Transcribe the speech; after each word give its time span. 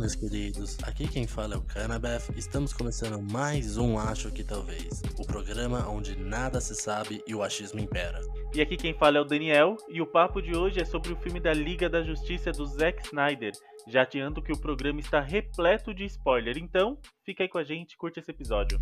meus 0.00 0.14
queridos, 0.14 0.78
aqui 0.82 1.06
quem 1.06 1.26
fala 1.26 1.54
é 1.54 1.58
o 1.58 1.60
Canabeth. 1.60 2.32
Estamos 2.34 2.72
começando 2.72 3.20
mais 3.20 3.76
um 3.76 3.98
Acho 3.98 4.30
que 4.32 4.42
Talvez, 4.42 5.02
o 5.18 5.26
programa 5.26 5.86
onde 5.90 6.18
nada 6.18 6.58
se 6.58 6.74
sabe 6.74 7.22
e 7.26 7.34
o 7.34 7.42
achismo 7.42 7.78
impera. 7.78 8.18
E 8.54 8.62
aqui 8.62 8.78
quem 8.78 8.94
fala 8.94 9.18
é 9.18 9.20
o 9.20 9.24
Daniel, 9.24 9.76
e 9.90 10.00
o 10.00 10.06
papo 10.06 10.40
de 10.40 10.56
hoje 10.56 10.80
é 10.80 10.86
sobre 10.86 11.12
o 11.12 11.16
filme 11.16 11.38
da 11.38 11.52
Liga 11.52 11.86
da 11.86 12.02
Justiça 12.02 12.50
do 12.50 12.64
Zack 12.64 13.04
Snyder. 13.08 13.52
Já 13.88 14.02
adianto 14.02 14.40
que 14.40 14.52
o 14.52 14.58
programa 14.58 15.00
está 15.00 15.20
repleto 15.20 15.92
de 15.92 16.06
spoiler, 16.06 16.56
então 16.56 16.96
fica 17.22 17.44
aí 17.44 17.48
com 17.48 17.58
a 17.58 17.64
gente, 17.64 17.94
curte 17.98 18.20
esse 18.20 18.30
episódio. 18.30 18.80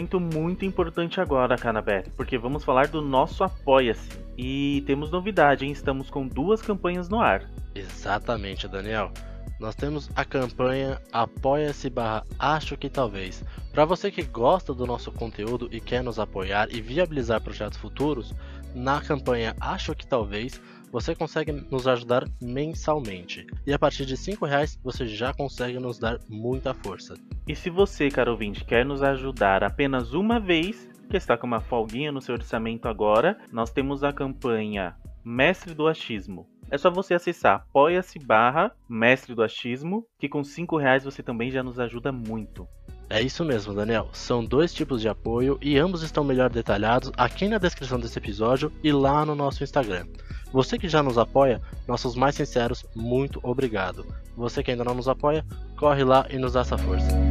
Momento 0.00 0.18
muito 0.18 0.64
importante 0.64 1.20
agora, 1.20 1.58
Canabeth, 1.58 2.04
porque 2.16 2.38
vamos 2.38 2.64
falar 2.64 2.88
do 2.88 3.02
nosso 3.02 3.44
Apoia-se. 3.44 4.08
E 4.36 4.82
temos 4.86 5.10
novidade, 5.10 5.66
hein? 5.66 5.72
Estamos 5.72 6.08
com 6.08 6.26
duas 6.26 6.62
campanhas 6.62 7.08
no 7.08 7.20
ar. 7.20 7.44
Exatamente, 7.74 8.66
Daniel. 8.66 9.12
Nós 9.58 9.74
temos 9.74 10.08
a 10.16 10.24
campanha 10.24 10.98
Apoia-se 11.12 11.90
barra 11.90 12.24
Acho 12.38 12.78
que 12.78 12.88
Talvez. 12.88 13.44
Para 13.72 13.84
você 13.84 14.10
que 14.10 14.22
gosta 14.22 14.72
do 14.72 14.86
nosso 14.86 15.12
conteúdo 15.12 15.68
e 15.70 15.80
quer 15.80 16.02
nos 16.02 16.18
apoiar 16.18 16.68
e 16.70 16.80
viabilizar 16.80 17.42
projetos 17.42 17.76
futuros, 17.76 18.34
na 18.74 19.02
campanha 19.02 19.54
Acho 19.60 19.94
que 19.94 20.06
Talvez 20.06 20.58
você 20.90 21.14
consegue 21.14 21.52
nos 21.52 21.86
ajudar 21.86 22.24
mensalmente. 22.40 23.46
E 23.66 23.72
a 23.72 23.78
partir 23.78 24.04
de 24.06 24.14
R$ 24.14 24.36
reais 24.42 24.78
você 24.82 25.06
já 25.06 25.32
consegue 25.32 25.78
nos 25.78 25.98
dar 25.98 26.18
muita 26.28 26.74
força. 26.74 27.14
E 27.46 27.54
se 27.54 27.70
você, 27.70 28.08
caro 28.08 28.32
ouvinte, 28.32 28.64
quer 28.64 28.84
nos 28.84 29.02
ajudar 29.02 29.62
apenas 29.62 30.12
uma 30.12 30.38
vez, 30.38 30.88
que 31.08 31.16
está 31.16 31.36
com 31.36 31.46
uma 31.46 31.60
folguinha 31.60 32.12
no 32.12 32.20
seu 32.20 32.34
orçamento 32.34 32.86
agora, 32.86 33.38
nós 33.52 33.70
temos 33.70 34.04
a 34.04 34.12
campanha 34.12 34.94
Mestre 35.24 35.74
do 35.74 35.86
Achismo. 35.88 36.46
É 36.70 36.78
só 36.78 36.88
você 36.88 37.14
acessar 37.14 37.56
apoia-se 37.56 38.18
barra 38.18 38.72
Mestre 38.88 39.34
do 39.34 39.42
Achismo, 39.42 40.06
que 40.18 40.28
com 40.28 40.40
R$ 40.40 40.80
reais 40.80 41.04
você 41.04 41.22
também 41.22 41.50
já 41.50 41.62
nos 41.62 41.80
ajuda 41.80 42.12
muito. 42.12 42.66
É 43.10 43.20
isso 43.20 43.44
mesmo, 43.44 43.74
Daniel. 43.74 44.08
São 44.12 44.44
dois 44.44 44.72
tipos 44.72 45.00
de 45.00 45.08
apoio 45.08 45.58
e 45.60 45.76
ambos 45.76 46.04
estão 46.04 46.22
melhor 46.22 46.48
detalhados 46.48 47.10
aqui 47.16 47.48
na 47.48 47.58
descrição 47.58 47.98
desse 47.98 48.16
episódio 48.16 48.72
e 48.84 48.92
lá 48.92 49.26
no 49.26 49.34
nosso 49.34 49.64
Instagram. 49.64 50.06
Você 50.52 50.78
que 50.78 50.88
já 50.88 51.02
nos 51.02 51.18
apoia, 51.18 51.60
nossos 51.88 52.14
mais 52.14 52.36
sinceros, 52.36 52.86
muito 52.94 53.40
obrigado. 53.42 54.06
Você 54.36 54.62
que 54.62 54.70
ainda 54.70 54.84
não 54.84 54.94
nos 54.94 55.08
apoia, 55.08 55.44
corre 55.76 56.04
lá 56.04 56.24
e 56.30 56.38
nos 56.38 56.52
dá 56.52 56.60
essa 56.60 56.78
força. 56.78 57.29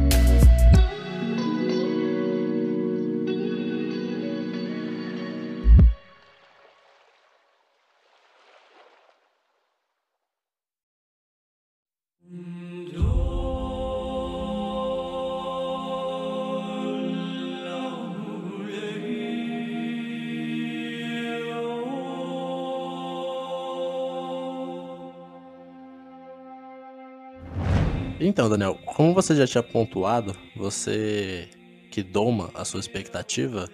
Então, 28.40 28.48
Daniel, 28.48 28.74
como 28.86 29.12
você 29.12 29.36
já 29.36 29.46
tinha 29.46 29.62
pontuado, 29.62 30.34
você 30.56 31.46
que 31.90 32.02
doma 32.02 32.50
a 32.54 32.64
sua 32.64 32.80
expectativa, 32.80 33.68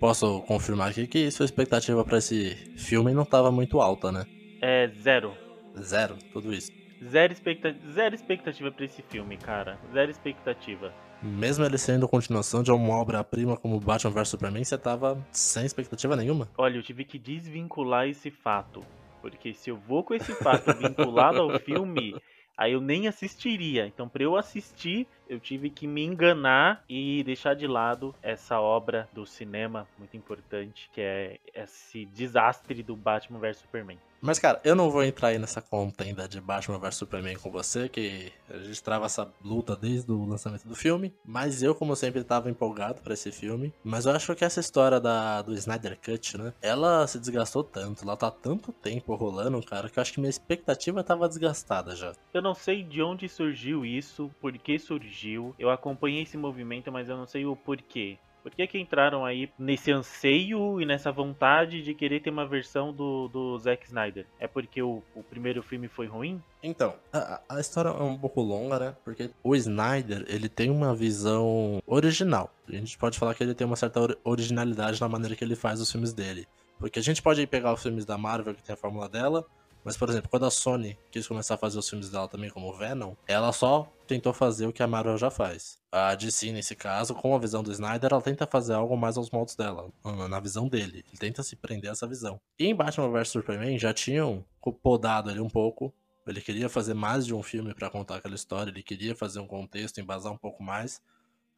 posso 0.00 0.40
confirmar 0.48 0.90
aqui 0.90 1.06
que 1.06 1.30
sua 1.30 1.44
expectativa 1.44 2.04
para 2.04 2.18
esse 2.18 2.56
filme 2.76 3.14
não 3.14 3.22
estava 3.22 3.52
muito 3.52 3.80
alta, 3.80 4.10
né? 4.10 4.26
É 4.60 4.88
zero. 5.00 5.32
Zero, 5.80 6.16
tudo 6.32 6.52
isso. 6.52 6.72
Zero, 7.08 7.32
expecta 7.32 7.72
zero 7.92 8.16
expectativa 8.16 8.72
para 8.72 8.84
esse 8.84 9.00
filme, 9.00 9.36
cara. 9.36 9.78
Zero 9.92 10.10
expectativa. 10.10 10.92
Mesmo 11.22 11.64
ele 11.64 11.78
sendo 11.78 12.08
continuação 12.08 12.64
de 12.64 12.72
uma 12.72 12.96
obra-prima 12.96 13.56
como 13.56 13.78
Batman 13.78 14.10
vs 14.10 14.28
Superman, 14.28 14.64
você 14.64 14.76
tava 14.76 15.24
sem 15.30 15.64
expectativa 15.64 16.16
nenhuma? 16.16 16.48
Olha, 16.58 16.78
eu 16.78 16.82
tive 16.82 17.04
que 17.04 17.16
desvincular 17.16 18.08
esse 18.08 18.28
fato. 18.28 18.84
Porque 19.22 19.54
se 19.54 19.70
eu 19.70 19.76
vou 19.76 20.02
com 20.02 20.14
esse 20.14 20.34
fato 20.34 20.76
vinculado 20.76 21.40
ao 21.40 21.60
filme, 21.60 22.20
aí 22.56 22.72
eu 22.72 22.80
nem 22.80 23.08
assistiria. 23.08 23.86
Então, 23.86 24.08
para 24.08 24.22
eu 24.22 24.36
assistir, 24.36 25.06
eu 25.28 25.40
tive 25.40 25.70
que 25.70 25.86
me 25.86 26.04
enganar 26.04 26.84
e 26.88 27.22
deixar 27.24 27.54
de 27.54 27.66
lado 27.66 28.14
essa 28.22 28.60
obra 28.60 29.08
do 29.12 29.26
cinema 29.26 29.86
muito 29.98 30.16
importante, 30.16 30.90
que 30.92 31.00
é 31.00 31.38
esse 31.54 32.04
desastre 32.06 32.82
do 32.82 32.96
Batman 32.96 33.38
vs 33.38 33.58
Superman. 33.58 33.98
Mas, 34.24 34.38
cara, 34.38 34.58
eu 34.64 34.74
não 34.74 34.90
vou 34.90 35.04
entrar 35.04 35.28
aí 35.28 35.38
nessa 35.38 35.60
contenda 35.60 36.26
de 36.26 36.40
Batman 36.40 36.78
vs 36.78 36.96
Superman 36.96 37.36
com 37.36 37.50
você, 37.50 37.90
que 37.90 38.32
a 38.48 38.56
gente 38.56 38.82
trava 38.82 39.04
essa 39.04 39.30
luta 39.44 39.76
desde 39.76 40.10
o 40.10 40.24
lançamento 40.24 40.66
do 40.66 40.74
filme. 40.74 41.12
Mas 41.22 41.62
eu, 41.62 41.74
como 41.74 41.94
sempre, 41.94 42.22
estava 42.22 42.48
empolgado 42.48 43.02
para 43.02 43.12
esse 43.12 43.30
filme. 43.30 43.70
Mas 43.84 44.06
eu 44.06 44.12
acho 44.12 44.34
que 44.34 44.42
essa 44.42 44.60
história 44.60 44.98
da, 44.98 45.42
do 45.42 45.52
Snyder 45.52 45.98
Cut, 46.02 46.38
né? 46.38 46.54
Ela 46.62 47.06
se 47.06 47.18
desgastou 47.18 47.62
tanto, 47.62 48.02
ela 48.02 48.16
tá 48.16 48.30
tanto 48.30 48.72
tempo 48.72 49.14
rolando, 49.14 49.62
cara, 49.62 49.90
que 49.90 49.98
eu 49.98 50.00
acho 50.00 50.14
que 50.14 50.20
minha 50.20 50.30
expectativa 50.30 51.04
tava 51.04 51.28
desgastada 51.28 51.94
já. 51.94 52.14
Eu 52.32 52.40
não 52.40 52.54
sei 52.54 52.82
de 52.82 53.02
onde 53.02 53.28
surgiu 53.28 53.84
isso, 53.84 54.30
por 54.40 54.56
que 54.56 54.78
surgiu. 54.78 55.54
Eu 55.58 55.68
acompanhei 55.68 56.22
esse 56.22 56.38
movimento, 56.38 56.90
mas 56.90 57.10
eu 57.10 57.16
não 57.18 57.26
sei 57.26 57.44
o 57.44 57.54
porquê. 57.54 58.16
Por 58.44 58.50
que, 58.54 58.66
que 58.66 58.78
entraram 58.78 59.24
aí 59.24 59.50
nesse 59.58 59.90
anseio 59.90 60.78
e 60.78 60.84
nessa 60.84 61.10
vontade 61.10 61.82
de 61.82 61.94
querer 61.94 62.20
ter 62.20 62.28
uma 62.28 62.46
versão 62.46 62.92
do, 62.92 63.26
do 63.28 63.58
Zack 63.58 63.86
Snyder? 63.86 64.26
É 64.38 64.46
porque 64.46 64.82
o, 64.82 65.02
o 65.14 65.22
primeiro 65.22 65.62
filme 65.62 65.88
foi 65.88 66.06
ruim? 66.06 66.42
Então, 66.62 66.94
a, 67.10 67.40
a, 67.48 67.58
história 67.58 67.88
é 67.88 68.02
um 68.02 68.18
pouco 68.18 68.42
longa, 68.42 68.78
né? 68.78 68.96
Porque 69.02 69.30
o 69.42 69.56
Snyder, 69.56 70.26
ele 70.28 70.50
tem 70.50 70.68
uma 70.68 70.94
visão 70.94 71.82
original. 71.86 72.52
A 72.68 72.72
gente 72.72 72.98
pode 72.98 73.18
falar 73.18 73.34
que 73.34 73.42
ele 73.42 73.54
tem 73.54 73.66
uma 73.66 73.76
certa 73.76 74.14
originalidade 74.22 75.00
na 75.00 75.08
maneira 75.08 75.34
que 75.34 75.42
ele 75.42 75.56
faz 75.56 75.80
os 75.80 75.90
filmes 75.90 76.12
dele. 76.12 76.46
Porque 76.78 76.98
a 76.98 77.02
gente 77.02 77.22
pode 77.22 77.46
pegar 77.46 77.72
os 77.72 77.82
filmes 77.82 78.04
da 78.04 78.18
Marvel, 78.18 78.54
que 78.54 78.62
tem 78.62 78.74
a 78.74 78.76
fórmula 78.76 79.08
dela, 79.08 79.46
mas, 79.84 79.96
por 79.96 80.08
exemplo, 80.08 80.30
quando 80.30 80.46
a 80.46 80.50
Sony 80.50 80.98
quis 81.10 81.28
começar 81.28 81.54
a 81.54 81.58
fazer 81.58 81.78
os 81.78 81.88
filmes 81.88 82.08
dela 82.08 82.26
também 82.26 82.48
como 82.48 82.72
Venom, 82.72 83.14
ela 83.26 83.52
só 83.52 83.92
tentou 84.06 84.32
fazer 84.32 84.66
o 84.66 84.72
que 84.72 84.82
a 84.82 84.86
Marvel 84.86 85.18
já 85.18 85.30
faz. 85.30 85.78
A 85.92 86.14
DC, 86.14 86.50
nesse 86.52 86.74
caso, 86.74 87.14
com 87.14 87.34
a 87.34 87.38
visão 87.38 87.62
do 87.62 87.70
Snyder, 87.70 88.10
ela 88.12 88.22
tenta 88.22 88.46
fazer 88.46 88.72
algo 88.72 88.96
mais 88.96 89.16
aos 89.16 89.30
moldes 89.30 89.54
dela, 89.54 89.90
na 90.28 90.40
visão 90.40 90.68
dele. 90.68 91.04
Ele 91.08 91.18
tenta 91.18 91.42
se 91.42 91.54
prender 91.54 91.90
a 91.90 91.92
essa 91.92 92.06
visão. 92.06 92.40
E 92.58 92.66
em 92.66 92.74
Batman 92.74 93.10
vs 93.10 93.28
Superman 93.28 93.78
já 93.78 93.92
tinham 93.92 94.44
podado 94.82 95.30
ele 95.30 95.40
um 95.40 95.48
pouco. 95.48 95.92
Ele 96.26 96.40
queria 96.40 96.70
fazer 96.70 96.94
mais 96.94 97.26
de 97.26 97.34
um 97.34 97.42
filme 97.42 97.74
para 97.74 97.90
contar 97.90 98.16
aquela 98.16 98.34
história, 98.34 98.70
ele 98.70 98.82
queria 98.82 99.14
fazer 99.14 99.40
um 99.40 99.46
contexto, 99.46 100.00
embasar 100.00 100.32
um 100.32 100.38
pouco 100.38 100.62
mais 100.62 101.02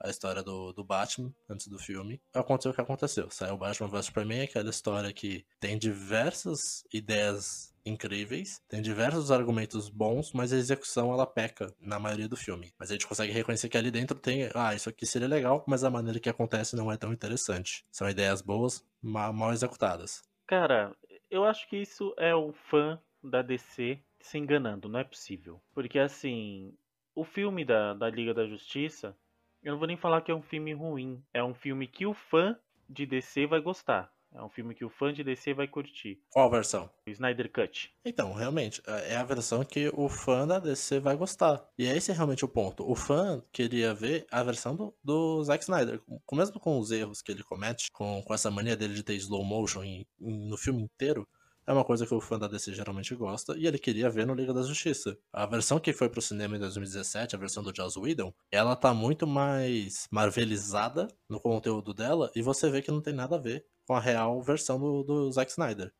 a 0.00 0.10
história 0.10 0.42
do, 0.42 0.72
do 0.72 0.84
Batman 0.84 1.32
antes 1.48 1.68
do 1.68 1.78
filme. 1.78 2.20
Aconteceu 2.34 2.72
o 2.72 2.74
que 2.74 2.80
aconteceu. 2.80 3.30
Saiu 3.30 3.56
Batman 3.56 3.88
vs 3.88 4.06
Superman, 4.06 4.42
aquela 4.42 4.68
história 4.68 5.12
que 5.12 5.46
tem 5.60 5.78
diversas 5.78 6.84
ideias 6.92 7.72
incríveis, 7.86 8.60
tem 8.68 8.82
diversos 8.82 9.30
argumentos 9.30 9.88
bons, 9.88 10.32
mas 10.32 10.52
a 10.52 10.56
execução 10.56 11.12
ela 11.12 11.26
peca 11.26 11.72
na 11.80 11.98
maioria 11.98 12.28
do 12.28 12.36
filme. 12.36 12.72
Mas 12.78 12.90
a 12.90 12.94
gente 12.94 13.06
consegue 13.06 13.32
reconhecer 13.32 13.68
que 13.68 13.78
ali 13.78 13.90
dentro 13.90 14.18
tem, 14.18 14.50
ah, 14.54 14.74
isso 14.74 14.88
aqui 14.88 15.06
seria 15.06 15.28
legal, 15.28 15.64
mas 15.66 15.84
a 15.84 15.90
maneira 15.90 16.20
que 16.20 16.28
acontece 16.28 16.74
não 16.74 16.90
é 16.90 16.96
tão 16.96 17.12
interessante. 17.12 17.84
São 17.90 18.10
ideias 18.10 18.42
boas, 18.42 18.84
mal, 19.00 19.52
executadas. 19.52 20.22
Cara, 20.46 20.94
eu 21.30 21.44
acho 21.44 21.68
que 21.68 21.76
isso 21.76 22.14
é 22.18 22.34
o 22.34 22.52
fã 22.52 23.00
da 23.22 23.42
DC 23.42 23.98
se 24.20 24.38
enganando, 24.38 24.88
não 24.88 24.98
é 24.98 25.04
possível. 25.04 25.60
Porque 25.72 25.98
assim, 25.98 26.74
o 27.14 27.24
filme 27.24 27.64
da, 27.64 27.94
da 27.94 28.10
Liga 28.10 28.34
da 28.34 28.46
Justiça, 28.46 29.16
eu 29.62 29.72
não 29.72 29.78
vou 29.78 29.88
nem 29.88 29.96
falar 29.96 30.20
que 30.20 30.30
é 30.30 30.34
um 30.34 30.42
filme 30.42 30.72
ruim. 30.72 31.22
É 31.32 31.42
um 31.42 31.54
filme 31.54 31.86
que 31.86 32.06
o 32.06 32.14
fã 32.14 32.58
de 32.88 33.06
DC 33.06 33.46
vai 33.46 33.60
gostar. 33.60 34.12
É 34.34 34.42
um 34.42 34.50
filme 34.50 34.74
que 34.74 34.84
o 34.84 34.90
fã 34.90 35.12
de 35.12 35.24
DC 35.24 35.54
vai 35.54 35.66
curtir. 35.66 36.20
Qual 36.30 36.50
versão? 36.50 36.90
O 37.06 37.10
Snyder 37.10 37.50
Cut. 37.50 37.90
Então, 38.04 38.34
realmente, 38.34 38.82
é, 38.86 39.14
é 39.14 39.16
a 39.16 39.24
versão 39.24 39.64
que 39.64 39.90
o 39.94 40.08
fã 40.08 40.46
da 40.46 40.58
DC 40.58 41.00
vai 41.00 41.16
gostar. 41.16 41.66
E 41.78 41.86
esse 41.86 42.10
é 42.10 42.14
realmente 42.14 42.44
o 42.44 42.48
ponto. 42.48 42.88
O 42.88 42.94
fã 42.94 43.42
queria 43.52 43.94
ver 43.94 44.26
a 44.30 44.42
versão 44.42 44.76
do, 44.76 44.94
do 45.02 45.42
Zack 45.42 45.64
Snyder. 45.64 46.02
Mesmo 46.32 46.60
com 46.60 46.78
os 46.78 46.90
erros 46.90 47.22
que 47.22 47.32
ele 47.32 47.42
comete, 47.42 47.90
com, 47.90 48.22
com 48.22 48.34
essa 48.34 48.50
mania 48.50 48.76
dele 48.76 48.94
de 48.94 49.02
ter 49.02 49.14
slow 49.14 49.44
motion 49.44 49.82
em, 49.82 50.06
em, 50.20 50.48
no 50.48 50.58
filme 50.58 50.82
inteiro, 50.82 51.26
é 51.66 51.72
uma 51.72 51.84
coisa 51.84 52.06
que 52.06 52.14
o 52.14 52.20
fã 52.20 52.38
da 52.38 52.46
DC 52.46 52.72
geralmente 52.74 53.14
gosta 53.14 53.56
e 53.58 53.66
ele 53.66 53.78
queria 53.78 54.08
ver 54.08 54.24
no 54.24 54.34
Liga 54.34 54.54
da 54.54 54.62
Justiça. 54.62 55.18
A 55.32 55.46
versão 55.46 55.80
que 55.80 55.92
foi 55.92 56.08
pro 56.08 56.22
cinema 56.22 56.56
em 56.56 56.60
2017, 56.60 57.34
a 57.34 57.38
versão 57.38 57.62
do 57.62 57.74
Joss 57.74 57.98
Whedon, 57.98 58.32
ela 58.52 58.76
tá 58.76 58.94
muito 58.94 59.26
mais 59.26 60.06
marvelizada 60.10 61.08
no 61.28 61.40
conteúdo 61.40 61.92
dela 61.92 62.30
e 62.36 62.42
você 62.42 62.70
vê 62.70 62.80
que 62.80 62.92
não 62.92 63.00
tem 63.00 63.12
nada 63.12 63.34
a 63.34 63.40
ver 63.40 63.66
com 63.86 63.94
a 63.94 64.00
real 64.00 64.42
versão 64.42 64.78
do, 64.78 65.02
do 65.02 65.32
Zack 65.32 65.50
Snyder. 65.50 65.92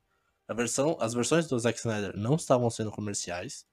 A 0.48 0.54
versão, 0.54 0.96
as 1.00 1.14
versões 1.14 1.46
do 1.46 1.58
Zack 1.58 1.78
Snyder 1.78 2.16
não 2.16 2.36
estavam 2.36 2.70
sendo 2.70 2.90
comerciais. 2.90 3.66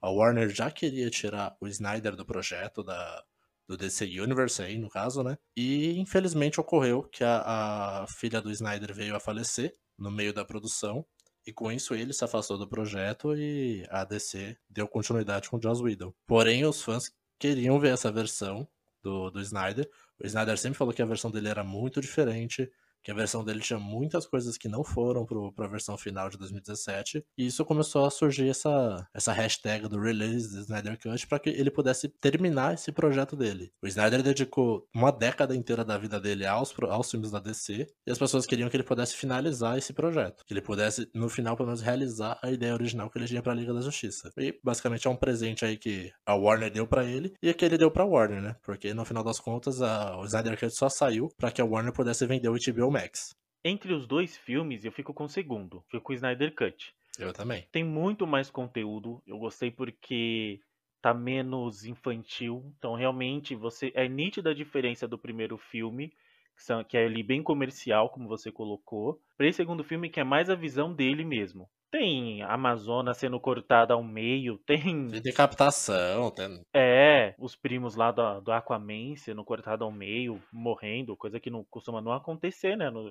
A 0.00 0.10
Warner 0.10 0.48
já 0.48 0.70
queria 0.70 1.08
tirar 1.10 1.56
o 1.60 1.66
Snyder 1.68 2.16
do 2.16 2.24
projeto, 2.24 2.82
da, 2.82 3.24
do 3.66 3.76
DC 3.76 4.04
Universe 4.20 4.62
aí, 4.62 4.78
no 4.78 4.88
caso, 4.88 5.22
né? 5.22 5.38
E 5.56 5.98
infelizmente 5.98 6.60
ocorreu 6.60 7.02
que 7.02 7.24
a, 7.24 8.02
a 8.02 8.06
filha 8.06 8.40
do 8.40 8.50
Snyder 8.50 8.94
veio 8.94 9.16
a 9.16 9.20
falecer 9.20 9.76
no 9.98 10.10
meio 10.10 10.32
da 10.32 10.44
produção. 10.44 11.04
E 11.46 11.52
com 11.52 11.70
isso 11.70 11.94
ele 11.94 12.12
se 12.12 12.24
afastou 12.24 12.58
do 12.58 12.68
projeto 12.68 13.36
e 13.36 13.86
a 13.88 14.04
DC 14.04 14.56
deu 14.68 14.88
continuidade 14.88 15.48
com 15.48 15.56
o 15.56 15.62
Joss 15.62 15.80
Whedon. 15.80 16.12
Porém, 16.26 16.64
os 16.64 16.82
fãs 16.82 17.12
queriam 17.38 17.78
ver 17.78 17.92
essa 17.92 18.10
versão 18.10 18.66
do, 19.00 19.30
do 19.30 19.40
Snyder. 19.40 19.88
O 20.18 20.26
Snyder 20.26 20.58
sempre 20.58 20.76
falou 20.76 20.92
que 20.92 21.02
a 21.02 21.06
versão 21.06 21.30
dele 21.30 21.48
era 21.48 21.62
muito 21.62 22.00
diferente, 22.00 22.68
que 23.06 23.12
a 23.12 23.14
versão 23.14 23.44
dele 23.44 23.60
tinha 23.60 23.78
muitas 23.78 24.26
coisas 24.26 24.58
que 24.58 24.66
não 24.66 24.82
foram 24.82 25.24
para 25.24 25.64
a 25.64 25.68
versão 25.68 25.96
final 25.96 26.28
de 26.28 26.36
2017, 26.38 27.24
e 27.38 27.46
isso 27.46 27.64
começou 27.64 28.04
a 28.04 28.10
surgir 28.10 28.48
essa, 28.48 29.06
essa 29.14 29.32
hashtag 29.32 29.86
do 29.86 30.00
release 30.00 30.52
do 30.52 30.58
Snyder 30.62 30.98
Cut 31.00 31.24
para 31.28 31.38
que 31.38 31.50
ele 31.50 31.70
pudesse 31.70 32.08
terminar 32.08 32.74
esse 32.74 32.90
projeto 32.90 33.36
dele. 33.36 33.70
O 33.80 33.86
Snyder 33.86 34.24
dedicou 34.24 34.88
uma 34.92 35.12
década 35.12 35.54
inteira 35.54 35.84
da 35.84 35.96
vida 35.96 36.18
dele 36.18 36.44
aos, 36.44 36.74
aos 36.82 37.08
filmes 37.08 37.30
da 37.30 37.38
DC, 37.38 37.86
e 38.04 38.10
as 38.10 38.18
pessoas 38.18 38.44
queriam 38.44 38.68
que 38.68 38.76
ele 38.76 38.82
pudesse 38.82 39.14
finalizar 39.14 39.78
esse 39.78 39.92
projeto, 39.92 40.44
que 40.44 40.52
ele 40.52 40.60
pudesse, 40.60 41.08
no 41.14 41.28
final, 41.28 41.56
pelo 41.56 41.68
menos, 41.68 41.82
realizar 41.82 42.40
a 42.42 42.50
ideia 42.50 42.74
original 42.74 43.08
que 43.08 43.18
ele 43.18 43.28
tinha 43.28 43.40
para 43.40 43.52
a 43.52 43.54
Liga 43.54 43.72
da 43.72 43.82
Justiça. 43.82 44.32
E 44.36 44.58
basicamente 44.64 45.06
é 45.06 45.10
um 45.10 45.14
presente 45.14 45.64
aí 45.64 45.76
que 45.76 46.10
a 46.26 46.34
Warner 46.34 46.72
deu 46.72 46.88
para 46.88 47.04
ele 47.04 47.34
e 47.40 47.54
que 47.54 47.64
ele 47.64 47.78
deu 47.78 47.88
para 47.88 48.04
Warner, 48.04 48.42
né? 48.42 48.56
Porque 48.64 48.92
no 48.92 49.04
final 49.04 49.22
das 49.22 49.38
contas, 49.38 49.80
a, 49.80 50.16
o 50.18 50.24
Snyder 50.24 50.58
Cut 50.58 50.74
só 50.74 50.88
saiu 50.88 51.28
para 51.38 51.52
que 51.52 51.60
a 51.60 51.64
Warner 51.64 51.92
pudesse 51.92 52.26
vender 52.26 52.48
o 52.48 52.56
HBO 52.56 52.95
Max. 53.02 53.36
Entre 53.64 53.92
os 53.92 54.06
dois 54.06 54.36
filmes, 54.36 54.84
eu 54.84 54.92
fico 54.92 55.12
com 55.12 55.24
o 55.24 55.28
segundo. 55.28 55.84
Fico 55.90 56.04
com 56.04 56.12
o 56.12 56.16
Snyder 56.16 56.54
Cut. 56.54 56.94
Eu 57.18 57.32
também. 57.32 57.66
Tem 57.72 57.82
muito 57.82 58.26
mais 58.26 58.50
conteúdo. 58.50 59.22
Eu 59.26 59.38
gostei 59.38 59.70
porque 59.70 60.60
tá 61.00 61.14
menos 61.14 61.84
infantil. 61.84 62.72
Então, 62.78 62.94
realmente, 62.94 63.54
você 63.54 63.92
é 63.94 64.08
nítida 64.08 64.50
a 64.50 64.54
diferença 64.54 65.06
do 65.06 65.18
primeiro 65.18 65.56
filme, 65.56 66.08
que, 66.56 66.62
são, 66.62 66.82
que 66.84 66.96
é 66.96 67.04
ali 67.04 67.22
bem 67.22 67.42
comercial, 67.42 68.10
como 68.10 68.28
você 68.28 68.50
colocou, 68.50 69.20
para 69.36 69.46
esse 69.46 69.56
segundo 69.56 69.84
filme, 69.84 70.10
que 70.10 70.20
é 70.20 70.24
mais 70.24 70.50
a 70.50 70.54
visão 70.54 70.92
dele 70.92 71.24
mesmo. 71.24 71.68
Tem 71.98 72.42
a 72.42 72.52
Amazônia 72.52 73.14
sendo 73.14 73.40
cortada 73.40 73.94
ao 73.94 74.02
meio, 74.02 74.58
tem. 74.68 75.08
Tem 75.08 75.22
decapitação, 75.22 76.30
tem. 76.30 76.60
É, 76.74 77.34
os 77.38 77.56
primos 77.56 77.96
lá 77.96 78.10
do, 78.10 78.40
do 78.42 78.52
Aquaman 78.52 79.16
sendo 79.16 79.42
cortado 79.42 79.82
ao 79.82 79.90
meio, 79.90 80.38
morrendo, 80.52 81.16
coisa 81.16 81.40
que 81.40 81.48
não 81.48 81.64
costuma 81.64 82.02
não 82.02 82.12
acontecer, 82.12 82.76
né? 82.76 82.90
No, 82.90 83.10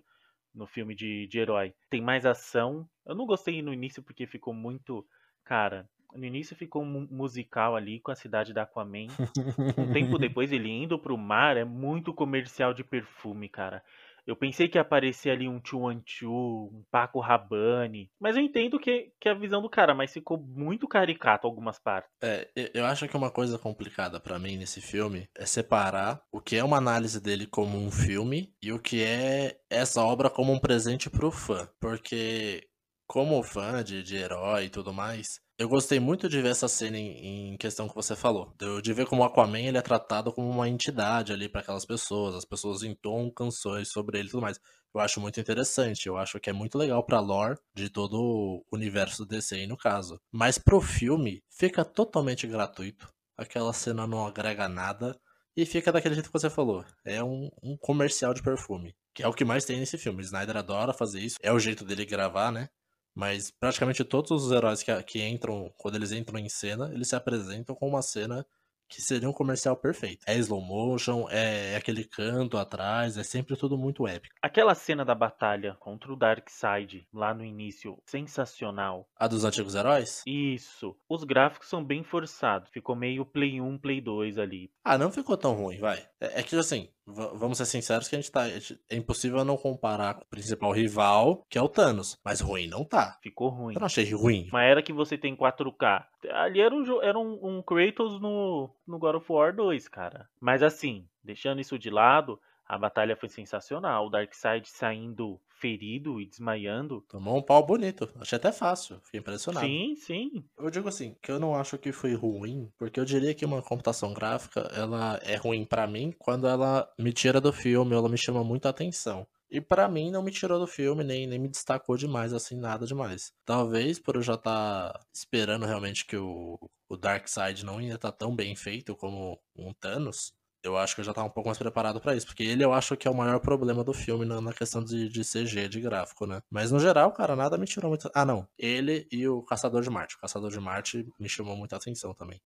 no 0.54 0.68
filme 0.68 0.94
de, 0.94 1.26
de 1.26 1.40
herói. 1.40 1.74
Tem 1.90 2.00
mais 2.00 2.28
ação. 2.28 2.88
Eu 3.08 3.16
não 3.16 3.26
gostei 3.26 3.60
no 3.64 3.74
início 3.74 4.04
porque 4.04 4.28
ficou 4.28 4.54
muito. 4.54 5.04
Cara, 5.44 5.90
no 6.14 6.24
início 6.24 6.56
ficou 6.56 6.84
um 6.84 7.08
musical 7.10 7.76
ali 7.76 8.00
com 8.00 8.12
a 8.12 8.16
cidade 8.16 8.54
da 8.54 8.64
Aquaman. 8.64 9.08
Um 9.80 9.92
tempo 9.92 10.20
depois 10.20 10.52
ele 10.52 10.70
indo 10.70 11.00
pro 11.00 11.18
mar 11.18 11.58
é 11.58 11.66
muito 11.66 12.14
comercial 12.14 12.72
de 12.72 12.84
perfume, 12.84 13.50
cara. 13.50 13.84
Eu 14.25 14.36
pensei 14.36 14.68
que 14.68 14.77
ia 14.77 14.81
aparecer 14.81 15.30
ali 15.30 15.48
um 15.48 15.62
Chuanchu, 15.63 16.31
um 16.31 16.83
Paco 16.92 17.19
Rabanne. 17.19 18.10
Mas 18.19 18.36
eu 18.36 18.42
entendo 18.42 18.80
que, 18.80 19.12
que 19.19 19.30
é 19.30 19.31
a 19.31 19.36
visão 19.36 19.62
do 19.62 19.69
cara, 19.69 19.94
mas 19.94 20.13
ficou 20.13 20.38
muito 20.38 20.88
caricato 20.88 21.45
algumas 21.45 21.80
partes. 21.80 22.12
É, 22.22 22.50
eu 22.74 22.86
acho 22.86 23.07
que 23.07 23.16
uma 23.16 23.31
coisa 23.31 23.57
complicada 23.60 24.19
para 24.19 24.39
mim 24.39 24.57
nesse 24.57 24.81
filme 24.81 25.27
é 25.38 25.45
separar 25.45 26.22
o 26.31 26.42
que 26.42 26.56
é 26.56 26.63
uma 26.63 26.77
análise 26.77 27.22
dele 27.22 27.45
como 27.45 27.77
um 27.77 27.92
filme 27.92 28.54
e 28.62 28.72
o 28.72 28.80
que 28.80 29.04
é 29.04 29.57
essa 29.69 30.01
obra 30.01 30.30
como 30.30 30.51
um 30.51 30.60
presente 30.60 31.10
pro 31.10 31.31
fã. 31.31 31.68
Porque, 31.80 32.68
como 33.07 33.42
fã 33.44 33.84
de, 33.84 34.04
de 34.04 34.16
herói 34.16 34.66
e 34.66 34.69
tudo 34.69 34.94
mais, 34.94 35.40
eu 35.57 35.69
gostei 35.69 36.02
muito 36.02 36.28
de 36.28 36.42
ver 36.42 36.50
essa 36.50 36.68
cena 36.68 36.98
em, 36.98 37.54
em 37.54 37.57
questão 37.57 37.88
que 37.88 37.96
você 37.96 38.13
falou. 38.13 38.54
De 38.84 38.94
ver 38.94 39.06
como 39.06 39.22
o 39.22 39.25
Aquaman 39.25 39.62
ele 39.62 39.78
é 39.78 39.81
tratado 39.81 40.34
como 40.34 40.50
uma 40.50 40.68
entidade 40.68 41.31
ali 41.31 41.48
para 41.48 41.62
aquelas 41.62 41.86
pessoas. 41.86 42.36
As 42.36 42.44
pessoas 42.44 42.84
entoam 42.84 43.31
canções 43.31 43.90
sobre 43.90 44.19
ele 44.19 44.28
e 44.28 44.31
tudo 44.31 44.42
mais. 44.42 44.60
Eu 44.94 45.00
acho 45.00 45.22
muito 45.22 45.40
interessante. 45.40 46.07
Eu 46.07 46.18
acho 46.18 46.40
que 46.42 46.50
é 46.50 46.54
muito 46.54 46.78
legal 46.78 47.06
pra 47.06 47.22
lore 47.22 47.57
de 47.74 47.90
todo 47.90 48.18
o 48.18 48.66
universo 48.69 49.25
DC 49.25 49.56
aí 49.56 49.68
no 49.68 49.78
caso. 49.78 50.19
Mas 50.30 50.57
pro 50.57 50.81
filme, 50.81 51.42
fica 51.50 51.86
totalmente 51.86 52.46
gratuito. 52.46 53.07
Aquela 53.38 53.72
cena 53.72 54.06
não 54.06 54.28
agrega 54.28 54.68
nada. 54.68 55.18
E 55.56 55.66
fica 55.66 55.90
daquele 55.90 56.16
jeito 56.16 56.28
que 56.28 56.38
você 56.38 56.50
falou. 56.50 56.84
É 57.06 57.24
um, 57.24 57.50
um 57.63 57.78
comercial 57.78 58.34
de 58.34 58.44
perfume. 58.44 58.94
Que 59.13 59.24
é 59.24 59.28
o 59.28 59.34
que 59.34 59.46
mais 59.46 59.63
tem 59.63 59.80
nesse 59.80 59.98
filme. 59.98 60.22
Snyder 60.22 60.57
adora 60.57 60.92
fazer 60.92 61.22
isso. 61.22 61.38
É 61.42 61.54
o 61.54 61.60
jeito 61.60 61.86
dele 61.86 62.06
gravar, 62.06 62.52
né? 62.52 62.68
Mas 63.16 63.50
praticamente 63.50 64.04
todos 64.04 64.32
os 64.44 64.52
heróis 64.52 64.84
que, 64.84 65.04
que 65.04 65.24
entram, 65.26 65.74
quando 65.78 65.96
eles 65.96 66.12
entram 66.12 66.38
em 66.38 66.50
cena, 66.50 66.92
eles 66.94 67.08
se 67.08 67.16
apresentam 67.16 67.74
com 67.74 67.88
uma 67.88 68.02
cena 68.02 68.46
que 68.88 69.02
seria 69.02 69.30
um 69.30 69.34
comercial 69.34 69.76
perfeito. 69.76 70.24
É 70.28 70.36
slow 70.38 70.62
motion, 70.62 71.28
é, 71.30 71.74
é 71.74 71.76
aquele 71.76 72.04
canto 72.04 72.58
atrás, 72.58 73.18
é 73.18 73.24
sempre 73.24 73.56
tudo 73.56 73.78
muito 73.78 74.08
épico. 74.08 74.36
Aquela 74.42 74.76
cena 74.76 75.04
da 75.04 75.16
batalha 75.16 75.76
contra 75.80 76.12
o 76.12 76.16
Darkseid, 76.16 77.08
lá 77.14 77.34
no 77.34 77.44
início, 77.44 77.98
sensacional. 78.06 79.08
A 79.18 79.28
dos 79.28 79.44
antigos 79.44 79.76
heróis? 79.76 80.22
Isso. 80.26 80.96
Os 81.10 81.24
gráficos 81.24 81.70
são 81.70 81.84
bem 81.84 82.04
forçados. 82.04 82.70
Ficou 82.70 82.96
meio 82.96 83.26
Play 83.26 83.60
1, 83.60 83.78
Play 83.80 84.02
2 84.02 84.38
ali. 84.38 84.72
Ah, 84.84 84.98
não 84.98 85.12
ficou 85.12 85.38
tão 85.38 85.54
ruim, 85.54 85.80
vai. 85.80 85.98
É, 86.20 86.40
é 86.40 86.44
que 86.44 86.56
assim, 86.56 86.90
vamos 87.06 87.57
ser 87.57 87.66
sinceros 87.66 88.07
que 88.07 88.16
a 88.16 88.19
gente 88.19 88.31
tá. 88.31 88.48
É 88.90 88.96
impossível 88.96 89.44
não 89.46 89.57
comparar 89.57 90.16
com 90.16 90.22
o 90.22 90.28
principal 90.28 90.72
rival, 90.72 91.46
que 91.50 91.57
é 91.57 91.62
o 91.62 91.69
Thanos. 91.69 92.19
Mas 92.24 92.40
ruim 92.42 92.68
não 92.68 92.84
tá. 92.84 93.18
Ficou 93.22 93.50
ruim. 93.50 93.75
Eu 93.75 93.80
não 93.80 93.86
achei 93.86 94.12
ruim. 94.12 94.48
Uma 94.50 94.63
era 94.63 94.81
que 94.81 94.94
você 94.94 95.18
tem 95.18 95.36
4K. 95.36 96.06
Ali 96.31 96.60
era 96.60 96.74
um, 96.74 97.02
era 97.02 97.19
um, 97.19 97.40
um 97.42 97.62
Kratos 97.62 98.19
no, 98.19 98.69
no 98.88 98.98
God 98.98 99.16
of 99.16 99.31
War 99.31 99.56
2, 99.56 99.88
cara. 99.88 100.28
Mas 100.40 100.63
assim, 100.63 101.07
deixando 101.24 101.62
isso 101.62 101.78
de 101.78 101.90
lado, 101.90 102.40
a 102.68 102.78
batalha 102.78 103.16
foi 103.16 103.30
sensacional. 103.30 104.08
O 104.08 104.10
Darkseid 104.10 104.68
saindo 104.68 105.40
ferido 105.48 106.20
e 106.20 106.26
desmaiando. 106.26 107.02
Tomou 107.08 107.38
um 107.38 107.42
pau 107.42 107.66
bonito. 107.66 108.10
Achei 108.20 108.38
até 108.38 108.52
fácil. 108.52 109.00
Fiquei 109.02 109.20
impressionado. 109.20 109.66
Sim, 109.66 109.96
sim. 109.96 110.46
Eu 110.58 110.70
digo 110.70 110.88
assim, 110.88 111.16
que 111.22 111.32
eu 111.32 111.40
não 111.40 111.56
acho 111.56 111.78
que 111.78 111.92
foi 111.92 112.14
ruim, 112.14 112.72
porque 112.78 113.00
eu 113.00 113.06
diria 113.06 113.34
que 113.34 113.46
uma 113.46 113.62
computação 113.62 114.14
gráfica, 114.14 114.62
ela 114.76 115.19
é 115.24 115.36
ruim 115.36 115.66
para 115.66 115.88
mim 115.88 116.14
quando 116.18 116.48
ela 116.48 116.92
me 117.00 117.14
tira 117.14 117.40
do 117.40 117.54
filme, 117.54 117.95
ela 117.95 118.10
me 118.10 118.18
chama 118.18 118.44
muita 118.44 118.69
atenção. 118.69 119.28
E 119.50 119.62
para 119.62 119.88
mim 119.88 120.12
não 120.12 120.24
me 120.24 120.31
tirou 120.31 120.60
do 120.60 120.68
filme, 120.68 121.04
nem, 121.04 121.28
nem 121.28 121.40
me 121.40 121.48
destacou 121.48 121.95
demais, 121.95 122.34
assim, 122.34 122.57
nada 122.57 122.86
demais. 122.86 123.31
Talvez 123.45 124.00
por 124.00 124.16
eu 124.16 124.22
já 124.22 124.34
estar 124.34 124.92
tá 124.92 125.00
esperando 125.14 125.66
realmente 125.66 126.06
que 126.06 126.18
o, 126.18 126.60
o 126.90 126.98
Darkseid 126.98 127.64
não 127.64 127.80
ia 127.80 127.95
estar 127.95 128.12
tá 128.12 128.18
tão 128.18 128.36
bem 128.36 128.56
feito 128.56 128.95
como 128.95 129.40
um 129.56 129.72
Thanos, 129.74 130.34
eu 130.66 130.78
acho 130.78 130.95
que 130.95 131.02
eu 131.02 131.06
já 131.06 131.14
tava 131.14 131.28
um 131.28 131.31
pouco 131.31 131.48
mais 131.48 131.57
preparado 131.57 132.02
para 132.02 132.16
isso, 132.16 132.26
porque 132.26 132.44
ele 132.44 132.64
eu 132.64 132.74
acho 132.74 132.98
que 132.98 133.07
é 133.07 133.12
o 133.12 133.16
maior 133.16 133.40
problema 133.40 133.84
do 133.84 133.94
filme 133.94 134.26
na, 134.26 134.42
na 134.42 134.52
questão 134.52 134.84
de, 134.84 135.07
de, 135.07 135.22
CG, 135.22 135.69
de 135.69 135.80
gráfico, 135.80 136.26
né? 136.26 136.42
Mas 136.50 136.72
no 136.72 136.80
geral, 136.80 137.12
cara, 137.12 137.36
nada 137.36 137.57
me 137.57 137.66
tirou 137.66 137.90
muito. 137.90 138.10
Ah, 138.14 138.26
não. 138.26 138.48
Ele 138.57 139.07
e 139.12 139.28
o 139.28 139.44
Caçador 139.44 139.81
de 139.84 139.90
Marte. 139.90 140.16
O 140.16 140.19
Caçador 140.19 140.50
de 140.50 140.60
Marte 140.60 141.07
me 141.19 141.30
chamou 141.30 141.56
muita 141.56 141.76
atenção 141.76 142.14
também. 142.14 142.42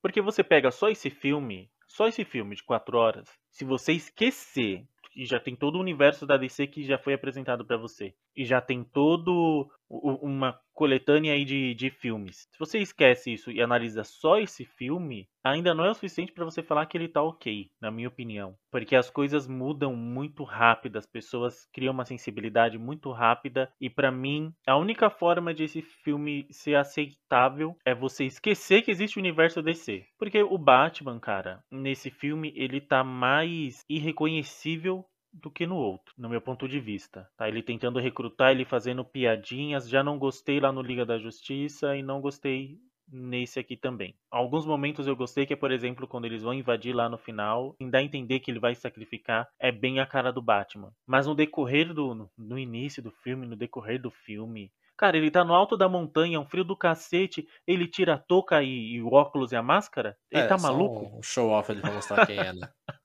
Porque 0.00 0.20
você 0.20 0.42
pega 0.42 0.70
só 0.70 0.88
esse 0.88 1.10
filme, 1.10 1.70
só 1.92 2.08
esse 2.08 2.24
filme 2.24 2.56
de 2.56 2.62
quatro 2.62 2.96
horas, 2.96 3.28
se 3.50 3.66
você 3.66 3.92
esquecer 3.92 4.86
que 5.12 5.26
já 5.26 5.38
tem 5.38 5.54
todo 5.54 5.76
o 5.76 5.80
universo 5.80 6.26
da 6.26 6.38
DC 6.38 6.66
que 6.66 6.84
já 6.84 6.96
foi 6.96 7.12
apresentado 7.12 7.66
para 7.66 7.76
você 7.76 8.14
e 8.36 8.44
já 8.44 8.60
tem 8.60 8.84
todo 8.84 9.68
uma 9.88 10.58
coletânea 10.72 11.34
aí 11.34 11.44
de, 11.44 11.74
de 11.74 11.90
filmes. 11.90 12.48
Se 12.50 12.58
você 12.58 12.78
esquece 12.78 13.32
isso 13.32 13.50
e 13.50 13.60
analisa 13.60 14.04
só 14.04 14.38
esse 14.38 14.64
filme, 14.64 15.28
ainda 15.44 15.74
não 15.74 15.84
é 15.84 15.90
o 15.90 15.94
suficiente 15.94 16.32
para 16.32 16.44
você 16.44 16.62
falar 16.62 16.86
que 16.86 16.96
ele 16.96 17.08
tá 17.08 17.22
ok, 17.22 17.70
na 17.80 17.90
minha 17.90 18.08
opinião. 18.08 18.56
Porque 18.70 18.96
as 18.96 19.10
coisas 19.10 19.46
mudam 19.46 19.94
muito 19.94 20.44
rápido, 20.44 20.96
as 20.96 21.06
pessoas 21.06 21.66
criam 21.72 21.92
uma 21.92 22.06
sensibilidade 22.06 22.78
muito 22.78 23.12
rápida 23.12 23.70
e 23.78 23.90
para 23.90 24.10
mim 24.10 24.52
a 24.66 24.76
única 24.76 25.10
forma 25.10 25.52
de 25.52 25.64
esse 25.64 25.82
filme 25.82 26.46
ser 26.50 26.76
aceitável 26.76 27.76
é 27.84 27.94
você 27.94 28.24
esquecer 28.24 28.82
que 28.82 28.90
existe 28.90 29.18
o 29.18 29.20
universo 29.20 29.62
DC. 29.62 30.06
Porque 30.18 30.42
o 30.42 30.56
Batman, 30.56 31.20
cara, 31.20 31.62
nesse 31.70 32.10
filme 32.10 32.52
ele 32.56 32.80
tá 32.80 33.04
mais 33.04 33.84
irreconhecível 33.88 35.04
do 35.32 35.50
que 35.50 35.66
no 35.66 35.76
outro, 35.76 36.14
no 36.18 36.28
meu 36.28 36.40
ponto 36.40 36.68
de 36.68 36.78
vista. 36.78 37.28
Tá? 37.36 37.48
Ele 37.48 37.62
tentando 37.62 37.98
recrutar, 37.98 38.50
ele 38.50 38.64
fazendo 38.64 39.04
piadinhas. 39.04 39.88
Já 39.88 40.02
não 40.02 40.18
gostei 40.18 40.60
lá 40.60 40.70
no 40.72 40.82
Liga 40.82 41.06
da 41.06 41.18
Justiça 41.18 41.96
e 41.96 42.02
não 42.02 42.20
gostei 42.20 42.78
nesse 43.08 43.58
aqui 43.58 43.76
também. 43.76 44.14
Alguns 44.30 44.64
momentos 44.64 45.06
eu 45.06 45.16
gostei 45.16 45.44
que 45.44 45.52
é, 45.52 45.56
por 45.56 45.70
exemplo, 45.70 46.06
quando 46.08 46.24
eles 46.24 46.42
vão 46.42 46.54
invadir 46.54 46.94
lá 46.94 47.08
no 47.08 47.18
final, 47.18 47.76
dar 47.90 47.98
a 47.98 48.02
entender 48.02 48.40
que 48.40 48.50
ele 48.50 48.60
vai 48.60 48.74
sacrificar, 48.74 49.48
é 49.58 49.70
bem 49.70 50.00
a 50.00 50.06
cara 50.06 50.32
do 50.32 50.40
Batman. 50.40 50.92
Mas 51.06 51.26
no 51.26 51.34
decorrer 51.34 51.92
do 51.92 52.14
no, 52.14 52.30
no 52.38 52.58
início 52.58 53.02
do 53.02 53.10
filme, 53.10 53.46
no 53.46 53.56
decorrer 53.56 54.00
do 54.00 54.10
filme, 54.10 54.72
Cara, 54.96 55.16
ele 55.16 55.30
tá 55.32 55.42
no 55.42 55.54
alto 55.54 55.76
da 55.76 55.88
montanha, 55.88 56.38
um 56.38 56.46
frio 56.46 56.62
do 56.62 56.76
cacete, 56.76 57.48
ele 57.66 57.88
tira 57.88 58.14
a 58.14 58.18
touca 58.18 58.62
e, 58.62 58.92
e 58.92 59.02
o 59.02 59.12
óculos 59.12 59.50
e 59.50 59.56
a 59.56 59.62
máscara? 59.62 60.16
Ele 60.30 60.42
É, 60.42 60.46
tá 60.46 60.56
só 60.58 60.72
maluco? 60.72 61.06
Um 61.18 61.22
show 61.22 61.50
off 61.50 61.72
ele 61.72 61.80
pra 61.80 61.92
mostrar 61.92 62.24
quem 62.26 62.38
é, 62.38 62.52
né? 62.52 62.68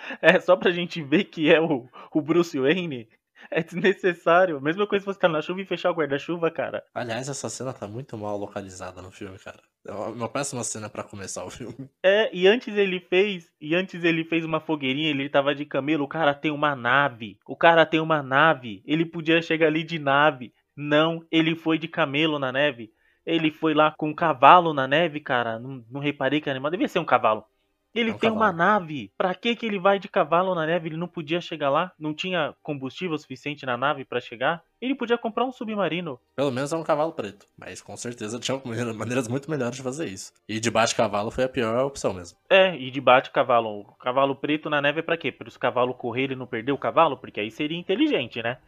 É, 0.20 0.38
só 0.40 0.56
pra 0.56 0.70
gente 0.70 1.02
ver 1.02 1.24
que 1.24 1.52
é 1.52 1.60
o, 1.60 1.88
o 2.12 2.20
Bruce 2.20 2.58
Wayne. 2.58 3.08
É 3.50 3.62
desnecessário. 3.62 4.60
Mesma 4.60 4.86
coisa 4.86 5.02
se 5.02 5.06
você 5.06 5.18
tá 5.18 5.28
na 5.28 5.40
chuva 5.40 5.60
e 5.60 5.64
fechar 5.64 5.90
o 5.90 5.94
guarda-chuva, 5.94 6.50
cara. 6.50 6.84
Aliás, 6.94 7.28
essa 7.28 7.48
cena 7.48 7.72
tá 7.72 7.86
muito 7.86 8.16
mal 8.16 8.36
localizada 8.36 9.00
no 9.00 9.10
filme, 9.10 9.38
cara. 9.38 9.60
É 9.86 9.92
uma 9.92 10.28
péssima 10.28 10.62
cena 10.62 10.88
pra 10.90 11.02
começar 11.02 11.44
o 11.44 11.50
filme. 11.50 11.74
É, 12.02 12.30
e 12.34 12.46
antes 12.46 12.76
ele 12.76 13.00
fez, 13.00 13.50
e 13.60 13.74
antes 13.74 14.04
ele 14.04 14.24
fez 14.24 14.44
uma 14.44 14.60
fogueirinha, 14.60 15.10
ele 15.10 15.28
tava 15.28 15.54
de 15.54 15.64
camelo, 15.64 16.04
o 16.04 16.08
cara 16.08 16.34
tem 16.34 16.50
uma 16.50 16.74
nave. 16.74 17.38
O 17.46 17.56
cara 17.56 17.86
tem 17.86 18.00
uma 18.00 18.22
nave. 18.22 18.82
Ele 18.84 19.04
podia 19.04 19.40
chegar 19.42 19.66
ali 19.66 19.82
de 19.82 19.98
nave. 19.98 20.52
Não, 20.76 21.24
ele 21.30 21.54
foi 21.54 21.78
de 21.78 21.88
camelo 21.88 22.38
na 22.38 22.52
neve. 22.52 22.92
Ele 23.24 23.50
foi 23.50 23.74
lá 23.74 23.92
com 23.96 24.08
um 24.08 24.14
cavalo 24.14 24.72
na 24.72 24.86
neve, 24.88 25.20
cara. 25.20 25.58
Não, 25.58 25.84
não 25.90 26.00
reparei 26.00 26.40
que 26.40 26.48
animal 26.48 26.70
devia 26.70 26.88
ser 26.88 26.98
um 26.98 27.04
cavalo. 27.04 27.44
Ele 27.94 28.10
É 28.10 28.14
um 28.14 28.18
tem 28.18 28.30
uma 28.30 28.52
cavalo. 28.52 28.56
nave. 28.58 29.10
Pra 29.18 29.34
que 29.34 29.56
que 29.56 29.66
ele 29.66 29.78
vai 29.78 29.98
de 29.98 30.08
cavalo 30.08 30.54
na 30.54 30.64
neve? 30.64 30.88
Ele 30.88 30.96
não 30.96 31.08
podia 31.08 31.40
chegar 31.40 31.70
lá? 31.70 31.92
Não 31.98 32.14
tinha 32.14 32.54
combustível 32.62 33.18
suficiente 33.18 33.66
na 33.66 33.76
nave 33.76 34.04
pra 34.04 34.20
chegar? 34.20 34.62
Ele 34.80 34.94
podia 34.94 35.18
comprar 35.18 35.44
um 35.44 35.50
submarino. 35.52 36.18
Pelo 36.36 36.50
menos 36.52 36.72
é 36.72 36.76
um 36.76 36.82
cavalo 36.84 37.12
preto. 37.12 37.46
Mas 37.58 37.82
com 37.82 37.96
certeza 37.96 38.38
tinha 38.38 38.60
maneiras 38.96 39.26
muito 39.28 39.50
melhores 39.50 39.76
de 39.76 39.82
fazer 39.82 40.06
isso. 40.06 40.32
E 40.48 40.60
de 40.60 40.70
bate-cavalo 40.70 41.30
foi 41.30 41.44
a 41.44 41.48
pior 41.48 41.84
opção 41.84 42.14
mesmo. 42.14 42.38
É, 42.48 42.76
e 42.76 42.90
de 42.90 43.00
bate 43.00 43.30
cavalo. 43.30 43.80
O 43.80 43.84
cavalo 43.96 44.36
preto 44.36 44.70
na 44.70 44.80
neve 44.80 45.00
é 45.00 45.02
pra 45.02 45.16
quê? 45.16 45.32
Para 45.32 45.48
os 45.48 45.56
cavalos 45.56 45.96
correr 45.96 46.30
e 46.30 46.36
não 46.36 46.46
perder 46.46 46.72
o 46.72 46.78
cavalo? 46.78 47.16
Porque 47.16 47.40
aí 47.40 47.50
seria 47.50 47.76
inteligente, 47.78 48.40
né? 48.42 48.58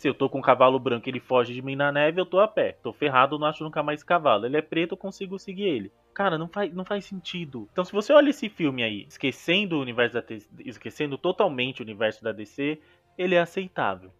Se 0.00 0.08
eu 0.08 0.14
tô 0.14 0.30
com 0.30 0.38
um 0.38 0.40
cavalo 0.40 0.78
branco 0.78 1.06
ele 1.10 1.20
foge 1.20 1.52
de 1.52 1.60
mim 1.60 1.76
na 1.76 1.92
neve, 1.92 2.18
eu 2.18 2.24
tô 2.24 2.40
a 2.40 2.48
pé. 2.48 2.72
Tô 2.82 2.90
ferrado, 2.90 3.38
não 3.38 3.46
acho 3.46 3.62
nunca 3.62 3.82
mais 3.82 4.02
cavalo. 4.02 4.46
Ele 4.46 4.56
é 4.56 4.62
preto, 4.62 4.92
eu 4.92 4.96
consigo 4.96 5.38
seguir 5.38 5.64
ele. 5.64 5.92
Cara, 6.14 6.38
não 6.38 6.48
faz, 6.48 6.72
não 6.72 6.86
faz 6.86 7.04
sentido. 7.04 7.68
Então, 7.70 7.84
se 7.84 7.92
você 7.92 8.10
olha 8.10 8.30
esse 8.30 8.48
filme 8.48 8.82
aí, 8.82 9.04
esquecendo 9.06 9.76
o 9.76 9.82
universo 9.82 10.14
da 10.14 10.24
esquecendo 10.64 11.18
totalmente 11.18 11.82
o 11.82 11.84
universo 11.84 12.24
da 12.24 12.32
DC, 12.32 12.80
ele 13.18 13.34
é 13.34 13.40
aceitável. 13.40 14.10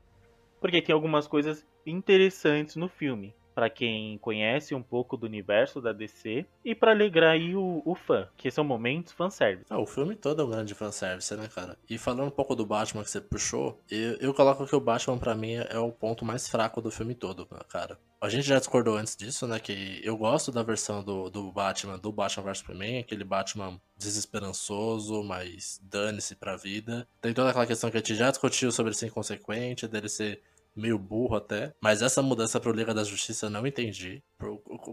Porque 0.61 0.83
tem 0.83 0.93
algumas 0.93 1.27
coisas 1.27 1.67
interessantes 1.87 2.77
no 2.77 2.87
filme. 2.87 3.35
Pra 3.61 3.69
quem 3.69 4.17
conhece 4.17 4.75
um 4.75 4.83
pouco 4.83 5.19
do 5.19 5.27
universo 5.27 5.83
da 5.83 5.93
DC 5.93 6.47
e 6.65 6.75
pra 6.75 6.93
alegrar 6.93 7.33
aí 7.33 7.55
o, 7.55 7.83
o 7.85 7.95
fã, 7.95 8.27
que 8.35 8.51
são 8.51 8.65
momentos 8.65 9.13
fanservice. 9.13 9.67
Ah, 9.69 9.79
o 9.79 9.85
filme 9.85 10.17
todo 10.17 10.41
é 10.41 10.45
um 10.47 10.49
grande 10.49 10.73
fanservice, 10.73 11.37
né, 11.37 11.47
cara? 11.55 11.77
E 11.87 11.99
falando 11.99 12.29
um 12.29 12.31
pouco 12.31 12.57
do 12.57 12.65
Batman 12.65 13.05
que 13.05 13.11
você 13.11 13.21
puxou, 13.21 13.79
eu, 13.91 14.15
eu 14.15 14.33
coloco 14.33 14.67
que 14.67 14.75
o 14.75 14.81
Batman, 14.81 15.19
pra 15.19 15.35
mim, 15.35 15.57
é 15.57 15.79
o 15.79 15.93
ponto 15.93 16.25
mais 16.25 16.49
fraco 16.49 16.81
do 16.81 16.91
filme 16.91 17.15
todo, 17.15 17.45
cara. 17.69 17.99
A 18.19 18.31
gente 18.31 18.49
já 18.49 18.59
discordou 18.59 18.97
antes 18.97 19.15
disso, 19.15 19.47
né? 19.47 19.59
Que 19.59 20.01
eu 20.03 20.17
gosto 20.17 20.51
da 20.51 20.63
versão 20.63 21.05
do, 21.05 21.29
do 21.29 21.53
Batman, 21.53 21.99
do 21.99 22.11
Batman 22.11 22.45
vs 22.45 22.59
Superman, 22.59 22.99
aquele 22.99 23.25
Batman 23.25 23.79
desesperançoso, 23.97 25.23
mas 25.23 25.79
dane-se 25.83 26.35
pra 26.35 26.57
vida. 26.57 27.07
Tem 27.21 27.35
toda 27.35 27.51
aquela 27.51 27.67
questão 27.67 27.91
que 27.91 27.97
a 27.97 28.01
gente 28.01 28.15
já 28.15 28.31
discutiu 28.31 28.73
sobre 28.73 28.95
ser 28.95 29.07
inconsequente, 29.07 29.87
dele 29.87 30.09
ser 30.09 30.43
meio 30.77 30.99
burro 30.99 31.37
até. 31.37 31.75
Mas 31.83 32.03
essa 32.03 32.23
mudança 32.23 32.61
pro 32.61 32.73
Liga 32.73 32.95
da 32.95 33.05
Justiça 33.05 33.47
eu 33.47 33.51
não 33.51 33.67
entendi. 33.67 34.23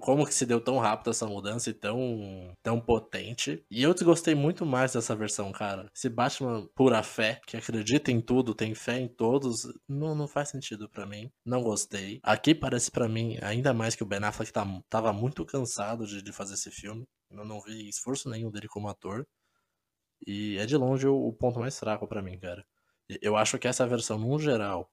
Como 0.01 0.25
que 0.25 0.33
se 0.33 0.45
deu 0.45 0.59
tão 0.59 0.77
rápido 0.77 1.09
essa 1.09 1.25
mudança 1.25 1.69
e 1.69 1.73
tão, 1.73 2.53
tão 2.61 2.79
potente. 2.79 3.63
E 3.69 3.83
eu 3.83 3.93
desgostei 3.93 4.35
muito 4.35 4.65
mais 4.65 4.93
dessa 4.93 5.15
versão, 5.15 5.51
cara. 5.51 5.89
Esse 5.95 6.09
Batman 6.09 6.67
pura 6.75 7.01
fé, 7.03 7.39
que 7.45 7.57
acredita 7.57 8.11
em 8.11 8.21
tudo, 8.21 8.53
tem 8.53 8.75
fé 8.75 8.99
em 8.99 9.07
todos, 9.07 9.67
não, 9.87 10.15
não 10.15 10.27
faz 10.27 10.49
sentido 10.49 10.89
pra 10.89 11.05
mim. 11.05 11.31
Não 11.45 11.61
gostei. 11.61 12.19
Aqui 12.23 12.53
parece 12.53 12.91
pra 12.91 13.07
mim, 13.07 13.37
ainda 13.41 13.73
mais 13.73 13.95
que 13.95 14.03
o 14.03 14.05
Ben 14.05 14.23
Affleck 14.23 14.51
tá, 14.51 14.65
tava 14.89 15.13
muito 15.13 15.45
cansado 15.45 16.05
de, 16.05 16.21
de 16.21 16.31
fazer 16.31 16.55
esse 16.55 16.71
filme. 16.71 17.05
Eu 17.31 17.45
não 17.45 17.61
vi 17.61 17.87
esforço 17.89 18.29
nenhum 18.29 18.51
dele 18.51 18.67
como 18.67 18.87
ator. 18.87 19.25
E 20.25 20.57
é 20.57 20.65
de 20.65 20.75
longe 20.75 21.07
o, 21.07 21.15
o 21.15 21.33
ponto 21.33 21.59
mais 21.59 21.77
fraco 21.77 22.07
pra 22.07 22.21
mim, 22.21 22.39
cara. 22.39 22.65
Eu 23.21 23.37
acho 23.37 23.57
que 23.57 23.67
essa 23.67 23.87
versão, 23.87 24.17
no 24.17 24.37
geral, 24.39 24.89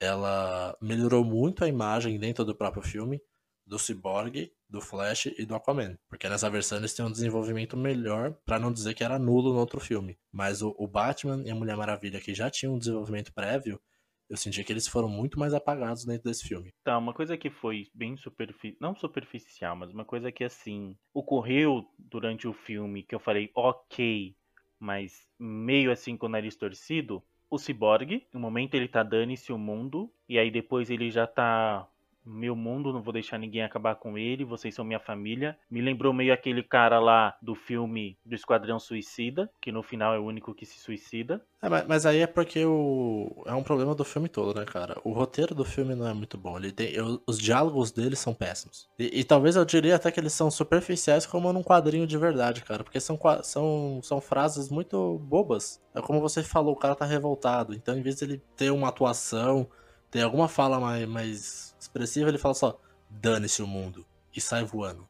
ela 0.00 0.76
melhorou 0.80 1.24
muito 1.24 1.64
a 1.64 1.68
imagem 1.68 2.18
dentro 2.18 2.44
do 2.44 2.54
próprio 2.54 2.82
filme 2.82 3.20
do 3.66 3.78
Cyborg, 3.78 4.52
do 4.68 4.80
Flash 4.80 5.26
e 5.26 5.44
do 5.44 5.54
Aquaman. 5.54 5.98
Porque 6.08 6.28
nessa 6.28 6.48
versão 6.48 6.78
eles 6.78 6.94
têm 6.94 7.04
um 7.04 7.10
desenvolvimento 7.10 7.76
melhor, 7.76 8.32
pra 8.44 8.58
não 8.58 8.72
dizer 8.72 8.94
que 8.94 9.02
era 9.02 9.18
nulo 9.18 9.52
no 9.52 9.58
outro 9.58 9.80
filme. 9.80 10.16
Mas 10.32 10.62
o, 10.62 10.74
o 10.78 10.86
Batman 10.86 11.42
e 11.44 11.50
a 11.50 11.54
Mulher 11.54 11.76
Maravilha, 11.76 12.20
que 12.20 12.32
já 12.32 12.48
tinham 12.48 12.74
um 12.74 12.78
desenvolvimento 12.78 13.32
prévio, 13.32 13.80
eu 14.28 14.36
senti 14.36 14.62
que 14.64 14.72
eles 14.72 14.88
foram 14.88 15.08
muito 15.08 15.38
mais 15.38 15.54
apagados 15.54 16.04
dentro 16.04 16.24
desse 16.24 16.46
filme. 16.46 16.72
Tá, 16.82 16.98
uma 16.98 17.14
coisa 17.14 17.36
que 17.36 17.50
foi 17.50 17.88
bem 17.94 18.16
superficial, 18.16 18.76
não 18.80 18.94
superficial, 18.94 19.76
mas 19.76 19.92
uma 19.92 20.04
coisa 20.04 20.32
que 20.32 20.44
assim, 20.44 20.96
ocorreu 21.14 21.88
durante 21.98 22.46
o 22.48 22.52
filme 22.52 23.02
que 23.02 23.14
eu 23.14 23.20
falei, 23.20 23.50
ok, 23.54 24.36
mas 24.78 25.28
meio 25.38 25.92
assim 25.92 26.16
com 26.16 26.26
o 26.26 26.28
nariz 26.28 26.56
torcido, 26.56 27.22
o 27.50 27.58
Cyborg, 27.58 28.26
no 28.32 28.40
momento 28.40 28.74
ele 28.74 28.88
tá 28.88 29.02
dane-se 29.02 29.52
o 29.52 29.58
mundo, 29.58 30.12
e 30.28 30.38
aí 30.38 30.50
depois 30.50 30.90
ele 30.90 31.10
já 31.10 31.26
tá 31.26 31.88
meu 32.26 32.56
mundo, 32.56 32.92
não 32.92 33.02
vou 33.02 33.12
deixar 33.12 33.38
ninguém 33.38 33.62
acabar 33.62 33.94
com 33.94 34.18
ele, 34.18 34.44
vocês 34.44 34.74
são 34.74 34.84
minha 34.84 34.98
família. 34.98 35.56
Me 35.70 35.80
lembrou 35.80 36.12
meio 36.12 36.32
aquele 36.32 36.62
cara 36.62 36.98
lá 36.98 37.36
do 37.40 37.54
filme 37.54 38.18
do 38.24 38.34
Esquadrão 38.34 38.78
Suicida, 38.78 39.50
que 39.60 39.70
no 39.70 39.82
final 39.82 40.14
é 40.14 40.18
o 40.18 40.24
único 40.24 40.54
que 40.54 40.66
se 40.66 40.78
suicida. 40.78 41.40
É, 41.62 41.68
mas, 41.68 41.86
mas 41.86 42.06
aí 42.06 42.20
é 42.20 42.26
porque 42.26 42.64
o... 42.64 43.42
é 43.46 43.54
um 43.54 43.62
problema 43.62 43.94
do 43.94 44.04
filme 44.04 44.28
todo, 44.28 44.58
né, 44.58 44.64
cara? 44.66 44.96
O 45.04 45.12
roteiro 45.12 45.54
do 45.54 45.64
filme 45.64 45.94
não 45.94 46.06
é 46.06 46.12
muito 46.12 46.36
bom. 46.36 46.58
Ele 46.58 46.72
tem... 46.72 46.94
Os 47.26 47.38
diálogos 47.38 47.90
dele 47.90 48.16
são 48.16 48.34
péssimos. 48.34 48.88
E, 48.98 49.20
e 49.20 49.24
talvez 49.24 49.56
eu 49.56 49.64
diria 49.64 49.96
até 49.96 50.10
que 50.10 50.20
eles 50.20 50.32
são 50.32 50.50
superficiais 50.50 51.24
como 51.26 51.52
num 51.52 51.62
quadrinho 51.62 52.06
de 52.06 52.18
verdade, 52.18 52.62
cara. 52.62 52.84
Porque 52.84 53.00
são, 53.00 53.18
são, 53.42 54.00
são 54.02 54.20
frases 54.20 54.68
muito 54.68 55.18
bobas. 55.20 55.82
É 55.94 56.00
como 56.00 56.20
você 56.20 56.42
falou, 56.42 56.74
o 56.74 56.78
cara 56.78 56.94
tá 56.94 57.04
revoltado. 57.04 57.74
Então, 57.74 57.96
em 57.96 58.02
vez 58.02 58.16
de 58.16 58.24
ele 58.24 58.42
ter 58.56 58.70
uma 58.70 58.88
atuação, 58.88 59.68
ter 60.10 60.22
alguma 60.22 60.48
fala 60.48 60.78
mais, 60.78 61.06
mais 61.06 61.75
expressiva, 61.86 62.28
ele 62.28 62.38
fala 62.38 62.54
só, 62.54 62.78
dane-se 63.08 63.62
o 63.62 63.66
mundo. 63.66 64.04
E 64.34 64.40
sai 64.40 64.64
voando. 64.64 65.08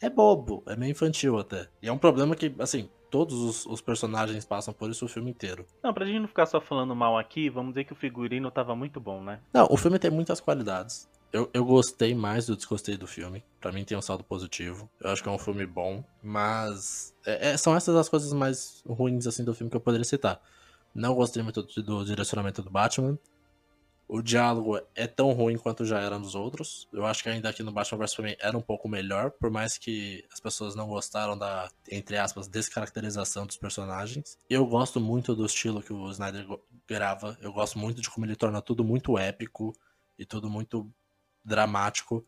É 0.00 0.10
bobo, 0.10 0.62
é 0.66 0.74
meio 0.76 0.90
infantil 0.90 1.38
até. 1.38 1.68
E 1.80 1.88
é 1.88 1.92
um 1.92 1.98
problema 1.98 2.34
que, 2.34 2.52
assim, 2.58 2.88
todos 3.10 3.34
os, 3.40 3.66
os 3.66 3.80
personagens 3.80 4.44
passam 4.44 4.74
por 4.74 4.90
isso 4.90 5.04
o 5.04 5.08
filme 5.08 5.30
inteiro. 5.30 5.64
Não, 5.82 5.94
pra 5.94 6.04
gente 6.04 6.18
não 6.18 6.26
ficar 6.28 6.46
só 6.46 6.60
falando 6.60 6.94
mal 6.96 7.16
aqui, 7.16 7.48
vamos 7.48 7.72
dizer 7.72 7.84
que 7.84 7.92
o 7.92 7.96
figurino 7.96 8.50
tava 8.50 8.74
muito 8.74 8.98
bom, 9.00 9.22
né? 9.22 9.40
Não, 9.52 9.68
o 9.70 9.76
filme 9.76 9.98
tem 9.98 10.10
muitas 10.10 10.40
qualidades. 10.40 11.08
Eu, 11.32 11.48
eu 11.52 11.64
gostei 11.64 12.14
mais 12.14 12.46
do 12.46 12.56
desgostei 12.56 12.96
do 12.96 13.06
filme. 13.06 13.44
Pra 13.60 13.72
mim 13.72 13.84
tem 13.84 13.96
um 13.96 14.02
saldo 14.02 14.22
positivo. 14.22 14.88
Eu 15.00 15.10
acho 15.10 15.22
que 15.22 15.28
é 15.28 15.32
um 15.32 15.38
filme 15.38 15.66
bom. 15.66 16.04
Mas 16.22 17.14
é- 17.26 17.50
é- 17.50 17.56
são 17.56 17.74
essas 17.76 17.96
as 17.96 18.08
coisas 18.08 18.32
mais 18.32 18.82
ruins 18.86 19.26
assim 19.26 19.42
do 19.44 19.54
filme 19.54 19.70
que 19.70 19.76
eu 19.76 19.80
poderia 19.80 20.04
citar. 20.04 20.40
Não 20.94 21.14
gostei 21.14 21.42
muito 21.42 21.62
do, 21.62 21.82
do 21.82 22.04
direcionamento 22.04 22.62
do 22.62 22.70
Batman. 22.70 23.18
O 24.06 24.20
diálogo 24.20 24.78
é 24.94 25.06
tão 25.06 25.32
ruim 25.32 25.56
quanto 25.56 25.84
já 25.84 25.98
era 25.98 26.18
nos 26.18 26.34
outros. 26.34 26.86
Eu 26.92 27.06
acho 27.06 27.22
que 27.22 27.28
ainda 27.28 27.48
aqui 27.48 27.62
no 27.62 27.72
Batman 27.72 27.98
vs 27.98 28.10
Superman 28.10 28.36
era 28.38 28.56
um 28.56 28.60
pouco 28.60 28.88
melhor, 28.88 29.30
por 29.30 29.50
mais 29.50 29.78
que 29.78 30.24
as 30.32 30.38
pessoas 30.38 30.74
não 30.74 30.88
gostaram 30.88 31.36
da, 31.38 31.70
entre 31.90 32.18
aspas, 32.18 32.46
descaracterização 32.46 33.46
dos 33.46 33.56
personagens. 33.56 34.38
Eu 34.48 34.66
gosto 34.66 35.00
muito 35.00 35.34
do 35.34 35.46
estilo 35.46 35.82
que 35.82 35.92
o 35.92 36.10
Snyder 36.10 36.46
grava. 36.86 37.36
Eu 37.40 37.52
gosto 37.52 37.78
muito 37.78 38.00
de 38.02 38.10
como 38.10 38.26
ele 38.26 38.36
torna 38.36 38.60
tudo 38.60 38.84
muito 38.84 39.16
épico 39.18 39.72
e 40.18 40.26
tudo 40.26 40.50
muito 40.50 40.90
dramático. 41.42 42.24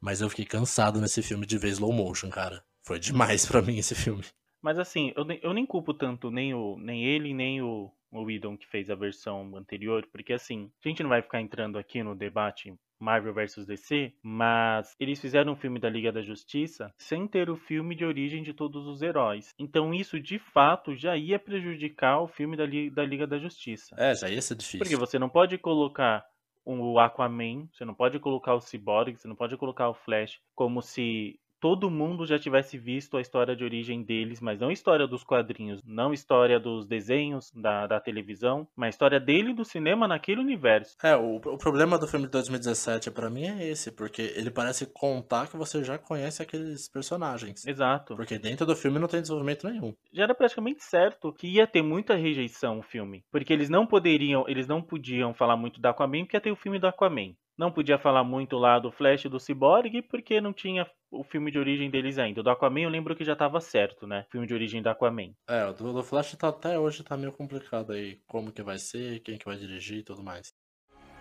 Mas 0.00 0.20
eu 0.20 0.30
fiquei 0.30 0.46
cansado 0.46 1.00
nesse 1.00 1.22
filme 1.22 1.46
de 1.46 1.58
ver 1.58 1.68
slow 1.68 1.92
motion, 1.92 2.28
cara. 2.28 2.64
Foi 2.82 2.98
demais 2.98 3.46
pra 3.46 3.62
mim 3.62 3.78
esse 3.78 3.94
filme. 3.94 4.24
Mas 4.60 4.78
assim, 4.78 5.12
eu, 5.16 5.24
eu 5.42 5.54
nem 5.54 5.64
culpo 5.64 5.94
tanto 5.94 6.30
nem, 6.30 6.52
o, 6.54 6.76
nem 6.78 7.04
ele, 7.04 7.32
nem 7.32 7.62
o, 7.62 7.90
o 8.12 8.22
Whedon 8.24 8.56
que 8.56 8.66
fez 8.66 8.90
a 8.90 8.94
versão 8.94 9.56
anterior, 9.56 10.06
porque 10.12 10.32
assim, 10.32 10.70
a 10.84 10.88
gente 10.88 11.02
não 11.02 11.10
vai 11.10 11.22
ficar 11.22 11.40
entrando 11.40 11.78
aqui 11.78 12.02
no 12.02 12.14
debate 12.14 12.74
Marvel 12.98 13.32
vs 13.32 13.64
DC, 13.66 14.12
mas 14.22 14.94
eles 15.00 15.20
fizeram 15.20 15.52
um 15.52 15.56
filme 15.56 15.78
da 15.80 15.88
Liga 15.88 16.12
da 16.12 16.20
Justiça 16.20 16.92
sem 16.98 17.26
ter 17.26 17.48
o 17.48 17.56
filme 17.56 17.94
de 17.94 18.04
origem 18.04 18.42
de 18.42 18.52
todos 18.52 18.86
os 18.86 19.00
heróis. 19.00 19.54
Então 19.58 19.94
isso 19.94 20.20
de 20.20 20.38
fato 20.38 20.94
já 20.94 21.16
ia 21.16 21.38
prejudicar 21.38 22.20
o 22.20 22.28
filme 22.28 22.56
da, 22.56 22.66
Li- 22.66 22.90
da 22.90 23.04
Liga 23.04 23.26
da 23.26 23.38
Justiça. 23.38 23.94
É, 23.98 24.14
já 24.14 24.28
ia 24.28 24.42
ser 24.42 24.54
difícil. 24.56 24.78
Porque 24.80 24.96
você 24.96 25.18
não 25.18 25.28
pode 25.30 25.56
colocar 25.56 26.24
o 26.62 26.98
Aquaman, 26.98 27.66
você 27.72 27.84
não 27.86 27.94
pode 27.94 28.18
colocar 28.18 28.54
o 28.54 28.60
Cyborg, 28.60 29.16
você 29.16 29.26
não 29.26 29.34
pode 29.36 29.56
colocar 29.56 29.88
o 29.88 29.94
Flash 29.94 30.38
como 30.54 30.82
se 30.82 31.40
todo 31.60 31.90
mundo 31.90 32.26
já 32.26 32.38
tivesse 32.38 32.78
visto 32.78 33.16
a 33.16 33.20
história 33.20 33.54
de 33.54 33.62
origem 33.62 34.02
deles, 34.02 34.40
mas 34.40 34.58
não 34.58 34.68
a 34.68 34.72
história 34.72 35.06
dos 35.06 35.22
quadrinhos, 35.22 35.80
não 35.84 36.10
a 36.10 36.14
história 36.14 36.58
dos 36.58 36.86
desenhos 36.86 37.52
da, 37.54 37.86
da 37.86 38.00
televisão, 38.00 38.66
mas 38.74 38.88
a 38.88 38.90
história 38.90 39.20
dele 39.20 39.52
do 39.52 39.64
cinema 39.64 40.08
naquele 40.08 40.40
universo. 40.40 40.96
É, 41.02 41.16
o, 41.16 41.36
o 41.36 41.58
problema 41.58 41.98
do 41.98 42.08
filme 42.08 42.26
de 42.26 42.32
2017 42.32 43.10
pra 43.10 43.28
mim 43.28 43.46
é 43.46 43.68
esse, 43.68 43.92
porque 43.92 44.32
ele 44.34 44.50
parece 44.50 44.86
contar 44.86 45.48
que 45.48 45.56
você 45.56 45.84
já 45.84 45.98
conhece 45.98 46.42
aqueles 46.42 46.88
personagens. 46.88 47.66
Exato. 47.66 48.16
Porque 48.16 48.38
dentro 48.38 48.64
do 48.64 48.74
filme 48.74 48.98
não 48.98 49.08
tem 49.08 49.20
desenvolvimento 49.20 49.68
nenhum. 49.68 49.94
já 50.12 50.24
era 50.24 50.34
praticamente 50.34 50.82
certo 50.82 51.32
que 51.32 51.46
ia 51.46 51.66
ter 51.66 51.82
muita 51.82 52.14
rejeição 52.14 52.78
o 52.78 52.82
filme, 52.82 53.24
porque 53.30 53.52
eles 53.52 53.68
não 53.68 53.86
poderiam, 53.86 54.44
eles 54.48 54.66
não 54.66 54.80
podiam 54.80 55.34
falar 55.34 55.56
muito 55.56 55.80
do 55.80 55.86
Aquaman 55.86 56.24
porque 56.24 56.36
ia 56.36 56.40
ter 56.40 56.50
o 56.50 56.56
filme 56.56 56.78
do 56.78 56.86
Aquaman. 56.86 57.34
Não 57.58 57.70
podia 57.70 57.98
falar 57.98 58.24
muito 58.24 58.56
lá 58.56 58.78
do 58.78 58.90
Flash 58.90 59.24
e 59.24 59.28
do 59.28 59.38
Cyborg, 59.38 60.02
porque 60.02 60.40
não 60.40 60.52
tinha 60.52 60.90
o 61.10 61.22
filme 61.24 61.50
de 61.50 61.58
origem 61.58 61.90
deles 61.90 62.18
ainda. 62.18 62.40
O 62.40 62.44
do 62.44 62.50
Aquaman 62.50 62.80
eu 62.80 62.88
lembro 62.90 63.14
que 63.16 63.24
já 63.24 63.36
tava 63.36 63.60
certo, 63.60 64.06
né? 64.06 64.24
O 64.28 64.30
filme 64.30 64.46
de 64.46 64.54
origem 64.54 64.80
do 64.80 64.88
Aquaman. 64.88 65.34
É, 65.48 65.66
o 65.66 65.72
do, 65.72 65.92
do 65.92 66.02
Flash 66.02 66.34
tá, 66.36 66.48
até 66.48 66.78
hoje 66.78 67.02
tá 67.02 67.16
meio 67.16 67.32
complicado 67.32 67.92
aí. 67.92 68.20
Como 68.26 68.52
que 68.52 68.62
vai 68.62 68.78
ser, 68.78 69.20
quem 69.20 69.36
que 69.36 69.44
vai 69.44 69.56
dirigir 69.56 69.98
e 69.98 70.02
tudo 70.02 70.22
mais. 70.22 70.54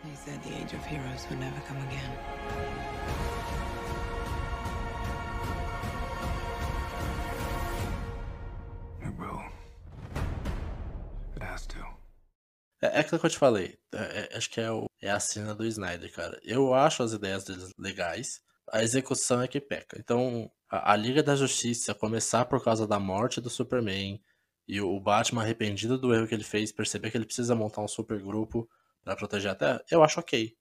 They 0.03 0.15
said 0.15 0.41
the 0.43 0.50
age 0.63 0.74
of 0.74 0.86
heroes 0.86 1.27
would 1.29 1.39
never 1.39 1.59
come 1.67 1.81
again. 1.81 3.19
It 9.01 9.13
will. 9.19 9.41
It 11.36 11.43
has 11.43 11.67
to. 11.67 11.79
É, 12.81 12.98
é 12.98 13.00
aquilo 13.00 13.19
que 13.19 13.25
eu 13.25 13.29
te 13.29 13.38
falei. 13.38 13.77
É, 13.93 13.98
é, 14.33 14.38
acho 14.38 14.50
que 14.50 14.62
é, 14.62 14.71
o, 14.71 14.88
é 15.01 15.09
a 15.09 15.19
cena 15.19 15.55
do 15.55 15.65
Snyder, 15.65 16.11
cara. 16.13 16.39
Eu 16.43 16.73
acho 16.73 17.03
as 17.03 17.13
ideias 17.13 17.43
deles 17.43 17.71
legais. 17.77 18.41
A 18.71 18.83
execução 18.83 19.41
é 19.41 19.47
que 19.47 19.59
peca. 19.59 19.97
Então, 19.99 20.51
a, 20.69 20.93
a 20.93 20.95
Liga 20.95 21.23
da 21.23 21.35
Justiça 21.35 21.93
começar 21.93 22.45
por 22.45 22.63
causa 22.63 22.85
da 22.87 22.99
morte 22.99 23.41
do 23.41 23.49
Superman 23.49 24.21
e 24.67 24.79
o 24.79 24.99
Batman 24.99 25.41
arrependido 25.41 25.97
do 25.97 26.13
erro 26.13 26.27
que 26.27 26.35
ele 26.35 26.43
fez, 26.43 26.71
perceber 26.71 27.09
que 27.09 27.17
ele 27.17 27.25
precisa 27.25 27.55
montar 27.55 27.81
um 27.81 27.87
super 27.87 28.21
grupo 28.21 28.69
para 29.03 29.15
proteger 29.15 29.51
a 29.51 29.55
Terra, 29.55 29.83
eu 29.89 30.03
acho 30.03 30.19
ok. 30.19 30.53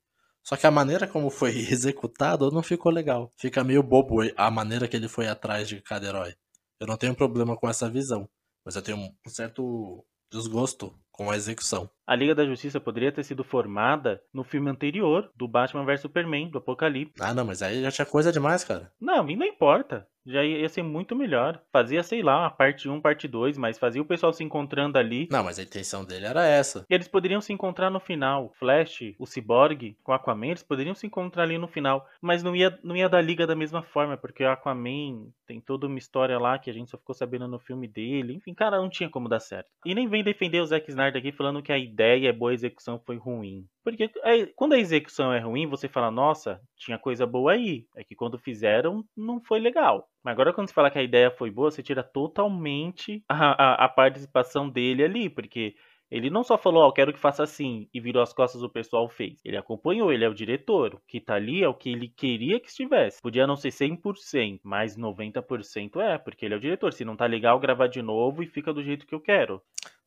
Só 0.43 0.57
que 0.57 0.67
a 0.67 0.71
maneira 0.71 1.07
como 1.07 1.29
foi 1.29 1.51
executado 1.71 2.51
não 2.51 2.63
ficou 2.63 2.91
legal. 2.91 3.33
Fica 3.37 3.63
meio 3.63 3.83
bobo 3.83 4.21
a 4.37 4.51
maneira 4.51 4.89
que 4.89 4.97
ele 4.97 5.09
foi 5.09 5.27
atrás 5.29 5.69
de 5.69 5.83
cada 5.83 6.07
herói. 6.07 6.35
Eu 6.81 6.87
não 6.87 6.97
tenho 6.97 7.15
problema 7.15 7.57
com 7.57 7.69
essa 7.69 7.91
visão, 7.91 8.27
mas 8.65 8.77
eu 8.77 8.83
tenho 8.83 8.97
um 8.97 9.15
certo 9.31 10.07
desgosto 10.31 10.99
com 11.19 11.33
a 11.33 11.37
execução. 11.37 11.91
A 12.07 12.15
Liga 12.15 12.33
da 12.33 12.47
Justiça 12.47 12.79
poderia 12.79 13.11
ter 13.11 13.25
sido 13.25 13.43
formada 13.43 14.23
no 14.33 14.45
filme 14.45 14.71
anterior 14.71 15.29
do 15.35 15.49
Batman 15.49 15.85
vs 15.85 16.03
Superman, 16.03 16.49
do 16.49 16.59
Apocalipse. 16.59 17.21
Ah, 17.21 17.35
não, 17.35 17.45
mas 17.45 17.61
aí 17.61 17.83
já 17.83 17.91
tinha 17.91 18.07
coisa 18.07 18.31
demais, 18.31 18.63
cara. 18.63 18.93
Não, 19.01 19.25
não 19.25 19.45
importa 19.45 20.07
já 20.29 20.45
ia 20.45 20.69
ser 20.69 20.83
muito 20.83 21.17
melhor. 21.17 21.61
Fazia, 21.73 22.03
sei 22.03 22.23
lá, 22.23 22.41
uma 22.41 22.51
parte 22.51 22.89
1, 22.89 23.01
parte 23.01 23.27
2, 23.27 23.59
mas 23.59 23.79
fazia 23.79 24.03
o 24.03 24.05
pessoal 24.05 24.33
se 24.33 24.45
encontrando 24.45 24.99
ali. 24.99 25.29
Não, 25.31 25.43
mas 25.43 25.59
a 25.59 25.63
intenção 25.63 26.05
dele 26.05 26.27
era 26.27 26.47
essa. 26.47 26.85
E 26.89 26.95
eles 26.95 27.09
poderiam 27.09 27.41
se 27.41 27.53
encontrar 27.53 27.91
no 27.91 28.01
final. 28.01 28.53
Flash, 28.59 29.15
o 29.19 29.27
Cyborg, 29.27 29.97
com 30.03 30.13
o 30.13 30.15
Aquaman, 30.15 30.49
eles 30.49 30.63
poderiam 30.63 30.95
se 30.95 31.07
encontrar 31.07 31.45
ali 31.45 31.59
no 31.59 31.69
final. 31.69 32.07
Mas 32.21 32.43
não 32.43 32.55
ia, 32.55 32.79
não 32.83 32.97
ia 32.97 33.09
dar 33.09 33.21
liga 33.21 33.47
da 33.47 33.57
mesma 33.57 33.83
forma, 33.83 34.17
porque 34.17 34.45
o 34.45 34.51
Aquaman 34.51 35.29
tem 35.47 35.61
toda 35.61 35.87
uma 35.87 35.99
história 35.99 36.39
lá 36.39 36.59
que 36.59 36.71
a 36.71 36.73
gente 36.73 36.91
só 36.91 36.99
ficou 36.99 37.15
sabendo 37.15 37.49
no 37.49 37.59
filme 37.59 37.89
dele. 37.89 38.35
Enfim, 38.35 38.55
cara, 38.55 38.79
não 38.79 38.91
tinha 38.91 39.09
como 39.09 39.29
dar 39.29 39.41
certo. 39.41 39.69
E 39.85 39.95
nem 39.95 40.09
vem 40.09 40.23
defender 40.23 40.61
o 40.61 40.67
Zack 40.67 40.89
Snyder 40.89 41.21
aqui 41.21 41.33
falando 41.33 41.63
que 41.63 41.73
a 41.73 41.79
ideia 41.79 42.29
a 42.29 42.33
boa 42.33 42.53
execução 42.53 43.01
foi 43.05 43.17
ruim. 43.17 43.67
Porque 43.83 44.11
é, 44.23 44.47
quando 44.55 44.75
a 44.75 44.79
execução 44.79 45.33
é 45.33 45.41
ruim, 45.41 45.67
você 45.67 45.89
fala, 45.89 46.11
nossa, 46.11 46.61
tinha 46.77 46.99
coisa 46.99 47.27
boa 47.27 47.53
aí. 47.53 47.87
É 47.97 48.05
que 48.05 48.15
quando 48.15 48.39
fizeram, 48.39 49.03
não 49.17 49.41
foi 49.41 49.59
legal. 49.61 50.07
Mas 50.23 50.33
agora 50.33 50.53
quando 50.53 50.69
você 50.69 50.75
fala 50.75 50.91
que 50.91 50.99
a 50.99 51.03
ideia 51.03 51.31
foi 51.31 51.51
boa, 51.51 51.71
você 51.71 51.83
tira 51.83 52.03
totalmente 52.03 53.23
a, 53.29 53.83
a, 53.83 53.85
a 53.85 53.89
participação 53.89 54.69
dele 54.69 55.05
ali, 55.05 55.31
porque 55.31 55.75
ele 56.11 56.31
não 56.31 56.43
só 56.43 56.57
falou, 56.57 56.85
ó, 56.85 56.89
oh, 56.89 56.93
quero 56.93 57.13
que 57.13 57.19
faça 57.19 57.43
assim, 57.43 57.87
e 57.93 58.01
virou 58.01 58.23
as 58.23 58.33
costas 58.33 58.63
o 58.63 58.69
pessoal 58.69 59.09
fez. 59.09 59.39
Ele 59.45 59.59
acompanhou, 59.59 60.11
ele 60.11 60.25
é 60.25 60.29
o 60.29 60.35
diretor. 60.35 60.95
O 60.95 61.01
que 61.07 61.21
tá 61.21 61.35
ali 61.35 61.63
é 61.63 61.69
o 61.69 61.75
que 61.75 61.91
ele 61.91 62.09
queria 62.09 62.59
que 62.59 62.69
estivesse. 62.69 63.21
Podia 63.21 63.47
não 63.47 63.57
ser 63.57 63.69
100%, 63.69 64.61
mas 64.63 64.97
90% 64.97 66.01
é, 66.01 66.17
porque 66.17 66.47
ele 66.47 66.55
é 66.55 66.57
o 66.57 66.61
diretor. 66.61 66.95
Se 66.95 67.05
não 67.05 67.15
tá 67.15 67.27
legal, 67.27 67.61
gravar 67.61 67.89
de 67.89 68.01
novo 68.01 68.43
e 68.43 68.47
fica 68.47 68.73
do 68.73 68.83
jeito 68.83 69.07
que 69.07 69.15
eu 69.15 69.21
quero. 69.21 69.63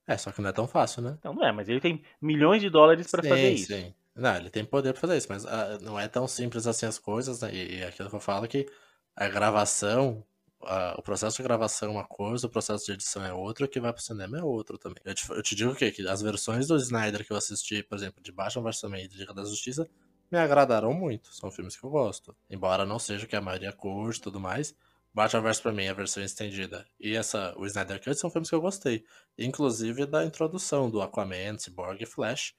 É, 0.07 0.17
só 0.17 0.31
que 0.31 0.41
não 0.41 0.49
é 0.49 0.53
tão 0.53 0.67
fácil, 0.67 1.03
né? 1.03 1.19
Não, 1.23 1.35
não 1.35 1.45
é, 1.45 1.51
mas 1.51 1.69
ele 1.69 1.79
tem 1.79 2.01
milhões 2.19 2.61
de 2.61 2.69
dólares 2.69 3.09
para 3.09 3.21
fazer 3.21 3.51
isso. 3.51 3.67
Sim. 3.67 3.93
Não, 4.15 4.35
ele 4.35 4.49
tem 4.49 4.65
poder 4.65 4.93
pra 4.93 5.01
fazer 5.01 5.17
isso, 5.17 5.27
mas 5.29 5.45
uh, 5.45 5.79
não 5.81 5.99
é 5.99 6.07
tão 6.07 6.27
simples 6.27 6.65
assim 6.65 6.87
as 6.87 6.97
coisas, 6.97 7.41
né? 7.41 7.53
E, 7.53 7.75
e 7.75 7.81
é 7.81 7.87
aquilo 7.87 8.09
que 8.09 8.15
eu 8.15 8.19
falo 8.19 8.47
que 8.47 8.65
a 9.15 9.27
gravação, 9.27 10.25
uh, 10.61 10.97
o 10.97 11.01
processo 11.01 11.37
de 11.37 11.43
gravação 11.43 11.89
é 11.89 11.91
uma 11.91 12.05
coisa, 12.05 12.47
o 12.47 12.49
processo 12.49 12.85
de 12.85 12.93
edição 12.93 13.23
é 13.25 13.33
outro, 13.33 13.65
o 13.65 13.67
que 13.67 13.79
vai 13.79 13.93
pro 13.93 14.01
cinema 14.01 14.37
é 14.39 14.43
outro 14.43 14.77
também. 14.77 15.01
Eu 15.05 15.13
te, 15.13 15.29
eu 15.29 15.43
te 15.43 15.55
digo 15.55 15.75
que, 15.75 15.91
que 15.91 16.07
as 16.07 16.21
versões 16.21 16.67
do 16.67 16.75
Snyder 16.77 17.25
que 17.25 17.31
eu 17.31 17.37
assisti, 17.37 17.83
por 17.83 17.97
exemplo, 17.97 18.21
de 18.21 18.31
Batman 18.31 18.63
vs 18.63 18.77
Superman 18.77 19.05
e 19.05 19.07
de 19.07 19.17
Liga 19.17 19.33
da 19.33 19.43
Justiça, 19.43 19.89
me 20.31 20.37
agradaram 20.37 20.93
muito. 20.93 21.33
São 21.33 21.51
filmes 21.51 21.75
que 21.75 21.83
eu 21.83 21.89
gosto. 21.89 22.35
Embora 22.49 22.85
não 22.85 22.97
seja 22.97 23.27
que 23.27 23.35
a 23.35 23.41
maioria 23.41 23.73
curte 23.73 24.19
e 24.19 24.23
tudo 24.23 24.39
mais, 24.39 24.73
Batman 25.13 25.41
vs 25.41 25.57
Superman, 25.57 25.89
a 25.89 25.93
versão 25.93 26.23
estendida, 26.23 26.87
e 26.97 27.13
essa, 27.15 27.53
o 27.57 27.65
Snyder 27.65 28.01
Cut 28.01 28.15
são 28.15 28.29
filmes 28.29 28.49
que 28.49 28.55
eu 28.55 28.61
gostei. 28.61 29.03
Inclusive 29.37 30.05
da 30.05 30.23
introdução 30.23 30.89
do 30.89 31.01
Aquaman, 31.01 31.57
Cyborg 31.57 32.01
e 32.01 32.05
Flash. 32.05 32.55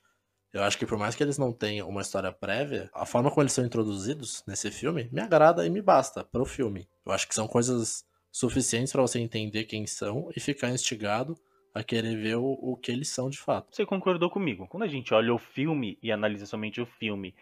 Eu 0.52 0.62
acho 0.62 0.78
que 0.78 0.86
por 0.86 0.98
mais 0.98 1.14
que 1.14 1.22
eles 1.22 1.38
não 1.38 1.52
tenham 1.52 1.88
uma 1.88 2.02
história 2.02 2.30
prévia, 2.30 2.90
a 2.92 3.06
forma 3.06 3.30
como 3.30 3.42
eles 3.42 3.52
são 3.52 3.64
introduzidos 3.64 4.44
nesse 4.46 4.70
filme 4.70 5.08
me 5.10 5.20
agrada 5.20 5.66
e 5.66 5.70
me 5.70 5.80
basta 5.80 6.22
para 6.24 6.42
o 6.42 6.46
filme. 6.46 6.86
Eu 7.06 7.12
acho 7.12 7.26
que 7.26 7.34
são 7.34 7.48
coisas 7.48 8.04
suficientes 8.30 8.92
para 8.92 9.02
você 9.02 9.18
entender 9.18 9.64
quem 9.64 9.86
são 9.86 10.28
e 10.36 10.40
ficar 10.40 10.70
instigado 10.70 11.36
a 11.74 11.82
querer 11.82 12.16
ver 12.16 12.36
o, 12.36 12.58
o 12.60 12.76
que 12.76 12.92
eles 12.92 13.08
são 13.08 13.30
de 13.30 13.38
fato. 13.38 13.74
Você 13.74 13.86
concordou 13.86 14.28
comigo? 14.28 14.66
Quando 14.68 14.82
a 14.82 14.88
gente 14.88 15.14
olha 15.14 15.32
o 15.32 15.38
filme 15.38 15.98
e 16.02 16.12
analisa 16.12 16.44
somente 16.44 16.80
o 16.80 16.86
filme 16.86 17.34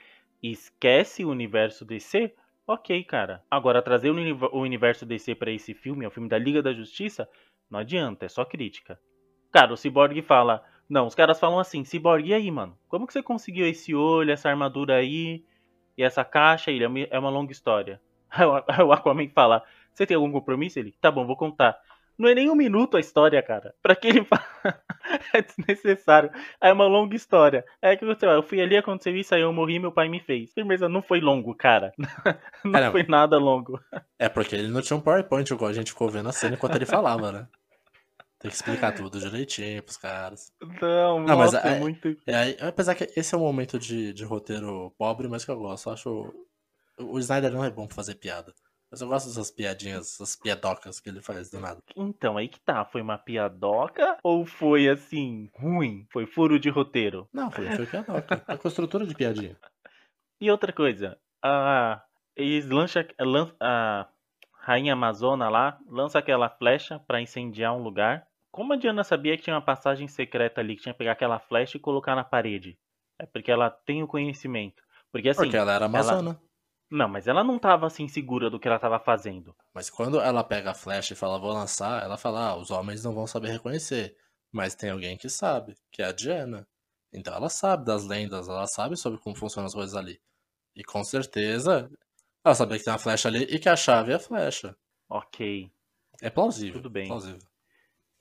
e 0.43 0.53
esquece 0.53 1.25
o 1.25 1.31
universo 1.31 1.85
DC, 1.85 2.33
Ok, 2.73 3.03
cara. 3.03 3.43
Agora, 3.51 3.83
trazer 3.83 4.11
o 4.11 4.61
universo 4.61 5.05
DC 5.05 5.35
para 5.35 5.51
esse 5.51 5.75
filme, 5.75 6.05
é 6.05 6.09
o 6.09 6.11
filme 6.11 6.29
da 6.29 6.39
Liga 6.39 6.63
da 6.63 6.73
Justiça, 6.73 7.29
não 7.69 7.81
adianta, 7.81 8.27
é 8.27 8.29
só 8.29 8.45
crítica. 8.45 8.97
Cara, 9.51 9.73
o 9.73 9.77
Cyborg 9.77 10.23
fala. 10.23 10.65
Não, 10.91 11.07
os 11.07 11.15
caras 11.15 11.39
falam 11.39 11.61
assim, 11.61 11.85
Cyborg, 11.85 12.27
e 12.27 12.35
aí, 12.35 12.51
mano? 12.51 12.77
Como 12.89 13.07
que 13.07 13.13
você 13.13 13.23
conseguiu 13.23 13.65
esse 13.65 13.95
olho, 13.95 14.33
essa 14.33 14.49
armadura 14.49 14.97
aí, 14.97 15.45
e 15.97 16.03
essa 16.03 16.25
caixa? 16.25 16.73
Ele 16.73 17.07
é 17.09 17.17
uma 17.17 17.31
longa 17.31 17.53
história. 17.53 18.01
Aí 18.33 18.47
o 18.85 18.93
Aquaman 18.93 19.29
fala, 19.29 19.65
você 19.93 20.07
tem 20.07 20.17
algum 20.17 20.31
compromisso? 20.31 20.79
Ele, 20.79 20.95
tá 21.01 21.11
bom, 21.11 21.27
vou 21.27 21.37
contar. 21.37 21.77
Não 22.19 22.29
é 22.29 22.35
nem 22.35 22.51
um 22.51 22.55
minuto 22.55 22.97
a 22.97 23.01
história, 23.01 23.43
cara. 23.43 23.75
Pra 23.83 23.95
que 23.95 24.09
ele 24.09 24.25
fala? 24.25 24.45
é 25.35 25.43
desnecessário. 25.43 26.31
É 26.61 26.73
uma 26.73 26.87
longa 26.87 27.15
história. 27.15 27.65
É 27.81 27.97
que 27.97 28.05
você, 28.05 28.27
eu 28.27 28.43
fui 28.43 28.61
ali, 28.61 28.77
aconteceu 28.77 29.17
isso, 29.17 29.35
aí 29.35 29.41
eu 29.41 29.53
morri 29.53 29.79
meu 29.79 29.93
pai 29.93 30.09
me 30.09 30.21
fez. 30.21 30.53
Firmeza, 30.53 30.89
não 30.89 31.03
foi 31.03 31.21
longo, 31.21 31.55
cara. 31.55 31.93
não 32.65 32.79
é, 32.79 32.91
foi 32.91 33.05
nada 33.05 33.39
longo. 33.39 33.81
É 34.19 34.29
porque 34.29 34.55
ele 34.55 34.69
não 34.69 34.83
tinha 34.83 34.97
um 34.97 35.01
PowerPoint, 35.01 35.53
igual 35.53 35.71
a 35.71 35.75
gente 35.75 35.93
ficou 35.93 36.09
vendo 36.09 36.29
a 36.29 36.33
cena 36.33 36.55
enquanto 36.55 36.77
ele 36.77 36.87
falava, 36.87 37.33
né? 37.33 37.49
Tem 38.41 38.51
que 38.51 38.57
explicar 38.57 38.93
tudo 38.93 39.21
direitinho 39.21 39.83
pros 39.83 39.99
caras. 39.99 40.51
Não, 40.81 41.21
não 41.21 41.37
mas 41.37 41.53
é, 41.53 41.77
é 41.77 41.79
muito. 41.79 42.09
É, 42.27 42.67
apesar 42.67 42.95
que 42.95 43.05
esse 43.15 43.35
é 43.35 43.39
um 43.39 43.43
momento 43.43 43.79
de, 43.79 44.15
de 44.15 44.25
roteiro 44.25 44.91
pobre, 44.97 45.29
mas 45.29 45.45
que 45.45 45.51
eu 45.51 45.59
gosto. 45.59 45.89
Eu 45.89 45.93
acho. 45.93 46.47
O 46.99 47.19
Snyder 47.19 47.53
não 47.53 47.63
é 47.63 47.71
bom 47.71 47.87
pra 47.87 47.97
fazer 47.97 48.15
piada. 48.15 48.55
Mas 48.91 49.03
eu 49.03 49.09
gosto 49.09 49.29
dessas 49.29 49.51
piadinhas, 49.51 50.15
essas 50.15 50.35
piadocas 50.35 50.99
que 50.99 51.11
ele 51.11 51.21
faz 51.21 51.51
do 51.51 51.61
nada. 51.61 51.81
Então, 51.95 52.39
aí 52.39 52.49
que 52.49 52.59
tá. 52.61 52.85
Foi 52.87 53.03
uma 53.03 53.19
piadoca 53.19 54.17
ou 54.23 54.47
foi 54.47 54.89
assim, 54.89 55.51
ruim? 55.55 56.07
Foi 56.11 56.27
furo 56.27 56.59
de 56.59 56.71
roteiro? 56.71 57.29
Não, 57.33 57.51
foi, 57.51 57.71
foi 57.77 57.87
piadoca. 57.87 58.43
a 58.49 58.57
construtora 58.57 59.07
de 59.07 59.15
piadinha. 59.15 59.55
E 60.41 60.51
outra 60.51 60.73
coisa, 60.73 61.19
a. 61.43 62.03
Eles 62.35 62.67
lançam. 62.71 63.05
a 63.61 64.09
Rainha 64.63 64.93
Amazona 64.93 65.49
lá 65.49 65.79
lança 65.87 66.19
aquela 66.19 66.49
flecha 66.49 66.99
para 67.01 67.21
incendiar 67.21 67.75
um 67.75 67.83
lugar. 67.83 68.27
Como 68.51 68.73
a 68.73 68.77
Diana 68.77 69.05
sabia 69.05 69.37
que 69.37 69.45
tinha 69.45 69.55
uma 69.55 69.65
passagem 69.65 70.09
secreta 70.09 70.61
ali, 70.61 70.77
que 70.77 70.83
tinha 70.83 70.93
que 70.93 70.99
pegar 70.99 71.13
aquela 71.13 71.39
flecha 71.39 71.77
e 71.77 71.81
colocar 71.81 72.17
na 72.17 72.25
parede? 72.25 72.79
É 73.19 73.27
porque 73.27 73.51
ela 73.51 73.71
tem 73.71 74.03
o 74.03 74.09
conhecimento. 74.09 74.83
Porque 75.13 75.29
assim. 75.29 75.43
Porque 75.43 75.57
ela 75.57 75.73
era 75.73 75.87
amazona. 75.87 76.31
Ela... 76.31 76.43
Não, 76.91 77.09
mas 77.09 77.29
ela 77.29 77.45
não 77.45 77.57
estava 77.57 77.87
assim 77.87 78.09
segura 78.09 78.51
do 78.51 78.59
que 78.59 78.67
ela 78.67 78.77
estava 78.77 78.99
fazendo. 78.99 79.55
Mas 79.73 79.89
quando 79.89 80.21
ela 80.21 80.43
pega 80.43 80.73
a 80.73 80.75
flecha 80.75 81.13
e 81.13 81.17
fala 81.17 81.39
vou 81.39 81.53
lançar, 81.53 82.03
ela 82.03 82.17
fala, 82.17 82.49
ah, 82.49 82.57
os 82.57 82.71
homens 82.73 83.05
não 83.05 83.15
vão 83.15 83.29
saber 83.29 83.51
reconhecer. 83.53 84.17
Mas 84.53 84.75
tem 84.75 84.91
alguém 84.91 85.17
que 85.17 85.29
sabe, 85.29 85.77
que 85.93 86.03
é 86.03 86.07
a 86.07 86.13
Diana. 86.13 86.67
Então 87.13 87.33
ela 87.33 87.49
sabe 87.49 87.85
das 87.85 88.05
lendas, 88.05 88.49
ela 88.49 88.67
sabe 88.67 88.97
sobre 88.97 89.21
como 89.21 89.37
funcionam 89.37 89.67
as 89.67 89.75
coisas 89.75 89.95
ali. 89.95 90.21
E 90.75 90.83
com 90.83 91.05
certeza 91.05 91.89
ela 92.45 92.55
sabia 92.55 92.79
que 92.79 92.85
tem 92.85 92.93
uma 92.93 92.99
flecha 92.99 93.29
ali 93.29 93.45
e 93.45 93.59
que 93.61 93.69
a 93.69 93.77
chave 93.77 94.11
é 94.11 94.17
a 94.17 94.21
flecha. 94.21 94.77
Ok. 95.09 95.71
É 96.21 96.29
plausível. 96.29 96.75
Tudo 96.75 96.91
bem. 96.91 97.07
Plausível. 97.07 97.50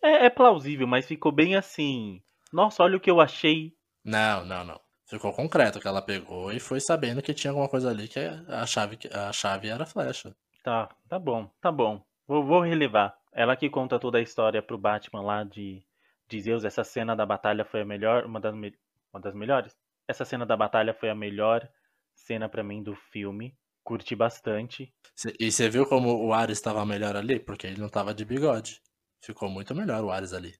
É, 0.01 0.25
é 0.25 0.29
plausível, 0.29 0.87
mas 0.87 1.05
ficou 1.05 1.31
bem 1.31 1.55
assim. 1.55 2.21
Nossa, 2.51 2.83
olha 2.83 2.97
o 2.97 2.99
que 2.99 3.11
eu 3.11 3.21
achei. 3.21 3.73
Não, 4.03 4.45
não, 4.45 4.63
não. 4.63 4.79
Ficou 5.05 5.33
concreto 5.33 5.79
que 5.79 5.87
ela 5.87 6.01
pegou 6.01 6.51
e 6.51 6.59
foi 6.59 6.79
sabendo 6.79 7.21
que 7.21 7.33
tinha 7.33 7.51
alguma 7.51 7.67
coisa 7.67 7.89
ali 7.89 8.07
que 8.07 8.19
a 8.19 8.65
chave, 8.65 8.97
a 9.11 9.33
chave 9.33 9.67
era 9.67 9.83
a 9.83 9.87
flecha. 9.87 10.35
Tá, 10.63 10.87
tá 11.07 11.17
bom, 11.17 11.49
tá 11.59 11.71
bom. 11.71 12.03
Vou, 12.27 12.43
vou 12.43 12.61
relevar. 12.61 13.17
Ela 13.33 13.55
que 13.55 13.69
conta 13.69 13.99
toda 13.99 14.19
a 14.19 14.21
história 14.21 14.61
pro 14.61 14.77
Batman 14.77 15.21
lá 15.21 15.43
de, 15.43 15.83
de 16.27 16.41
Zeus. 16.41 16.63
Essa 16.63 16.83
cena 16.83 17.15
da 17.15 17.25
batalha 17.25 17.65
foi 17.65 17.81
a 17.81 17.85
melhor, 17.85 18.25
uma 18.25 18.39
das, 18.39 18.53
uma 18.53 19.19
das 19.19 19.33
melhores. 19.33 19.75
Essa 20.07 20.25
cena 20.25 20.45
da 20.45 20.55
batalha 20.55 20.93
foi 20.93 21.09
a 21.09 21.15
melhor 21.15 21.67
cena 22.13 22.47
para 22.47 22.63
mim 22.63 22.83
do 22.83 22.95
filme. 22.95 23.55
Curti 23.83 24.15
bastante. 24.15 24.93
E 25.39 25.51
você 25.51 25.69
viu 25.69 25.85
como 25.85 26.23
o 26.23 26.33
Ares 26.33 26.59
estava 26.59 26.85
melhor 26.85 27.15
ali? 27.15 27.39
Porque 27.39 27.65
ele 27.65 27.81
não 27.81 27.89
tava 27.89 28.13
de 28.13 28.23
bigode. 28.23 28.79
Ficou 29.21 29.49
muito 29.49 29.75
melhor 29.75 30.03
o 30.03 30.11
Ares 30.11 30.33
ali. 30.33 30.55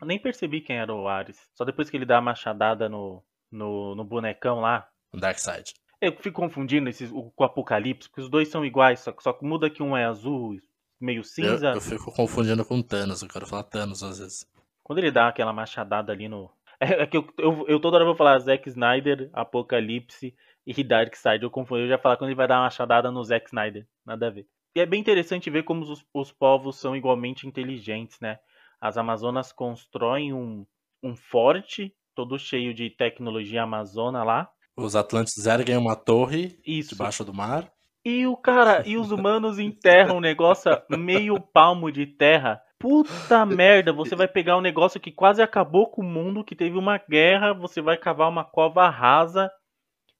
Eu 0.00 0.06
nem 0.06 0.18
percebi 0.18 0.60
quem 0.60 0.78
era 0.78 0.92
o 0.92 1.06
Ares. 1.06 1.38
Só 1.54 1.64
depois 1.64 1.88
que 1.88 1.96
ele 1.96 2.04
dá 2.04 2.18
a 2.18 2.22
machadada 2.22 2.88
no, 2.88 3.22
no, 3.50 3.94
no 3.94 4.04
bonecão 4.04 4.60
lá. 4.60 4.88
No 5.12 5.20
Darkseid. 5.20 5.74
Eu 6.00 6.16
fico 6.16 6.40
confundindo 6.40 6.88
esses, 6.88 7.12
o, 7.12 7.30
com 7.30 7.44
o 7.44 7.46
Apocalipse, 7.46 8.08
porque 8.08 8.22
os 8.22 8.28
dois 8.28 8.48
são 8.48 8.64
iguais, 8.64 8.98
só, 8.98 9.14
só 9.20 9.32
que 9.32 9.44
muda 9.44 9.70
que 9.70 9.80
um 9.80 9.96
é 9.96 10.04
azul, 10.04 10.58
meio 11.00 11.22
cinza. 11.22 11.68
Eu, 11.68 11.74
eu 11.74 11.80
fico 11.80 12.12
confundindo 12.12 12.64
com 12.64 12.82
Thanos, 12.82 13.22
eu 13.22 13.28
quero 13.28 13.46
falar 13.46 13.62
Thanos 13.62 14.02
às 14.02 14.18
vezes. 14.18 14.46
Quando 14.82 14.98
ele 14.98 15.12
dá 15.12 15.28
aquela 15.28 15.52
machadada 15.52 16.10
ali 16.10 16.28
no. 16.28 16.50
É, 16.80 17.02
é 17.02 17.06
que 17.06 17.16
eu, 17.16 17.32
eu, 17.38 17.64
eu, 17.68 17.78
toda 17.78 17.96
hora 17.96 18.04
vou 18.04 18.16
falar 18.16 18.36
Zack 18.40 18.68
Snyder, 18.68 19.30
Apocalipse 19.32 20.34
e 20.66 20.82
Darkseid. 20.82 21.44
Eu 21.44 21.50
confundo, 21.50 21.82
eu 21.82 21.88
já 21.88 21.96
falar 21.96 22.16
quando 22.16 22.30
ele 22.30 22.36
vai 22.36 22.48
dar 22.48 22.56
uma 22.56 22.64
machadada 22.64 23.08
no 23.08 23.22
Zack 23.22 23.46
Snyder. 23.46 23.86
Nada 24.04 24.26
a 24.26 24.30
ver. 24.30 24.48
E 24.74 24.80
é 24.80 24.86
bem 24.86 25.00
interessante 25.00 25.50
ver 25.50 25.64
como 25.64 25.82
os, 25.82 26.04
os 26.14 26.32
povos 26.32 26.76
são 26.76 26.96
igualmente 26.96 27.46
inteligentes, 27.46 28.18
né? 28.20 28.38
As 28.80 28.96
Amazonas 28.96 29.52
constroem 29.52 30.32
um, 30.32 30.66
um 31.02 31.14
forte, 31.14 31.94
todo 32.14 32.38
cheio 32.38 32.72
de 32.72 32.90
tecnologia 32.90 33.62
amazona 33.62 34.24
lá. 34.24 34.50
Os 34.76 34.96
Atlantes 34.96 35.46
erguem 35.46 35.76
uma 35.76 35.94
torre 35.94 36.58
Isso. 36.66 36.90
debaixo 36.90 37.24
do 37.24 37.34
mar. 37.34 37.70
E 38.04 38.26
o 38.26 38.36
cara, 38.36 38.82
e 38.86 38.96
os 38.96 39.12
humanos 39.12 39.58
enterram 39.58 40.16
um 40.16 40.20
negócio 40.20 40.72
meio 40.90 41.38
palmo 41.38 41.92
de 41.92 42.06
terra. 42.06 42.60
Puta 42.78 43.46
merda, 43.46 43.92
você 43.92 44.16
vai 44.16 44.26
pegar 44.26 44.56
um 44.56 44.62
negócio 44.62 45.00
que 45.00 45.12
quase 45.12 45.40
acabou 45.40 45.88
com 45.88 46.02
o 46.02 46.04
mundo, 46.04 46.42
que 46.42 46.56
teve 46.56 46.76
uma 46.76 46.98
guerra, 46.98 47.52
você 47.52 47.80
vai 47.80 47.96
cavar 47.96 48.28
uma 48.28 48.44
cova 48.44 48.88
rasa 48.88 49.48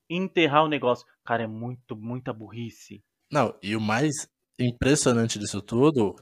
e 0.09 0.17
enterrar 0.17 0.63
o 0.63 0.69
negócio. 0.69 1.05
Cara, 1.25 1.43
é 1.43 1.49
muito, 1.49 1.97
muita 1.97 2.33
burrice. 2.33 3.03
Não, 3.33 3.53
e 3.61 3.75
o 3.75 3.81
mais 3.81 4.29
impressionante 4.65 5.39
disso 5.39 5.61
tudo 5.61 6.15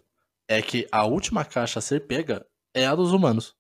é 0.49 0.61
que 0.61 0.87
a 0.91 1.05
última 1.05 1.45
caixa 1.45 1.79
a 1.79 1.83
ser 1.83 2.07
pega 2.07 2.45
é 2.75 2.87
a 2.87 2.95
dos 2.95 3.13
humanos. 3.13 3.55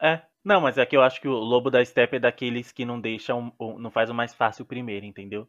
É. 0.00 0.22
Não, 0.44 0.60
mas 0.60 0.76
é 0.76 0.84
que 0.84 0.94
eu 0.94 1.02
acho 1.02 1.20
que 1.22 1.28
o 1.28 1.32
lobo 1.32 1.70
da 1.70 1.82
steppe 1.82 2.16
é 2.16 2.20
daqueles 2.20 2.70
que 2.70 2.84
não 2.84 3.00
deixam, 3.00 3.50
não 3.78 3.90
faz 3.90 4.10
o 4.10 4.14
mais 4.14 4.34
fácil 4.34 4.66
primeiro, 4.66 5.06
entendeu? 5.06 5.48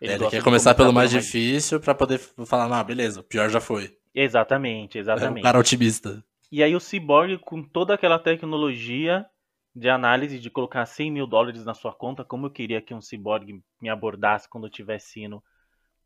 Ele, 0.00 0.14
Ele 0.14 0.30
quer 0.30 0.42
começar 0.42 0.74
pelo 0.74 0.94
mais 0.94 1.10
difícil 1.10 1.78
para 1.78 1.94
poder 1.94 2.18
falar, 2.46 2.66
não, 2.66 2.82
beleza, 2.82 3.20
o 3.20 3.22
pior 3.22 3.50
já 3.50 3.60
foi. 3.60 3.94
Exatamente, 4.14 4.96
exatamente. 4.96 5.36
É 5.36 5.40
um 5.40 5.42
cara 5.42 5.58
otimista. 5.58 6.24
E 6.50 6.62
aí 6.62 6.74
o 6.74 6.80
Cyborg, 6.80 7.38
com 7.38 7.62
toda 7.62 7.94
aquela 7.94 8.18
tecnologia 8.18 9.26
de 9.74 9.88
análise 9.88 10.38
de 10.38 10.50
colocar 10.50 10.86
100 10.86 11.12
mil 11.12 11.26
dólares 11.26 11.64
na 11.64 11.74
sua 11.74 11.92
conta, 11.92 12.24
como 12.24 12.46
eu 12.46 12.50
queria 12.50 12.80
que 12.80 12.94
um 12.94 13.00
Cyborg 13.00 13.62
me 13.80 13.88
abordasse 13.88 14.48
quando 14.48 14.66
eu 14.66 14.70
tivesse 14.70 15.22
indo 15.22 15.42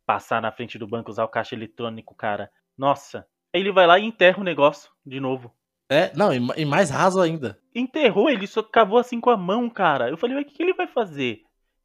passar 0.06 0.40
na 0.40 0.52
frente 0.52 0.78
do 0.78 0.86
banco, 0.86 1.10
usar 1.10 1.24
o 1.24 1.28
caixa 1.28 1.54
eletrônico, 1.54 2.14
cara. 2.14 2.50
Nossa. 2.76 3.26
Aí 3.52 3.60
ele 3.60 3.72
vai 3.72 3.86
lá 3.86 3.98
e 3.98 4.04
enterra 4.04 4.40
o 4.40 4.44
negócio 4.44 4.90
de 5.04 5.20
novo. 5.20 5.54
É, 5.88 6.12
não, 6.16 6.32
e 6.32 6.64
mais 6.64 6.90
raso 6.90 7.20
ainda. 7.20 7.58
Enterrou, 7.74 8.30
ele 8.30 8.46
só 8.46 8.62
cavou 8.62 8.98
assim 8.98 9.20
com 9.20 9.30
a 9.30 9.36
mão, 9.36 9.68
cara. 9.68 10.08
Eu 10.08 10.16
falei, 10.16 10.36
mas 10.36 10.46
o 10.46 10.48
que 10.48 10.62
ele 10.62 10.72
vai 10.72 10.86
fazer? 10.86 11.42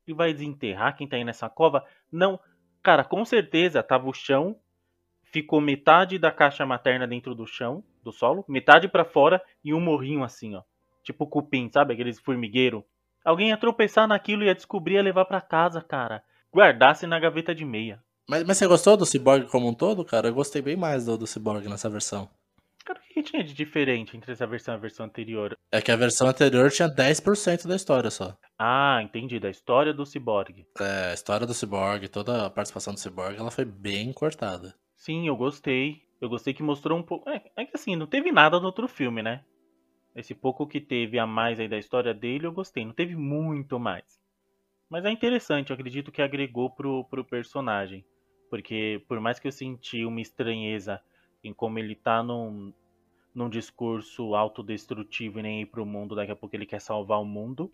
Ele 0.08 0.15
vai 0.15 0.34
desenterrar 0.34 0.95
quem 0.95 1.08
tá 1.08 1.17
aí 1.17 1.23
nessa 1.23 1.49
cova? 1.49 1.86
Não. 2.12 2.39
Cara, 2.82 3.03
com 3.03 3.23
certeza 3.25 3.84
tava 3.84 4.08
o 4.08 4.13
chão, 4.13 4.55
ficou 5.23 5.60
metade 5.60 6.17
da 6.17 6.32
caixa 6.32 6.65
materna 6.65 7.05
dentro 7.05 7.36
do 7.36 7.45
chão, 7.45 7.84
do 8.03 8.12
solo, 8.12 8.45
metade 8.47 8.88
para 8.88 9.05
fora 9.05 9.41
e 9.63 9.73
um 9.73 9.82
morrinho 9.82 10.23
assim, 10.23 10.55
ó. 10.55 10.63
Tipo 11.03 11.27
cupim, 11.27 11.69
sabe? 11.71 11.93
Aqueles 11.93 12.19
formigueiro. 12.19 12.86
Alguém 13.23 13.49
ia 13.49 13.58
tropeçar 13.58 14.08
naquilo 14.08 14.43
e 14.43 14.47
ia 14.47 14.55
descobrir 14.55 14.93
e 14.93 14.97
ia 14.97 15.03
levar 15.03 15.25
para 15.25 15.41
casa, 15.41 15.82
cara. 15.82 16.23
Guardasse 16.51 17.05
na 17.05 17.19
gaveta 17.19 17.53
de 17.53 17.65
meia. 17.65 18.01
Mas, 18.29 18.43
mas 18.43 18.57
você 18.59 18.67
gostou 18.67 18.95
do 18.95 19.07
Cyborg 19.07 19.47
como 19.47 19.67
um 19.67 19.73
todo, 19.73 20.05
cara? 20.05 20.27
Eu 20.27 20.35
gostei 20.35 20.61
bem 20.61 20.75
mais 20.75 21.03
do, 21.03 21.17
do 21.17 21.25
Cyborg 21.25 21.67
nessa 21.67 21.89
versão. 21.89 22.29
Cara, 22.85 22.99
o 22.99 23.13
que 23.13 23.23
tinha 23.23 23.43
de 23.43 23.55
diferente 23.55 24.15
entre 24.15 24.31
essa 24.31 24.45
versão 24.45 24.75
e 24.75 24.77
a 24.77 24.79
versão 24.79 25.07
anterior? 25.07 25.57
É 25.71 25.81
que 25.81 25.91
a 25.91 25.95
versão 25.95 26.27
anterior 26.27 26.69
tinha 26.69 26.87
10% 26.87 27.67
da 27.67 27.75
história 27.75 28.11
só. 28.11 28.37
Ah, 28.59 28.99
entendi. 29.01 29.39
Da 29.39 29.49
história 29.49 29.91
do 29.91 30.05
Cyborg. 30.05 30.63
É, 30.79 31.09
a 31.09 31.13
história 31.15 31.47
do 31.47 31.55
Cyborg, 31.55 32.07
toda 32.07 32.45
a 32.45 32.49
participação 32.51 32.93
do 32.93 32.99
Cyborg, 32.99 33.35
ela 33.35 33.49
foi 33.49 33.65
bem 33.65 34.13
cortada. 34.13 34.75
Sim, 34.95 35.27
eu 35.27 35.35
gostei. 35.35 36.03
Eu 36.21 36.29
gostei 36.29 36.53
que 36.53 36.61
mostrou 36.61 36.99
um 36.99 37.03
pouco. 37.03 37.27
É, 37.27 37.41
é 37.57 37.65
que 37.65 37.71
assim, 37.73 37.95
não 37.95 38.05
teve 38.05 38.31
nada 38.31 38.59
no 38.59 38.67
outro 38.67 38.87
filme, 38.87 39.23
né? 39.23 39.43
Esse 40.15 40.35
pouco 40.35 40.67
que 40.67 40.79
teve 40.79 41.17
a 41.17 41.25
mais 41.25 41.59
aí 41.59 41.67
da 41.67 41.79
história 41.79 42.13
dele, 42.13 42.45
eu 42.45 42.51
gostei. 42.51 42.85
Não 42.85 42.93
teve 42.93 43.15
muito 43.15 43.79
mais. 43.79 44.19
Mas 44.87 45.03
é 45.03 45.09
interessante, 45.09 45.71
eu 45.71 45.75
acredito 45.75 46.11
que 46.11 46.21
agregou 46.21 46.69
pro, 46.69 47.05
pro 47.05 47.25
personagem. 47.25 48.05
Porque 48.49 49.03
por 49.07 49.19
mais 49.19 49.39
que 49.39 49.47
eu 49.47 49.51
senti 49.51 50.03
uma 50.05 50.21
estranheza 50.21 51.01
em 51.43 51.53
como 51.53 51.79
ele 51.79 51.95
tá 51.95 52.23
num, 52.23 52.73
num 53.33 53.49
discurso 53.49 54.35
autodestrutivo 54.35 55.39
e 55.39 55.43
nem 55.43 55.62
ir 55.62 55.67
pro 55.67 55.85
mundo, 55.85 56.15
daqui 56.15 56.31
a 56.31 56.35
pouco 56.35 56.55
ele 56.55 56.65
quer 56.65 56.81
salvar 56.81 57.21
o 57.21 57.25
mundo. 57.25 57.71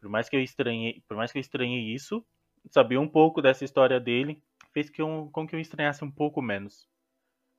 Por 0.00 0.08
mais 0.08 0.28
que 0.28 0.36
eu 0.36 0.42
estranhei, 0.42 1.02
por 1.06 1.16
mais 1.16 1.30
que 1.32 1.38
eu 1.38 1.40
estranhei 1.40 1.94
isso, 1.94 2.24
sabia 2.70 3.00
um 3.00 3.08
pouco 3.08 3.40
dessa 3.40 3.64
história 3.64 4.00
dele, 4.00 4.42
fez 4.72 4.90
que 4.90 5.00
eu, 5.00 5.28
com 5.32 5.46
que 5.46 5.54
eu 5.54 5.60
estranhasse 5.60 6.04
um 6.04 6.10
pouco 6.10 6.42
menos. 6.42 6.88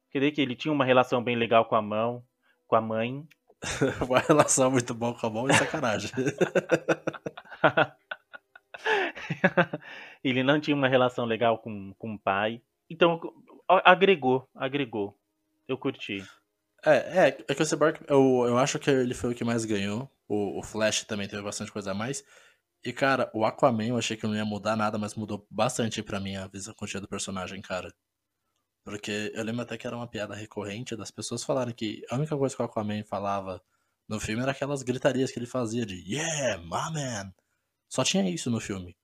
Quer 0.10 0.30
que 0.32 0.42
ele 0.42 0.56
tinha 0.56 0.74
uma 0.74 0.86
relação 0.86 1.24
bem 1.24 1.36
legal 1.36 1.66
com 1.66 1.76
a 1.76 1.82
mão, 1.82 2.24
com 2.68 2.76
a 2.76 2.82
mãe. 2.82 3.26
uma 4.08 4.20
relação 4.20 4.72
muito 4.72 4.94
boa 4.94 5.18
com 5.18 5.28
a 5.28 5.30
mão 5.30 5.50
é 5.50 5.54
sacanagem. 5.54 6.12
ele 10.24 10.44
não 10.44 10.60
tinha 10.60 10.76
uma 10.76 10.88
relação 10.88 11.26
legal 11.26 11.58
com, 11.60 11.94
com 11.98 12.16
o 12.16 12.20
pai. 12.20 12.62
Então, 12.90 13.20
agregou, 13.68 14.50
agregou. 14.56 15.18
Eu 15.68 15.78
curti. 15.78 16.24
É, 16.84 17.28
é, 17.28 17.28
é 17.48 17.56
que 17.56 17.62
o 17.62 17.66
Cyborg, 17.66 18.00
eu, 18.08 18.46
eu 18.48 18.58
acho 18.58 18.80
que 18.80 18.90
ele 18.90 19.14
foi 19.14 19.32
o 19.32 19.36
que 19.36 19.44
mais 19.44 19.66
ganhou. 19.66 20.10
O, 20.28 20.60
o 20.60 20.64
Flash 20.64 21.04
também 21.04 21.28
teve 21.28 21.42
bastante 21.42 21.72
coisa 21.72 21.92
a 21.92 21.94
mais. 21.94 22.24
E, 22.84 22.92
cara, 22.92 23.30
o 23.34 23.46
Aquaman 23.46 23.88
eu 23.88 23.98
achei 23.98 24.18
que 24.18 24.26
não 24.26 24.36
ia 24.36 24.44
mudar 24.44 24.76
nada, 24.76 24.98
mas 24.98 25.14
mudou 25.14 25.46
bastante 25.50 26.02
pra 26.02 26.20
mim 26.20 26.36
a 26.36 26.48
visão 26.48 26.74
contínua 26.74 27.02
do 27.02 27.08
personagem, 27.08 27.62
cara. 27.62 27.94
Porque 28.84 29.32
eu 29.36 29.44
lembro 29.44 29.62
até 29.62 29.78
que 29.78 29.86
era 29.86 29.96
uma 29.96 30.08
piada 30.08 30.34
recorrente 30.34 30.96
das 30.96 31.12
pessoas 31.12 31.44
falarem 31.44 31.74
que 31.74 32.04
a 32.10 32.16
única 32.16 32.36
coisa 32.36 32.56
que 32.56 32.62
o 32.62 32.66
Aquaman 32.66 33.04
falava 33.04 33.62
no 34.10 34.20
filme 34.20 34.42
era 34.42 34.52
aquelas 34.52 34.82
gritarias 34.82 35.32
que 35.32 35.38
ele 35.38 35.46
fazia 35.46 35.86
de 35.86 35.96
Yeah, 36.12 36.58
my 36.64 36.92
man! 36.92 37.34
Só 37.88 38.04
tinha 38.04 38.28
isso 38.30 38.50
no 38.50 38.60
filme. 38.60 38.98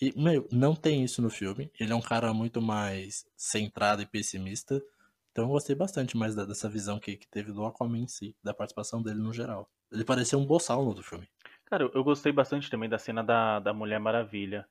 E, 0.00 0.12
meu, 0.16 0.48
não 0.50 0.74
tem 0.74 1.04
isso 1.04 1.20
no 1.20 1.28
filme. 1.28 1.70
Ele 1.78 1.92
é 1.92 1.94
um 1.94 2.00
cara 2.00 2.32
muito 2.32 2.62
mais 2.62 3.26
centrado 3.36 4.00
e 4.00 4.06
pessimista. 4.06 4.82
Então 5.30 5.44
eu 5.44 5.50
gostei 5.50 5.76
bastante 5.76 6.16
mais 6.16 6.34
dessa 6.34 6.68
visão 6.68 6.98
que, 6.98 7.16
que 7.16 7.28
teve 7.28 7.52
do 7.52 7.64
Aquaman 7.64 7.98
em 7.98 8.08
si, 8.08 8.34
da 8.42 8.54
participação 8.54 9.02
dele 9.02 9.20
no 9.20 9.32
geral. 9.32 9.70
Ele 9.92 10.04
parecia 10.04 10.38
um 10.38 10.46
boçal 10.46 10.84
no 10.84 10.94
do 10.94 11.02
filme. 11.02 11.28
Cara, 11.66 11.88
eu 11.94 12.02
gostei 12.02 12.32
bastante 12.32 12.70
também 12.70 12.88
da 12.88 12.98
cena 12.98 13.22
da, 13.22 13.60
da 13.60 13.72
Mulher 13.72 14.00
Maravilha, 14.00 14.66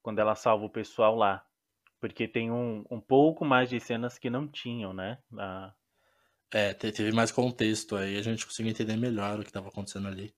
quando 0.00 0.18
ela 0.18 0.34
salva 0.34 0.64
o 0.64 0.70
pessoal 0.70 1.14
lá. 1.14 1.44
Porque 2.00 2.28
tem 2.28 2.50
um, 2.50 2.84
um 2.90 3.00
pouco 3.00 3.44
mais 3.44 3.68
de 3.68 3.80
cenas 3.80 4.18
que 4.18 4.30
não 4.30 4.46
tinham, 4.46 4.94
né? 4.94 5.18
Na... 5.30 5.74
É, 6.50 6.72
teve 6.72 7.12
mais 7.12 7.30
contexto 7.30 7.96
aí, 7.96 8.16
a 8.16 8.22
gente 8.22 8.46
conseguiu 8.46 8.70
entender 8.70 8.96
melhor 8.96 9.38
o 9.38 9.42
que 9.42 9.50
estava 9.50 9.68
acontecendo 9.68 10.08
ali. 10.08 10.34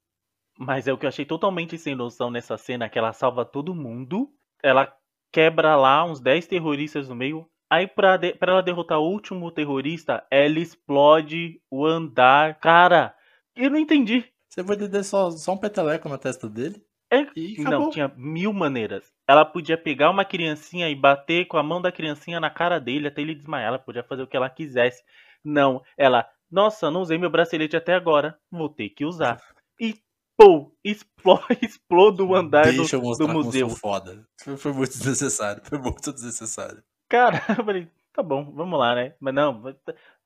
Mas 0.60 0.86
é 0.86 0.92
o 0.92 0.98
que 0.98 1.06
eu 1.06 1.08
achei 1.08 1.24
totalmente 1.24 1.78
sem 1.78 1.94
noção 1.94 2.30
nessa 2.30 2.58
cena, 2.58 2.86
que 2.86 2.98
ela 2.98 3.14
salva 3.14 3.46
todo 3.46 3.74
mundo, 3.74 4.30
ela 4.62 4.94
quebra 5.32 5.74
lá 5.74 6.04
uns 6.04 6.20
10 6.20 6.46
terroristas 6.46 7.08
no 7.08 7.14
meio, 7.14 7.48
aí 7.70 7.86
pra, 7.86 8.18
de, 8.18 8.34
pra 8.34 8.52
ela 8.52 8.62
derrotar 8.62 8.98
o 8.98 9.10
último 9.10 9.50
terrorista, 9.50 10.22
ela 10.30 10.58
explode 10.58 11.58
o 11.70 11.86
andar. 11.86 12.60
Cara, 12.60 13.14
eu 13.56 13.70
não 13.70 13.78
entendi. 13.78 14.22
Você 14.50 14.62
vai 14.62 14.76
dar 14.76 15.02
só, 15.02 15.30
só 15.30 15.54
um 15.54 15.56
peteleco 15.56 16.10
na 16.10 16.18
testa 16.18 16.46
dele? 16.46 16.84
É, 17.10 17.26
não, 17.58 17.88
tinha 17.88 18.12
mil 18.14 18.52
maneiras. 18.52 19.10
Ela 19.26 19.46
podia 19.46 19.78
pegar 19.78 20.10
uma 20.10 20.26
criancinha 20.26 20.90
e 20.90 20.94
bater 20.94 21.46
com 21.46 21.56
a 21.56 21.62
mão 21.62 21.80
da 21.80 21.90
criancinha 21.90 22.38
na 22.38 22.50
cara 22.50 22.78
dele 22.78 23.08
até 23.08 23.22
ele 23.22 23.34
desmaiar. 23.34 23.68
Ela 23.68 23.78
podia 23.78 24.04
fazer 24.04 24.22
o 24.22 24.26
que 24.26 24.36
ela 24.36 24.50
quisesse. 24.50 25.02
Não, 25.42 25.82
ela, 25.96 26.28
nossa, 26.50 26.90
não 26.90 27.00
usei 27.00 27.16
meu 27.16 27.30
bracelete 27.30 27.76
até 27.76 27.94
agora. 27.94 28.38
Vou 28.50 28.68
ter 28.68 28.90
que 28.90 29.06
usar. 29.06 29.40
E 29.80 29.94
pô, 30.40 30.72
explode 30.82 32.22
o 32.24 32.34
andar 32.34 32.64
Deixa 32.72 32.98
do, 32.98 33.12
do 33.12 33.28
museu. 33.28 33.68
foda. 33.68 34.26
Foi, 34.42 34.56
foi, 34.56 34.72
muito 34.72 34.92
desnecessário, 34.92 35.62
foi 35.64 35.78
muito 35.78 36.12
desnecessário. 36.12 36.82
Cara, 37.08 37.36
eu 37.58 37.64
falei, 37.64 37.88
tá 38.12 38.22
bom, 38.22 38.50
vamos 38.52 38.78
lá, 38.78 38.94
né? 38.94 39.14
Mas 39.20 39.34
não, 39.34 39.62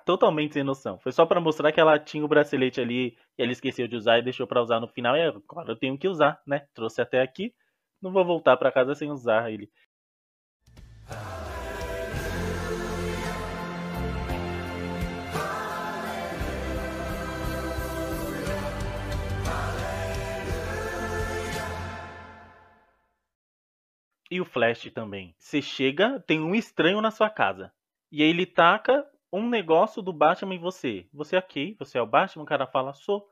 totalmente 0.07 0.55
sem 0.55 0.62
noção. 0.62 0.98
Foi 1.00 1.11
só 1.11 1.27
para 1.27 1.40
mostrar 1.40 1.72
que 1.72 1.81
ela 1.81 1.98
tinha 1.98 2.24
o 2.24 2.29
bracelete 2.29 2.81
ali 2.81 3.16
e 3.37 3.42
ela 3.42 3.53
esqueceu 3.53 3.88
de 3.88 3.96
usar 3.96 4.18
e 4.18 4.22
deixou 4.22 4.46
para 4.46 4.62
usar 4.62 4.79
no 4.79 4.87
final. 4.87 5.16
E 5.16 5.20
é, 5.20 5.33
claro, 5.48 5.72
eu 5.72 5.77
tenho 5.77 5.98
que 5.98 6.07
usar, 6.07 6.40
né? 6.46 6.66
Trouxe 6.74 7.00
até 7.00 7.20
aqui, 7.20 7.53
não 8.00 8.12
vou 8.12 8.24
voltar 8.24 8.57
para 8.57 8.70
casa 8.70 8.94
sem 8.94 9.11
usar 9.11 9.50
ele. 9.50 9.68
E 24.34 24.40
o 24.40 24.44
Flash 24.44 24.90
também. 24.92 25.32
Você 25.38 25.62
chega, 25.62 26.18
tem 26.26 26.40
um 26.40 26.56
estranho 26.56 27.00
na 27.00 27.12
sua 27.12 27.30
casa. 27.30 27.72
E 28.10 28.20
aí 28.20 28.28
ele 28.28 28.44
taca 28.44 29.06
um 29.32 29.48
negócio 29.48 30.02
do 30.02 30.12
Batman 30.12 30.54
em 30.56 30.58
você. 30.58 31.06
Você 31.12 31.36
é 31.36 31.38
ok, 31.38 31.76
você 31.78 31.98
é 31.98 32.02
o 32.02 32.06
Batman, 32.06 32.42
o 32.42 32.46
cara 32.46 32.66
fala, 32.66 32.92
sou. 32.92 33.24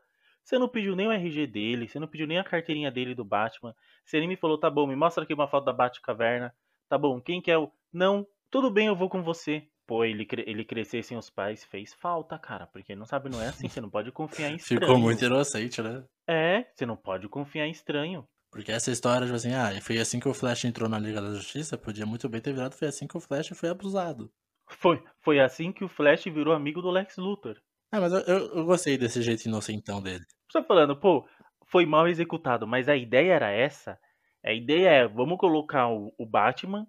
Você 0.44 0.58
não 0.58 0.68
pediu 0.68 0.94
nem 0.94 1.08
o 1.08 1.12
RG 1.12 1.46
dele, 1.48 1.88
você 1.88 1.98
não 1.98 2.06
pediu 2.06 2.26
nem 2.28 2.38
a 2.38 2.44
carteirinha 2.44 2.88
dele 2.90 3.16
do 3.16 3.24
Batman. 3.24 3.74
Você 4.04 4.20
nem 4.20 4.28
me 4.28 4.36
falou, 4.36 4.58
tá 4.58 4.70
bom, 4.70 4.86
me 4.86 4.94
mostra 4.94 5.24
aqui 5.24 5.34
uma 5.34 5.48
foto 5.48 5.64
da 5.64 5.72
Batcaverna. 5.72 6.54
Tá 6.88 6.96
bom, 6.96 7.20
quem 7.20 7.40
quer 7.42 7.58
o. 7.58 7.72
Não, 7.92 8.24
tudo 8.48 8.70
bem, 8.70 8.86
eu 8.86 8.94
vou 8.94 9.08
com 9.08 9.22
você. 9.24 9.68
Pô, 9.86 10.04
ele, 10.04 10.24
cre- 10.24 10.44
ele 10.46 10.64
crescer 10.64 11.02
sem 11.02 11.16
os 11.18 11.28
pais 11.30 11.64
fez 11.64 11.92
falta, 11.94 12.38
cara. 12.38 12.68
Porque 12.68 12.94
não 12.94 13.06
sabe, 13.06 13.28
não 13.28 13.42
é 13.42 13.48
assim. 13.48 13.68
Você 13.68 13.80
não 13.80 13.90
pode 13.90 14.12
confiar 14.12 14.50
em 14.52 14.56
estranho. 14.56 14.82
Ficou 14.86 14.98
muito 15.00 15.24
inocente, 15.24 15.82
né? 15.82 16.04
É, 16.28 16.64
você 16.72 16.86
não 16.86 16.96
pode 16.96 17.28
confiar 17.28 17.66
em 17.66 17.72
estranho. 17.72 18.24
Porque 18.52 18.70
essa 18.70 18.90
história, 18.90 19.24
tipo 19.24 19.34
assim, 19.34 19.54
ah, 19.54 19.70
foi 19.80 19.98
assim 19.98 20.20
que 20.20 20.28
o 20.28 20.34
Flash 20.34 20.66
entrou 20.66 20.86
na 20.86 20.98
Liga 20.98 21.22
da 21.22 21.32
Justiça, 21.32 21.78
podia 21.78 22.04
muito 22.04 22.28
bem 22.28 22.38
ter 22.38 22.52
virado, 22.52 22.74
foi 22.74 22.86
assim 22.86 23.08
que 23.08 23.16
o 23.16 23.20
Flash 23.20 23.48
foi 23.54 23.70
abusado. 23.70 24.30
Foi, 24.68 25.02
foi 25.20 25.40
assim 25.40 25.72
que 25.72 25.82
o 25.82 25.88
Flash 25.88 26.24
virou 26.24 26.54
amigo 26.54 26.82
do 26.82 26.90
Lex 26.90 27.16
Luthor. 27.16 27.56
Ah, 27.90 27.98
mas 27.98 28.12
eu, 28.12 28.20
eu, 28.20 28.56
eu 28.56 28.64
gostei 28.66 28.98
desse 28.98 29.22
jeito 29.22 29.46
inocentão 29.46 30.02
dele. 30.02 30.24
Só 30.50 30.62
falando, 30.62 30.94
pô, 30.94 31.26
foi 31.66 31.86
mal 31.86 32.06
executado, 32.06 32.66
mas 32.66 32.90
a 32.90 32.96
ideia 32.96 33.32
era 33.32 33.50
essa. 33.50 33.98
A 34.44 34.52
ideia 34.52 34.88
é, 34.88 35.08
vamos 35.08 35.38
colocar 35.38 35.88
o, 35.88 36.12
o 36.18 36.26
Batman, 36.26 36.86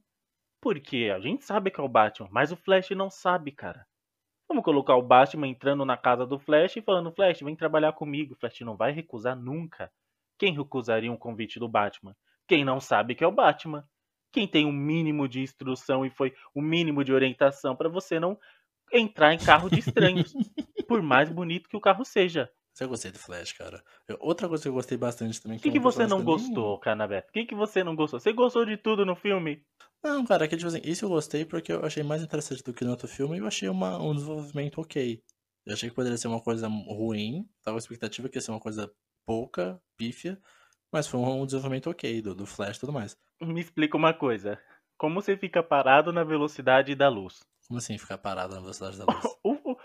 porque 0.61 1.11
a 1.15 1.19
gente 1.21 1.45
sabe 1.45 1.71
que 1.71 1.79
é 1.79 1.83
o 1.83 1.89
Batman, 1.89 2.27
mas 2.29 2.51
o 2.51 2.57
Flash 2.57 2.89
não 2.89 3.09
sabe, 3.09 3.53
cara. 3.53 3.85
Vamos 4.49 4.65
colocar 4.65 4.97
o 4.97 5.01
Batman 5.01 5.47
entrando 5.47 5.85
na 5.85 5.95
casa 5.95 6.25
do 6.25 6.37
Flash 6.37 6.75
e 6.75 6.81
falando, 6.81 7.13
Flash, 7.13 7.39
vem 7.39 7.55
trabalhar 7.55 7.93
comigo. 7.93 8.33
O 8.33 8.37
Flash 8.37 8.59
não 8.61 8.75
vai 8.75 8.91
recusar 8.91 9.37
nunca. 9.37 9.89
Quem 10.37 10.53
recusaria 10.53 11.11
um 11.11 11.17
convite 11.17 11.59
do 11.59 11.67
Batman? 11.67 12.15
Quem 12.47 12.65
não 12.65 12.79
sabe 12.79 13.15
que 13.15 13.23
é 13.23 13.27
o 13.27 13.31
Batman. 13.31 13.87
Quem 14.31 14.47
tem 14.47 14.65
um 14.65 14.71
mínimo 14.71 15.27
de 15.27 15.41
instrução 15.41 16.05
e 16.05 16.09
foi 16.09 16.33
o 16.53 16.61
mínimo 16.61 17.03
de 17.03 17.13
orientação 17.13 17.75
para 17.75 17.87
você 17.89 18.19
não 18.19 18.37
entrar 18.91 19.33
em 19.33 19.37
carro 19.37 19.69
de 19.69 19.79
estranhos, 19.79 20.33
por 20.87 21.01
mais 21.01 21.29
bonito 21.29 21.69
que 21.69 21.77
o 21.77 21.81
carro 21.81 22.03
seja. 22.03 22.49
Eu 22.79 22.89
gostei 22.89 23.11
do 23.11 23.19
Flash, 23.19 23.53
cara. 23.53 23.83
Eu- 24.07 24.17
outra 24.19 24.47
coisa 24.47 24.63
que 24.63 24.69
eu 24.69 24.73
gostei 24.73 24.97
bastante 24.97 25.41
também. 25.41 25.57
O 25.57 25.61
que, 25.61 25.69
é 25.69 25.71
que 25.71 25.79
um 25.79 25.83
você 25.83 26.07
não 26.07 26.17
que 26.17 26.23
gostou, 26.23 26.79
Canabeto? 26.79 27.29
O 27.29 27.31
que, 27.31 27.45
que 27.45 27.55
você 27.55 27.83
não 27.83 27.95
gostou? 27.95 28.19
Você 28.19 28.33
gostou 28.33 28.65
de 28.65 28.77
tudo 28.77 29.05
no 29.05 29.15
filme? 29.15 29.63
Não, 30.03 30.25
cara, 30.25 30.45
é 30.45 30.47
que 30.47 30.57
tipo 30.57 30.67
assim, 30.67 30.81
isso 30.83 31.05
eu 31.05 31.09
gostei 31.09 31.45
porque 31.45 31.71
eu 31.71 31.85
achei 31.85 32.03
mais 32.03 32.21
interessante 32.21 32.61
do 32.63 32.73
que 32.73 32.83
no 32.83 32.91
outro 32.91 33.07
filme 33.07 33.37
e 33.37 33.39
eu 33.39 33.47
achei 33.47 33.69
uma, 33.69 34.01
um 34.01 34.13
desenvolvimento 34.13 34.81
ok. 34.81 35.21
Eu 35.65 35.73
achei 35.73 35.89
que 35.89 35.95
poderia 35.95 36.17
ser 36.17 36.27
uma 36.27 36.41
coisa 36.41 36.67
ruim, 36.67 37.47
tava 37.61 37.75
com 37.75 37.77
a 37.77 37.79
expectativa 37.79 38.27
que 38.27 38.37
ia 38.37 38.41
ser 38.41 38.51
uma 38.51 38.59
coisa 38.59 38.91
pouca, 39.25 39.81
pífia, 39.97 40.39
mas 40.91 41.07
foi 41.07 41.19
um 41.19 41.45
desenvolvimento 41.45 41.89
ok 41.89 42.21
do, 42.21 42.35
do 42.35 42.45
Flash 42.45 42.77
e 42.77 42.79
tudo 42.79 42.93
mais. 42.93 43.17
Me 43.41 43.59
explica 43.59 43.97
uma 43.97 44.13
coisa. 44.13 44.61
Como 44.97 45.21
você 45.21 45.35
fica 45.35 45.61
parado 45.63 46.13
na 46.13 46.23
velocidade 46.23 46.95
da 46.95 47.09
luz? 47.09 47.43
Como 47.67 47.77
assim 47.77 47.97
ficar 47.97 48.17
parado 48.17 48.53
na 48.55 48.61
velocidade 48.61 48.97
da 48.97 49.05
luz? 49.05 49.23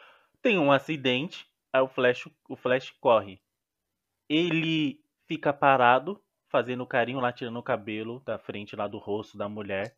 Tem 0.43 0.59
um 0.59 0.71
acidente, 0.71 1.47
aí 1.73 1.81
o 1.81 1.89
Flash, 1.89 2.29
o 2.49 2.57
Flash 2.57 2.91
corre. 3.01 3.41
Ele 4.29 5.03
fica 5.27 5.53
parado, 5.53 6.23
fazendo 6.49 6.87
carinho 6.87 7.21
lá, 7.21 7.33
tirando 7.33 7.59
o 7.59 7.63
cabelo 7.63 8.21
da 8.21 8.39
frente 8.39 8.77
lá 8.77 8.87
do 8.87 8.99
rosto 8.99 9.37
da 9.37 9.49
mulher. 9.49 9.97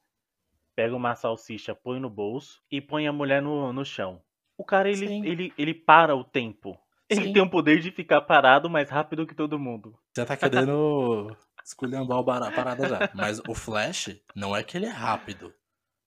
Pega 0.75 0.95
uma 0.95 1.15
salsicha, 1.15 1.75
põe 1.75 2.01
no 2.01 2.09
bolso 2.09 2.63
e 2.71 2.81
põe 2.81 3.07
a 3.07 3.13
mulher 3.13 3.43
no, 3.43 3.73
no 3.73 3.85
chão. 3.85 4.23
O 4.57 4.65
cara, 4.65 4.89
ele, 4.89 5.09
Sim. 5.09 5.27
ele, 5.27 5.53
ele 5.59 5.75
para 5.75 6.15
o 6.15 6.25
tempo. 6.25 6.79
Ele 7.11 7.25
Sim. 7.27 7.33
tem 7.33 7.43
o 7.43 7.51
poder 7.51 7.81
de 7.81 7.91
ficar 7.91 8.21
parado 8.23 8.71
mais 8.71 8.89
rápido 8.89 9.27
que 9.27 9.35
todo 9.35 9.59
mundo. 9.59 9.99
Você 10.15 10.25
tá 10.25 10.37
querendo 10.37 11.37
esculhambar 11.65 12.43
a 12.43 12.53
parada 12.53 12.89
já. 12.89 13.11
Mas 13.15 13.41
o 13.49 13.55
Flash 13.55 14.17
não 14.35 14.55
é 14.55 14.63
que 14.63 14.77
ele 14.77 14.87
é 14.87 14.91
rápido. 14.91 15.53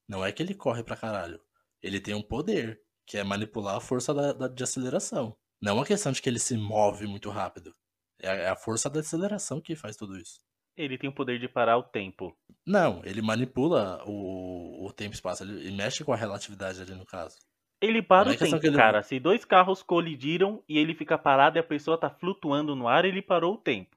Não 0.08 0.26
é 0.26 0.32
que 0.32 0.42
ele 0.42 0.54
corre 0.56 0.84
pra 0.84 0.96
caralho. 0.96 1.42
Ele 1.82 2.00
tem 2.00 2.14
um 2.14 2.22
poder, 2.22 2.82
que 3.06 3.18
é 3.18 3.24
manipular 3.24 3.76
a 3.76 3.82
força 3.82 4.14
da, 4.14 4.32
da- 4.34 4.48
de 4.48 4.64
aceleração. 4.64 5.36
Não 5.62 5.72
é 5.72 5.76
uma 5.76 5.86
questão 5.86 6.12
de 6.12 6.22
que 6.22 6.30
ele 6.30 6.40
se 6.40 6.58
move 6.58 7.06
muito 7.08 7.30
rápido. 7.30 7.76
É 8.22 8.30
a, 8.30 8.34
é 8.36 8.50
a 8.50 8.56
força 8.56 8.90
da 8.90 9.00
aceleração 9.02 9.60
que 9.60 9.76
faz 9.76 9.96
tudo 9.98 10.18
isso. 10.18 10.40
Ele 10.78 10.98
tem 10.98 11.10
o 11.10 11.14
poder 11.14 11.40
de 11.40 11.48
parar 11.48 11.78
o 11.78 11.84
tempo. 11.84 12.36
Não, 12.66 13.02
ele 13.04 13.22
manipula 13.22 14.02
o, 14.06 14.86
o 14.88 14.92
tempo 14.94 15.12
e 15.14 15.16
espaço. 15.16 15.44
Ele, 15.44 15.54
ele 15.68 15.76
mexe 15.76 16.04
com 16.04 16.14
a 16.14 16.18
relatividade 16.18 16.82
ali 16.82 16.96
no 16.96 17.06
caso. 17.06 17.38
Ele 17.84 18.02
para 18.02 18.30
é 18.32 18.34
o 18.34 18.38
questão 18.38 18.60
tempo, 18.60 18.68
ele- 18.68 18.78
cara. 18.78 19.04
Se 19.04 19.20
dois 19.20 19.44
carros 19.44 19.84
colidiram 19.84 20.64
e 20.70 20.78
ele 20.78 20.94
fica 20.94 21.18
parado 21.18 21.58
e 21.58 21.60
a 21.60 21.64
pessoa 21.64 21.98
tá 21.98 22.10
flutuando 22.10 22.76
no 22.76 22.88
ar, 22.88 23.04
ele 23.04 23.22
parou 23.22 23.56
o 23.56 23.58
tempo. 23.58 23.96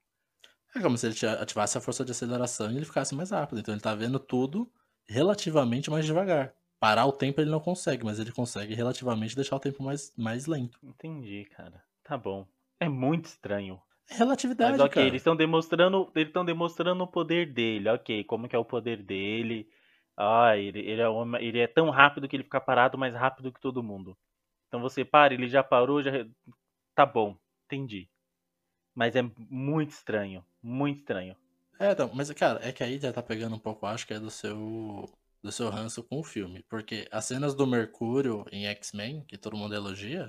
É 0.74 0.80
como 0.80 0.98
se 0.98 1.06
ele 1.06 1.14
ativasse 1.40 1.78
a 1.78 1.80
força 1.80 2.04
de 2.04 2.10
aceleração 2.10 2.70
e 2.72 2.76
ele 2.76 2.84
ficasse 2.84 3.14
mais 3.14 3.30
rápido. 3.30 3.60
Então 3.60 3.72
ele 3.72 3.80
tá 3.80 3.94
vendo 3.94 4.18
tudo 4.18 4.68
relativamente 5.08 5.90
mais 5.90 6.04
devagar. 6.04 6.52
Parar 6.78 7.06
o 7.06 7.12
tempo 7.12 7.40
ele 7.40 7.50
não 7.50 7.60
consegue, 7.60 8.04
mas 8.04 8.18
ele 8.18 8.32
consegue 8.32 8.74
relativamente 8.74 9.34
deixar 9.34 9.56
o 9.56 9.60
tempo 9.60 9.82
mais, 9.82 10.12
mais 10.16 10.46
lento. 10.46 10.78
Entendi, 10.82 11.46
cara. 11.56 11.82
Tá 12.04 12.18
bom. 12.18 12.46
É 12.78 12.88
muito 12.88 13.26
estranho. 13.26 13.80
É 14.10 14.16
relatividade, 14.16 14.72
Mas 14.72 14.80
ok, 14.80 14.90
cara. 14.94 15.06
eles 15.06 15.20
estão 15.20 15.34
demonstrando, 15.34 16.10
eles 16.14 16.28
estão 16.28 16.44
demonstrando 16.44 17.02
o 17.02 17.06
poder 17.08 17.52
dele. 17.52 17.88
Ok, 17.88 18.24
como 18.24 18.48
que 18.48 18.54
é 18.54 18.58
o 18.58 18.64
poder 18.64 19.02
dele? 19.02 19.68
Ah, 20.16 20.56
ele, 20.56 20.80
ele, 20.80 21.00
é 21.02 21.08
uma- 21.08 21.40
ele 21.42 21.58
é 21.60 21.66
tão 21.66 21.90
rápido 21.90 22.28
que 22.28 22.36
ele 22.36 22.44
fica 22.44 22.60
parado 22.60 22.98
mais 22.98 23.14
rápido 23.14 23.52
que 23.52 23.60
todo 23.60 23.82
mundo. 23.82 24.16
Então 24.68 24.80
você 24.80 25.04
para, 25.04 25.34
ele 25.34 25.48
já 25.48 25.62
parou, 25.64 26.02
já 26.02 26.12
tá 26.94 27.06
bom, 27.06 27.36
entendi. 27.66 28.08
Mas 28.94 29.16
é 29.16 29.22
muito 29.50 29.90
estranho, 29.92 30.44
muito 30.62 31.00
estranho. 31.00 31.36
É, 31.78 31.92
então, 31.92 32.10
mas 32.14 32.30
cara, 32.32 32.60
é 32.66 32.72
que 32.72 32.82
aí 32.82 32.98
já 32.98 33.12
tá 33.12 33.22
pegando 33.22 33.54
um 33.56 33.58
pouco, 33.58 33.86
acho 33.86 34.06
que 34.06 34.14
é 34.14 34.20
do 34.20 34.30
seu 34.30 35.08
do 35.42 35.52
seu 35.52 35.68
ranço 35.70 36.02
com 36.02 36.18
o 36.20 36.24
filme, 36.24 36.64
porque 36.68 37.06
as 37.12 37.24
cenas 37.26 37.54
do 37.54 37.66
Mercúrio 37.66 38.44
em 38.50 38.66
X-Men, 38.66 39.22
que 39.28 39.38
todo 39.38 39.56
mundo 39.56 39.74
elogia, 39.74 40.28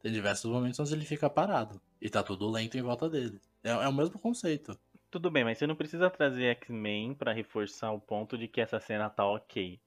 tem 0.00 0.12
diversos 0.12 0.50
momentos 0.50 0.78
onde 0.80 0.94
ele 0.94 1.04
fica 1.06 1.28
parado 1.30 1.80
e 2.00 2.08
tá 2.10 2.22
tudo 2.22 2.50
lento 2.50 2.76
em 2.78 2.82
volta 2.82 3.08
dele. 3.10 3.40
É, 3.64 3.70
é 3.70 3.88
o 3.88 3.92
mesmo 3.92 4.18
conceito. 4.20 4.78
Tudo 5.12 5.30
bem, 5.30 5.44
mas 5.44 5.58
você 5.58 5.66
não 5.66 5.76
precisa 5.76 6.08
trazer 6.08 6.46
X-Men 6.56 7.14
pra 7.14 7.32
reforçar 7.34 7.92
o 7.92 8.00
ponto 8.00 8.36
de 8.38 8.48
que 8.48 8.62
essa 8.62 8.80
cena 8.80 9.10
tá 9.10 9.26
ok. 9.26 9.78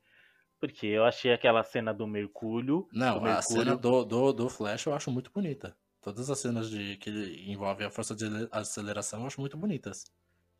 Porque 0.59 0.85
eu 0.85 1.03
achei 1.03 1.33
aquela 1.33 1.63
cena 1.63 1.91
do 1.91 2.05
Mercúrio. 2.07 2.87
Não, 2.93 3.19
do 3.19 3.25
a 3.25 3.33
Mercúrio 3.33 3.63
cena 3.63 3.75
do, 3.75 4.05
do, 4.05 4.31
do 4.31 4.49
Flash 4.49 4.85
eu 4.85 4.93
acho 4.93 5.09
muito 5.11 5.31
bonita. 5.33 5.75
Todas 5.99 6.29
as 6.29 6.37
cenas 6.39 6.69
de 6.69 6.95
que 6.97 7.09
ele 7.09 7.51
envolve 7.51 7.83
a 7.83 7.89
força 7.89 8.15
de 8.15 8.25
ele- 8.25 8.47
aceleração 8.51 9.21
eu 9.21 9.25
acho 9.27 9.41
muito 9.41 9.57
bonitas. 9.57 10.05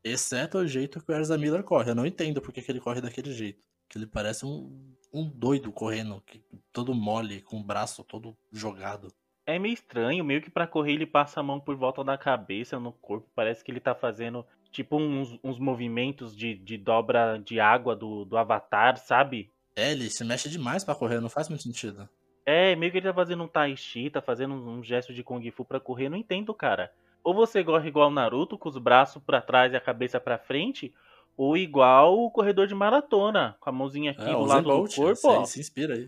Exceto 0.04 0.58
o 0.58 0.68
jeito 0.68 1.00
que 1.00 1.12
o 1.12 1.16
Ezra 1.16 1.38
Miller 1.38 1.64
corre. 1.64 1.92
Eu 1.92 1.96
não 1.96 2.06
entendo 2.06 2.42
porque 2.42 2.62
que 2.62 2.72
ele 2.72 2.82
corre 2.82 3.02
daquele 3.02 3.32
jeito. 3.32 3.64
Que 3.88 4.00
ele 4.00 4.08
parece 4.08 4.48
um, 4.48 4.96
um 5.14 5.30
doido 5.30 5.72
correndo, 5.72 6.20
que- 6.22 6.44
todo 6.74 6.94
mole, 6.96 7.40
com 7.42 7.60
o 7.60 7.64
braço 7.64 8.04
todo 8.04 8.36
jogado. 8.52 9.14
É 9.48 9.60
meio 9.60 9.76
estranho, 9.76 10.26
meio 10.26 10.42
que 10.42 10.50
pra 10.50 10.66
correr 10.66 10.94
ele 10.94 11.06
passa 11.06 11.40
a 11.40 11.44
mão 11.44 11.60
por 11.60 11.76
volta 11.76 12.04
da 12.04 12.18
cabeça, 12.18 12.80
no 12.80 12.92
corpo. 12.92 13.30
Parece 13.36 13.64
que 13.64 13.72
ele 13.72 13.80
tá 13.80 13.94
fazendo 13.94 14.44
tipo 14.76 14.98
uns, 14.98 15.40
uns 15.44 15.58
movimentos 15.58 16.36
de, 16.36 16.54
de 16.56 16.78
dobra 16.78 17.38
de 17.44 17.60
água 17.60 17.96
do, 17.96 18.26
do 18.26 18.38
Avatar, 18.38 18.98
sabe? 18.98 19.50
É, 19.76 19.92
ele 19.92 20.10
se 20.10 20.24
mexe 20.24 20.50
demais 20.50 20.84
pra 20.84 20.96
correr, 20.96 21.20
não 21.22 21.30
faz 21.30 21.48
muito 21.50 21.64
sentido. 21.64 22.08
É, 22.46 22.76
meio 22.76 22.92
que 22.92 22.98
ele 23.00 23.08
tá 23.08 23.14
fazendo 23.14 23.44
um 23.44 23.48
tai 23.48 23.76
chi, 23.76 24.10
tá 24.10 24.22
fazendo 24.22 24.54
um, 24.54 24.78
um 24.78 24.84
gesto 24.84 25.14
de 25.14 25.24
Kung 25.24 25.50
Fu 25.52 25.66
pra 25.66 25.80
correr, 25.80 26.10
não 26.10 26.18
entendo, 26.18 26.54
cara. 26.54 26.92
Ou 27.24 27.34
você 27.34 27.64
corre 27.64 27.88
igual 27.88 28.10
o 28.10 28.14
Naruto, 28.14 28.58
com 28.58 28.70
os 28.70 28.78
braços 28.78 29.22
pra 29.24 29.42
trás 29.42 29.74
e 29.74 29.76
a 29.76 29.82
cabeça 29.82 30.20
pra 30.20 30.38
frente, 30.38 30.94
ou 31.36 31.58
igual 31.58 32.20
o 32.20 32.30
corredor 32.30 32.68
de 32.68 32.76
maratona, 32.76 33.58
com 33.60 33.70
a 33.70 33.74
mãozinha 33.74 34.12
aqui 34.12 34.22
É, 34.22 34.32
do 34.32 34.46
lado 34.46 34.64
Bolt, 34.66 34.92
do 34.92 34.96
corpo, 34.96 35.16
se, 35.16 35.28
ó. 35.28 35.44
se 35.46 35.60
inspira 35.60 35.96
aí. 35.96 36.08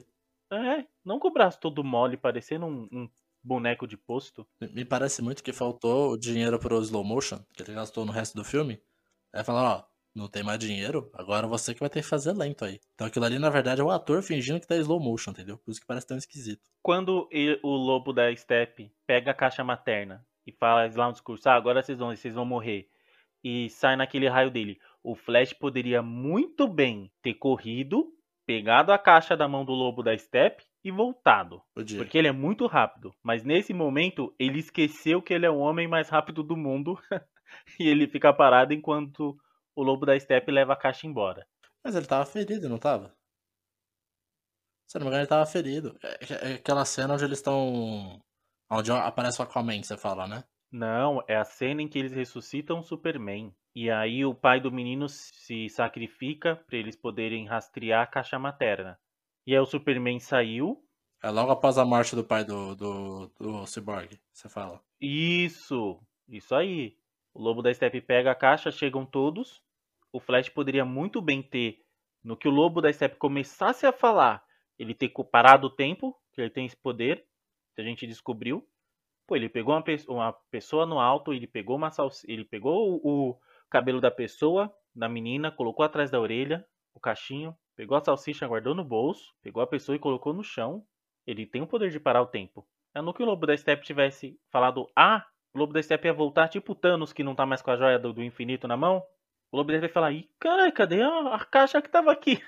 É, 0.52 0.86
não 1.04 1.20
com 1.20 1.28
o 1.28 1.34
braço 1.34 1.60
todo 1.60 1.84
mole, 1.84 2.16
parecendo 2.18 2.66
um, 2.68 2.88
um 2.92 3.10
boneco 3.44 3.88
de 3.88 3.98
posto. 3.98 4.48
Me- 4.60 4.86
parece 4.86 5.22
muito 5.22 5.44
que 5.44 5.54
faltou 5.54 6.12
o 6.12 6.18
dinheiro 6.18 6.60
pro 6.60 6.82
slow 6.82 7.04
motion, 7.04 7.40
que 7.54 7.64
ele 7.64 7.74
gastou 7.74 8.06
no 8.06 8.12
resto 8.12 8.36
do 8.36 8.44
filme. 8.44 8.82
Aí 9.34 9.44
falaram, 9.44 9.80
ó, 9.80 9.84
não 10.16 10.28
tem 10.28 10.44
mais 10.44 10.58
dinheiro, 10.58 11.12
agora 11.14 11.48
você 11.48 11.74
que 11.74 11.80
vai 11.80 11.90
ter 11.90 12.02
que 12.02 12.08
fazer 12.08 12.34
lento 12.34 12.66
aí. 12.66 12.80
Então 12.96 13.06
aquilo 13.06 13.26
ali, 13.26 13.38
na 13.38 13.50
verdade, 13.50 13.82
é 13.82 13.84
o 13.84 13.92
ator 13.92 14.24
fingindo 14.24 14.60
que 14.60 14.68
tá 14.68 14.76
slow 14.78 15.00
motion, 15.00 15.32
entendeu? 15.32 15.58
Por 15.60 15.72
isso 15.72 15.80
que 15.80 15.86
parece 15.86 16.08
tão 16.08 16.18
esquisito. 16.18 16.62
Quando 16.82 17.30
o 17.62 17.70
lobo 17.76 18.12
da 18.12 18.36
Steppe 18.36 18.92
pega 19.06 19.32
a 19.32 19.36
caixa 19.36 19.64
materna 19.64 20.26
e 20.46 20.52
faz 20.52 20.96
lá 20.96 21.08
um 21.10 21.12
discurso, 21.12 21.48
ah, 21.50 21.54
agora 21.54 21.84
vocês 21.84 22.00
vão, 22.00 22.16
vocês 22.16 22.34
vão 22.34 22.46
morrer, 22.46 22.90
e 23.44 23.70
sai 23.70 23.96
naquele 23.96 24.28
raio 24.28 24.50
dele, 24.50 24.80
o 25.04 25.16
Flash 25.16 25.54
poderia 25.54 26.02
muito 26.02 26.68
bem 26.68 27.12
ter 27.22 27.36
corrido, 27.36 28.12
pegado 28.48 28.94
a 28.94 28.98
caixa 28.98 29.36
da 29.36 29.48
mão 29.48 29.66
do 29.66 29.74
lobo 29.74 30.02
da 30.02 30.18
Steppe 30.18 30.64
e 30.82 30.90
voltado. 30.90 31.62
Podia. 31.76 31.98
Porque 31.98 32.18
ele 32.18 32.30
é 32.30 32.32
muito 32.32 32.66
rápido. 32.66 33.14
Mas 33.22 33.44
nesse 33.44 33.74
momento, 33.74 34.34
ele 34.40 34.60
esqueceu 34.60 35.22
que 35.22 35.34
ele 35.34 35.46
é 35.46 35.50
o 35.50 35.58
homem 35.58 35.88
mais 35.88 36.08
rápido 36.08 36.42
do 36.42 36.56
mundo. 36.56 36.98
e 37.78 37.88
ele 37.88 38.08
fica 38.08 38.34
parado 38.34 38.74
enquanto 38.74 39.38
o 39.76 39.84
lobo 39.84 40.06
da 40.06 40.18
Steppe 40.18 40.50
leva 40.50 40.74
a 40.74 40.78
caixa 40.78 41.06
embora. 41.06 41.46
Mas 41.84 41.94
ele 41.94 42.08
tava 42.08 42.26
ferido, 42.26 42.70
não 42.70 42.78
tava? 42.78 43.14
Se 44.88 44.98
não 44.98 45.04
me 45.04 45.10
engano, 45.10 45.24
ele 45.24 45.30
tava 45.30 45.46
ferido. 45.46 45.98
É, 46.02 46.52
é 46.52 46.54
aquela 46.54 46.86
cena 46.86 47.14
onde 47.14 47.26
eles 47.26 47.40
estão. 47.40 48.22
Onde 48.72 48.92
aparece 48.92 49.42
o 49.42 49.44
Aquaman, 49.44 49.84
você 49.84 49.98
fala, 49.98 50.26
né? 50.26 50.44
Não, 50.72 51.24
é 51.28 51.36
a 51.36 51.46
cena 51.46 51.82
em 51.82 51.88
que 51.88 51.98
eles 51.98 52.12
ressuscitam 52.12 52.80
o 52.80 52.84
Superman. 52.84 53.54
E 53.74 53.90
aí 53.90 54.26
o 54.26 54.34
pai 54.34 54.60
do 54.60 54.72
menino 54.72 55.08
se 55.08 55.70
sacrifica 55.70 56.56
para 56.56 56.78
eles 56.78 56.96
poderem 56.96 57.46
rastrear 57.46 58.04
a 58.04 58.08
caixa 58.08 58.38
materna. 58.38 59.00
E 59.46 59.54
aí 59.54 59.60
o 59.60 59.66
Superman 59.66 60.20
saiu. 60.20 60.84
É 61.24 61.30
logo 61.30 61.52
após 61.52 61.78
a 61.78 61.86
morte 61.86 62.16
do 62.16 62.24
pai 62.24 62.44
do, 62.44 62.76
do, 62.76 63.28
do 63.40 63.66
Cyborg, 63.66 64.20
você 64.32 64.50
fala. 64.50 64.82
Isso, 65.00 66.00
isso 66.28 66.54
aí. 66.54 66.98
O 67.34 67.42
lobo 67.42 67.62
da 67.62 67.74
Steppe 67.74 68.02
pega 68.02 68.32
a 68.32 68.36
caixa, 68.36 68.72
chegam 68.72 69.06
todos. 69.06 69.62
O 70.12 70.20
Flash 70.20 70.50
poderia 70.50 70.84
muito 70.84 71.22
bem 71.22 71.42
ter 71.44 71.86
No 72.24 72.36
que 72.36 72.48
o 72.48 72.52
lobo 72.52 72.82
da 72.82 72.92
steppe 72.92 73.18
começasse 73.18 73.86
a 73.86 73.92
falar, 73.92 74.44
ele 74.78 74.94
ter 74.94 75.10
parado 75.32 75.68
o 75.68 75.70
tempo, 75.70 76.20
que 76.34 76.42
ele 76.42 76.50
tem 76.50 76.66
esse 76.66 76.76
poder, 76.76 77.26
que 77.76 77.82
a 77.82 77.84
gente 77.84 78.08
descobriu. 78.08 78.68
Pô, 79.28 79.36
ele 79.36 79.50
pegou 79.50 79.76
uma, 79.76 79.84
pessoa, 79.84 80.18
uma 80.18 80.34
pessoa 80.50 80.86
no 80.86 81.00
alto, 81.00 81.34
ele 81.34 81.46
pegou 81.46 81.76
uma 81.76 81.92
salsicha, 81.92 82.32
ele 82.32 82.46
pegou 82.46 83.02
o, 83.04 83.32
o 83.32 83.40
cabelo 83.70 84.00
da 84.00 84.10
pessoa, 84.10 84.74
da 84.96 85.10
menina, 85.10 85.52
colocou 85.52 85.86
atrás 85.86 86.10
da 86.10 86.20
orelha, 86.20 86.66
o 86.94 87.00
cachinho, 87.00 87.54
pegou 87.76 87.98
a 87.98 88.02
salsicha, 88.04 88.48
guardou 88.48 88.74
no 88.74 88.86
bolso, 88.86 89.34
pegou 89.44 89.62
a 89.62 89.68
pessoa 89.68 89.96
e 89.98 90.00
colocou 90.00 90.34
no 90.34 90.44
chão. 90.44 90.84
Ele 91.26 91.46
tem 91.46 91.62
o 91.62 91.68
poder 91.68 91.92
de 91.92 92.00
parar 92.00 92.22
o 92.22 92.28
tempo. 92.28 92.66
É 92.96 93.02
no 93.02 93.14
que 93.14 93.22
o 93.22 93.26
Lobo 93.26 93.46
da 93.46 93.56
Steppe 93.56 93.86
tivesse 93.86 94.40
falado 94.50 94.90
ah, 94.96 95.26
o 95.54 95.60
Lobo 95.60 95.74
da 95.74 95.84
Steppe 95.84 96.08
ia 96.08 96.14
voltar 96.14 96.48
tipo 96.48 96.72
o 96.72 96.76
Thanos 96.76 97.12
que 97.12 97.24
não 97.24 97.36
tá 97.36 97.46
mais 97.46 97.62
com 97.62 97.72
a 97.72 97.76
joia 97.76 98.00
do, 98.00 98.14
do 98.14 98.24
infinito 98.24 98.68
na 98.68 98.78
mão. 98.78 99.04
O 99.52 99.58
Lobo 99.58 99.72
da 99.72 99.78
Steppe 99.78 99.90
ia 99.90 99.94
falar, 99.94 100.12
ih, 100.14 100.30
caralho, 100.40 100.72
cadê 100.72 101.02
a, 101.02 101.36
a 101.36 101.46
caixa 101.46 101.82
que 101.82 101.90
tava 101.90 102.12
aqui? 102.12 102.42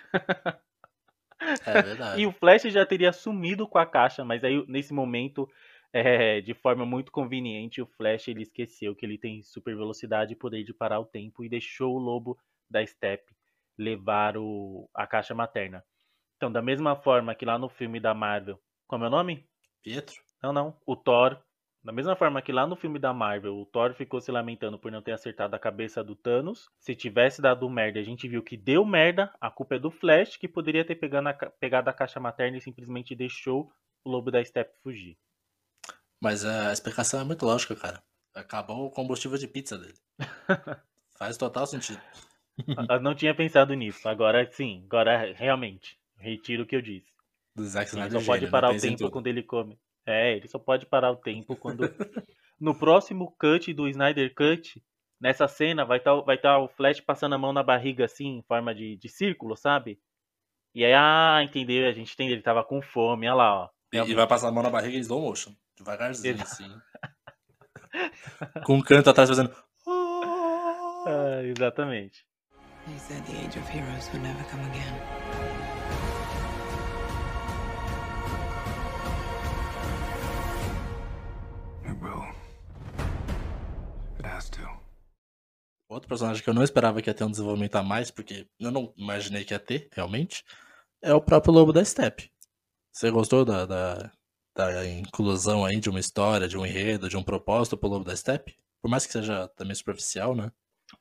É 1.66 1.82
verdade. 1.84 2.22
e 2.22 2.26
o 2.26 2.32
Flash 2.32 2.64
já 2.64 2.86
teria 2.86 3.14
sumido 3.14 3.68
com 3.68 3.78
a 3.78 3.86
caixa, 3.86 4.24
mas 4.26 4.44
aí 4.44 4.66
nesse 4.68 4.94
momento, 4.94 5.50
é, 5.92 6.42
de 6.42 6.54
forma 6.54 6.86
muito 6.86 7.12
conveniente, 7.12 7.82
o 7.82 7.86
Flash 7.86 8.28
ele 8.28 8.44
esqueceu 8.44 8.96
que 8.96 9.06
ele 9.06 9.18
tem 9.18 9.42
super 9.42 9.76
velocidade 9.76 10.34
e 10.34 10.36
poder 10.36 10.64
de 10.64 10.74
parar 10.74 11.00
o 11.00 11.06
tempo 11.06 11.44
e 11.44 11.50
deixou 11.50 11.96
o 11.96 12.00
Lobo 12.00 12.38
da 12.70 12.86
Steppe 12.86 13.34
levar 13.78 14.38
o, 14.38 14.90
a 14.94 15.08
caixa 15.08 15.34
materna. 15.34 15.84
Então, 16.38 16.52
da 16.52 16.62
mesma 16.62 16.96
forma 16.96 17.34
que 17.34 17.46
lá 17.46 17.58
no 17.58 17.70
filme 17.70 18.00
da 18.00 18.14
Marvel, 18.14 18.60
como 18.88 19.06
é 19.06 19.08
o 19.08 19.12
nome? 19.12 19.46
Pietro? 19.82 20.22
Não, 20.42 20.54
não. 20.54 20.78
O 20.86 20.96
Thor. 20.96 21.38
Da 21.82 21.94
mesma 21.94 22.14
forma 22.16 22.42
que 22.42 22.52
lá 22.52 22.68
no 22.68 22.76
filme 22.76 23.00
da 23.00 23.14
Marvel, 23.14 23.56
o 23.56 23.66
Thor 23.66 23.94
ficou 23.94 24.20
se 24.20 24.32
lamentando 24.32 24.78
por 24.78 24.92
não 24.92 25.02
ter 25.02 25.14
acertado 25.14 25.56
a 25.56 25.60
cabeça 25.60 26.04
do 26.04 26.14
Thanos. 26.14 26.70
Se 26.78 26.94
tivesse 26.94 27.42
dado 27.42 27.70
merda, 27.70 28.00
a 28.00 28.04
gente 28.04 28.28
viu 28.28 28.44
que 28.44 28.58
deu 28.58 28.84
merda. 28.84 29.34
A 29.40 29.50
culpa 29.50 29.76
é 29.76 29.80
do 29.80 29.90
Flash, 29.90 30.36
que 30.36 30.48
poderia 30.48 30.84
ter 30.84 30.96
pegado 30.96 31.30
a, 31.30 31.34
pegado 31.34 31.90
a 31.90 31.94
caixa 31.94 32.20
materna 32.20 32.58
e 32.58 32.62
simplesmente 32.62 33.16
deixou 33.16 33.72
o 34.04 34.10
lobo 34.10 34.30
da 34.30 34.44
Steppe 34.44 34.76
fugir. 34.84 35.18
Mas 36.22 36.44
a 36.46 36.74
explicação 36.74 37.22
é 37.22 37.24
muito 37.24 37.46
lógica, 37.46 37.76
cara. 37.76 38.04
Acabou 38.36 38.86
o 38.86 38.92
combustível 38.92 39.38
de 39.38 39.48
pizza 39.48 39.78
dele. 39.78 39.98
Faz 41.18 41.38
total 41.38 41.66
sentido. 41.66 42.02
Eu 42.90 43.00
não 43.00 43.16
tinha 43.16 43.34
pensado 43.34 43.74
nisso. 43.74 44.08
Agora 44.08 44.50
sim, 44.52 44.84
agora 44.86 45.34
realmente. 45.34 45.98
Retiro 46.18 46.64
o 46.64 46.66
que 46.66 46.76
eu 46.76 46.82
disse. 46.82 47.12
Do 47.56 47.66
Zack 47.66 47.92
Ele 47.92 48.02
Snyder 48.02 48.20
só 48.20 48.26
pode 48.26 48.40
gênio, 48.40 48.52
parar 48.52 48.72
o 48.72 48.80
tempo 48.80 49.10
quando 49.10 49.28
ele 49.28 49.44
come. 49.44 49.80
É, 50.06 50.36
ele 50.36 50.48
só 50.48 50.60
pode 50.60 50.86
parar 50.86 51.12
o 51.12 51.16
tempo 51.16 51.56
quando. 51.56 51.84
no 52.60 52.76
próximo 52.76 53.36
cut 53.40 53.74
do 53.74 53.88
Snyder 53.88 54.34
Cut, 54.34 54.84
nessa 55.20 55.48
cena, 55.48 55.86
vai 55.86 55.98
estar 55.98 56.16
vai 56.22 56.38
tá 56.38 56.60
o 56.60 56.68
Flash 56.68 57.00
passando 57.00 57.36
a 57.36 57.38
mão 57.38 57.54
na 57.54 57.64
barriga 57.64 58.06
assim, 58.06 58.38
em 58.38 58.42
forma 58.42 58.76
de, 58.76 58.98
de 58.98 59.10
círculo, 59.10 59.56
sabe? 59.56 60.00
E 60.76 60.86
aí, 60.86 60.94
ah, 60.94 61.42
entendeu? 61.44 61.88
A 61.88 61.92
gente 61.92 62.14
entende, 62.14 62.34
ele 62.34 62.42
tava 62.42 62.64
com 62.64 62.82
fome, 62.82 63.28
olha 63.28 63.36
lá, 63.36 63.64
ó. 63.64 63.70
E, 63.92 63.98
e 63.98 64.14
vai 64.14 64.28
passar 64.28 64.50
a 64.50 64.52
mão 64.52 64.62
na 64.62 64.70
barriga 64.70 64.98
em 64.98 65.02
slow 65.02 65.22
motion. 65.22 65.54
Devagarzinho, 65.80 66.42
assim. 66.44 66.70
Com 68.66 68.76
um 68.76 68.82
canto 68.82 69.10
atrás 69.10 69.30
fazendo. 69.30 69.56
Ah, 69.88 71.42
exatamente. 71.44 72.26
They 72.86 72.98
said 73.00 73.24
the 73.26 73.34
age 73.34 73.58
of 73.58 73.68
heroes 73.68 74.10
would 74.12 74.22
never 74.22 74.44
come 74.46 74.64
again. 74.66 75.50
Outro 85.90 86.08
personagem 86.08 86.44
que 86.44 86.48
eu 86.48 86.54
não 86.54 86.64
esperava 86.64 87.02
que 87.02 87.10
ia 87.10 87.14
ter 87.16 87.24
um 87.24 87.32
desenvolvimento 87.32 87.76
a 87.76 87.82
mais, 87.82 88.12
porque 88.12 88.48
eu 88.60 88.70
não 88.70 88.94
imaginei 88.96 89.44
que 89.44 89.56
ia 89.56 89.60
ter, 89.60 89.90
realmente, 89.92 90.44
é 91.02 91.12
o 91.16 91.22
próprio 91.22 91.52
Lobo 91.52 91.74
da 91.74 91.84
Steppe. 91.84 92.32
Você 92.92 93.10
gostou 93.10 93.44
da, 93.44 93.66
da, 93.66 94.12
da 94.56 94.86
inclusão 94.88 95.66
aí 95.66 95.80
de 95.80 95.90
uma 95.90 96.00
história, 96.00 96.48
de 96.48 96.58
um 96.58 96.66
enredo, 96.66 97.10
de 97.10 97.18
um 97.18 97.24
propósito 97.24 97.78
pro 97.78 97.90
Lobo 97.90 98.06
da 98.06 98.16
Steppe? 98.16 98.58
Por 98.82 98.90
mais 98.90 99.06
que 99.06 99.14
seja 99.14 99.48
também 99.50 99.76
superficial, 99.76 100.36
né? 100.36 100.52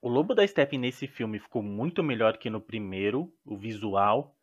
O 0.02 0.08
Lobo 0.08 0.34
da 0.34 0.44
Steppe 0.44 0.76
nesse 0.76 1.06
filme 1.06 1.38
ficou 1.38 1.62
muito 1.62 2.02
melhor 2.02 2.36
que 2.36 2.50
no 2.50 2.60
primeiro, 2.60 3.32
o 3.44 3.56
visual. 3.56 4.36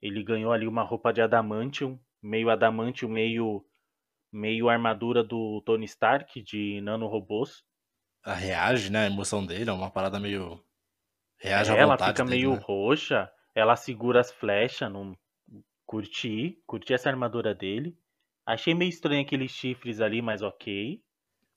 Ele 0.00 0.22
ganhou 0.24 0.52
ali 0.52 0.66
uma 0.66 0.82
roupa 0.82 1.12
de 1.12 1.22
adamantium, 1.22 2.00
meio 2.22 2.50
adamantium, 2.50 3.08
meio 3.08 3.64
meio 4.32 4.68
armadura 4.68 5.24
do 5.24 5.62
Tony 5.62 5.86
Stark 5.86 6.42
de 6.42 6.80
nanorobôs. 6.82 7.64
A 8.24 8.34
reage, 8.34 8.90
né? 8.90 9.04
A 9.04 9.06
emoção 9.06 9.44
dele 9.46 9.70
é 9.70 9.72
uma 9.72 9.90
parada 9.90 10.18
meio. 10.18 10.60
Reage 11.38 11.72
à 11.72 11.74
É, 11.74 11.78
ela 11.78 11.96
vontade 11.96 12.22
fica 12.22 12.24
dele, 12.24 12.46
meio 12.46 12.54
né? 12.54 12.62
roxa, 12.62 13.30
ela 13.54 13.76
segura 13.76 14.20
as 14.20 14.30
flechas, 14.30 14.90
não 14.92 15.16
curti, 15.86 16.62
curti 16.66 16.94
essa 16.94 17.08
armadura 17.10 17.54
dele. 17.54 17.98
Achei 18.46 18.74
meio 18.74 18.88
estranho 18.88 19.22
aqueles 19.22 19.50
chifres 19.50 20.00
ali, 20.00 20.20
mas 20.20 20.42
ok. 20.42 21.00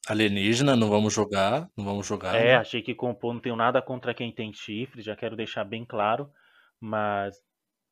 Alienígena, 0.07 0.75
não 0.75 0.89
vamos 0.89 1.13
jogar, 1.13 1.67
não 1.75 1.83
vamos 1.83 2.05
jogar. 2.05 2.35
É, 2.35 2.45
né? 2.45 2.55
achei 2.55 2.81
que 2.81 2.93
compor 2.93 3.33
não 3.33 3.41
tenho 3.41 3.55
nada 3.55 3.81
contra 3.81 4.13
quem 4.13 4.31
tem 4.31 4.53
chifre, 4.53 5.01
já 5.01 5.15
quero 5.15 5.35
deixar 5.35 5.63
bem 5.63 5.83
claro, 5.83 6.31
mas 6.79 7.35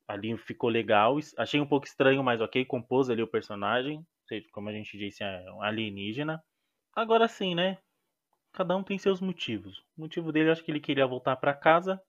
ali 0.08 0.38
ficou 0.38 0.70
legal. 0.70 1.18
Achei 1.38 1.60
um 1.60 1.66
pouco 1.66 1.88
estranho, 1.88 2.24
mas 2.24 2.40
ok, 2.40 2.64
compôs 2.66 3.10
ali 3.10 3.24
o 3.24 3.28
personagem, 3.28 4.06
como 4.52 4.70
a 4.70 4.74
gente 4.74 4.98
disse, 4.98 5.24
é 5.24 5.52
um 5.52 5.62
alienígena. 5.62 6.44
Agora 6.96 7.28
sim, 7.28 7.56
né? 7.56 7.78
Cada 8.52 8.76
um 8.78 8.84
tem 8.84 8.98
seus 9.00 9.20
motivos. 9.20 9.80
O 9.98 10.02
motivo 10.02 10.32
dele, 10.32 10.52
acho 10.52 10.64
que 10.64 10.72
ele 10.72 10.80
queria 10.80 11.08
voltar 11.08 11.36
pra 11.36 11.54
casa, 11.54 12.00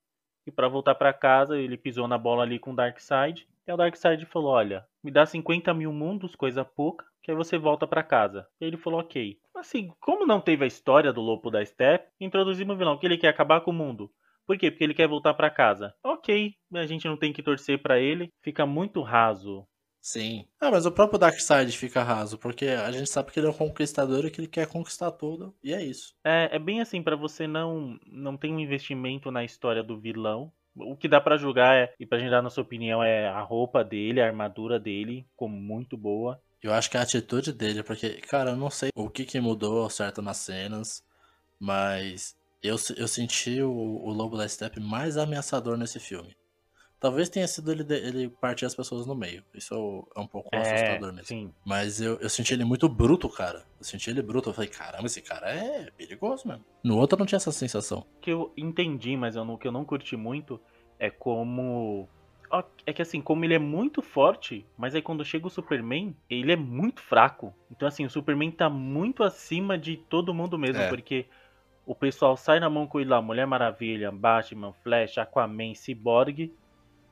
e 0.47 0.51
pra 0.51 0.69
voltar 0.69 0.95
pra 0.95 1.13
casa, 1.13 1.59
ele 1.59 1.77
pisou 1.77 2.07
na 2.07 2.19
bola 2.19 2.43
ali 2.43 2.59
com 2.59 2.73
o 2.73 2.77
Darkseid. 2.77 3.49
E 3.67 3.73
o 3.73 3.77
Darkseid 3.77 4.27
falou: 4.27 4.53
Olha, 4.53 4.87
me 5.05 5.11
dá 5.13 5.27
50 5.27 5.75
mil 5.75 5.93
mundos, 5.93 6.35
coisa 6.35 6.65
pouca, 6.65 7.05
que 7.23 7.31
aí 7.31 7.37
você 7.37 7.59
volta 7.59 7.87
pra 7.87 8.03
casa. 8.03 8.47
E 8.61 8.65
ele 8.65 8.79
falou: 8.79 9.01
Ok. 9.01 9.39
Assim, 9.55 9.93
como 10.01 10.27
não 10.27 10.41
teve 10.41 10.65
a 10.65 10.67
história 10.67 11.13
do 11.13 11.21
Lobo 11.21 11.51
da 11.51 11.65
Steppe, 11.65 12.11
introduzimos 12.21 12.75
o 12.75 12.79
vilão, 12.79 12.99
que 12.99 13.07
ele 13.07 13.19
quer 13.19 13.29
acabar 13.29 13.61
com 13.61 13.71
o 13.71 13.75
mundo. 13.75 14.11
Por 14.47 14.59
quê? 14.59 14.71
Porque 14.71 14.85
ele 14.85 14.95
quer 14.95 15.09
voltar 15.09 15.35
pra 15.35 15.51
casa. 15.51 15.95
Ok, 16.03 16.55
a 16.75 16.87
gente 16.87 17.07
não 17.07 17.17
tem 17.17 17.33
que 17.33 17.43
torcer 17.43 17.81
pra 17.81 17.99
ele. 18.01 18.31
Fica 18.43 18.67
muito 18.67 19.01
raso. 19.03 19.67
Sim. 20.01 20.47
Ah, 20.61 20.71
mas 20.71 20.85
o 20.85 20.93
próprio 20.93 21.19
Darkseid 21.19 21.73
fica 21.79 22.03
raso, 22.03 22.37
porque 22.37 22.67
a 22.67 22.93
gente 22.93 23.09
sabe 23.09 23.33
que 23.33 23.41
ele 23.41 23.47
é 23.47 23.51
um 23.51 23.55
conquistador 23.55 24.27
e 24.27 24.31
que 24.31 24.39
ele 24.39 24.49
quer 24.49 24.67
conquistar 24.67 25.11
tudo, 25.13 25.55
e 25.65 25.73
é 25.73 25.83
isso. 25.83 26.15
É, 26.23 26.57
é 26.57 26.59
bem 26.59 26.83
assim, 26.83 27.03
pra 27.03 27.17
você 27.17 27.47
não 27.47 27.99
não 28.07 28.37
tem 28.37 28.53
um 28.53 28.61
investimento 28.61 29.31
na 29.31 29.43
história 29.45 29.83
do 29.83 29.99
vilão. 29.99 30.53
O 30.77 30.97
que 30.97 31.09
dá 31.09 31.21
pra 31.21 31.37
julgar 31.37 31.77
é, 31.77 31.95
e 32.01 32.07
pra 32.07 32.19
gente 32.19 32.31
dar 32.31 32.43
nossa 32.43 32.61
opinião, 32.61 33.03
é 33.03 33.29
a 33.29 33.41
roupa 33.41 33.85
dele, 33.85 34.21
a 34.21 34.27
armadura 34.27 34.79
dele, 34.79 35.25
ficou 35.31 35.49
muito 35.49 35.97
boa. 35.97 36.41
Eu 36.63 36.73
acho 36.73 36.91
que 36.91 36.97
é 36.97 37.01
a 37.01 37.03
atitude 37.03 37.53
dele, 37.53 37.83
porque, 37.83 38.15
cara, 38.23 38.51
eu 38.51 38.57
não 38.57 38.71
sei 38.71 38.91
o 38.95 39.09
que 39.09 39.25
que 39.25 39.41
mudou 39.41 39.83
ao 39.83 39.91
certo 39.91 40.23
nas 40.23 40.39
cenas, 40.39 41.05
mas 41.61 42.37
eu, 42.63 42.77
eu 42.97 43.07
senti 43.07 43.61
o, 43.61 43.71
o 43.71 44.11
Lobo 44.11 44.37
da 44.37 44.49
Steppe 44.49 44.81
mais 44.81 45.17
ameaçador 45.17 45.77
nesse 45.77 46.01
filme. 46.01 46.35
Talvez 47.01 47.29
tenha 47.29 47.47
sido 47.47 47.71
ele, 47.71 47.85
ele 47.95 48.29
partir 48.29 48.65
as 48.65 48.75
pessoas 48.75 49.07
no 49.07 49.15
meio. 49.15 49.45
Isso 49.55 50.07
é 50.17 50.21
um 50.21 50.27
pouco 50.27 50.49
É, 50.53 50.59
assustador 50.61 51.13
mesmo. 51.13 51.27
sim. 51.27 51.53
Mas 51.65 52.01
eu, 52.01 52.17
eu 52.19 52.31
senti 52.31 52.55
ele 52.55 52.65
muito 52.65 52.89
bruto, 52.89 53.29
cara. 53.29 53.59
Eu 53.79 53.85
senti 53.85 54.09
ele 54.09 54.23
bruto. 54.23 54.49
Eu 54.49 54.55
falei, 54.55 54.71
caramba, 54.71 55.05
esse 55.07 55.21
cara 55.21 55.51
é 55.51 55.91
perigoso 55.97 56.49
mesmo. 56.49 56.65
No 56.83 56.97
outro 56.97 57.17
eu 57.17 57.19
não 57.19 57.27
tinha 57.27 57.37
essa 57.37 57.53
sensação. 57.53 58.07
O 58.17 58.21
que 58.21 58.31
eu 58.31 58.53
entendi, 58.57 59.17
mas 59.17 59.37
eu 59.37 59.45
não- 59.45 59.55
o 59.55 59.59
que 59.59 59.69
eu 59.69 59.73
não 59.73 59.85
curti 59.85 60.17
muito 60.17 60.59
é 60.99 61.11
como. 61.11 62.09
É 62.87 62.93
que 62.93 63.03
assim, 63.03 63.21
como 63.21 63.45
ele 63.45 63.55
é 63.55 63.59
muito 63.59 64.01
forte, 64.01 64.65
mas 64.79 64.95
aí 64.95 65.03
quando 65.03 65.25
chega 65.25 65.47
o 65.47 65.51
Superman, 65.51 66.17
ele 66.31 66.53
é 66.53 66.57
muito 66.57 67.01
fraco. 67.03 67.53
Então, 67.71 67.89
assim, 67.89 68.05
o 68.07 68.11
Superman 68.11 68.51
tá 68.53 68.71
muito 68.71 69.25
acima 69.25 69.77
de 69.77 69.97
todo 69.97 70.33
mundo 70.33 70.57
mesmo, 70.57 70.81
É. 70.81 70.89
porque 70.89 71.27
o 71.85 71.95
pessoal 71.97 72.37
sai 72.37 72.61
na 72.61 72.71
mão 72.71 72.87
com 72.87 73.01
ele 73.01 73.11
lá, 73.11 73.21
Mulher 73.21 73.45
Maravilha, 73.47 74.13
Batman, 74.13 74.73
Flash, 74.85 75.19
Aquaman, 75.19 75.75
Cyborg, 75.75 76.53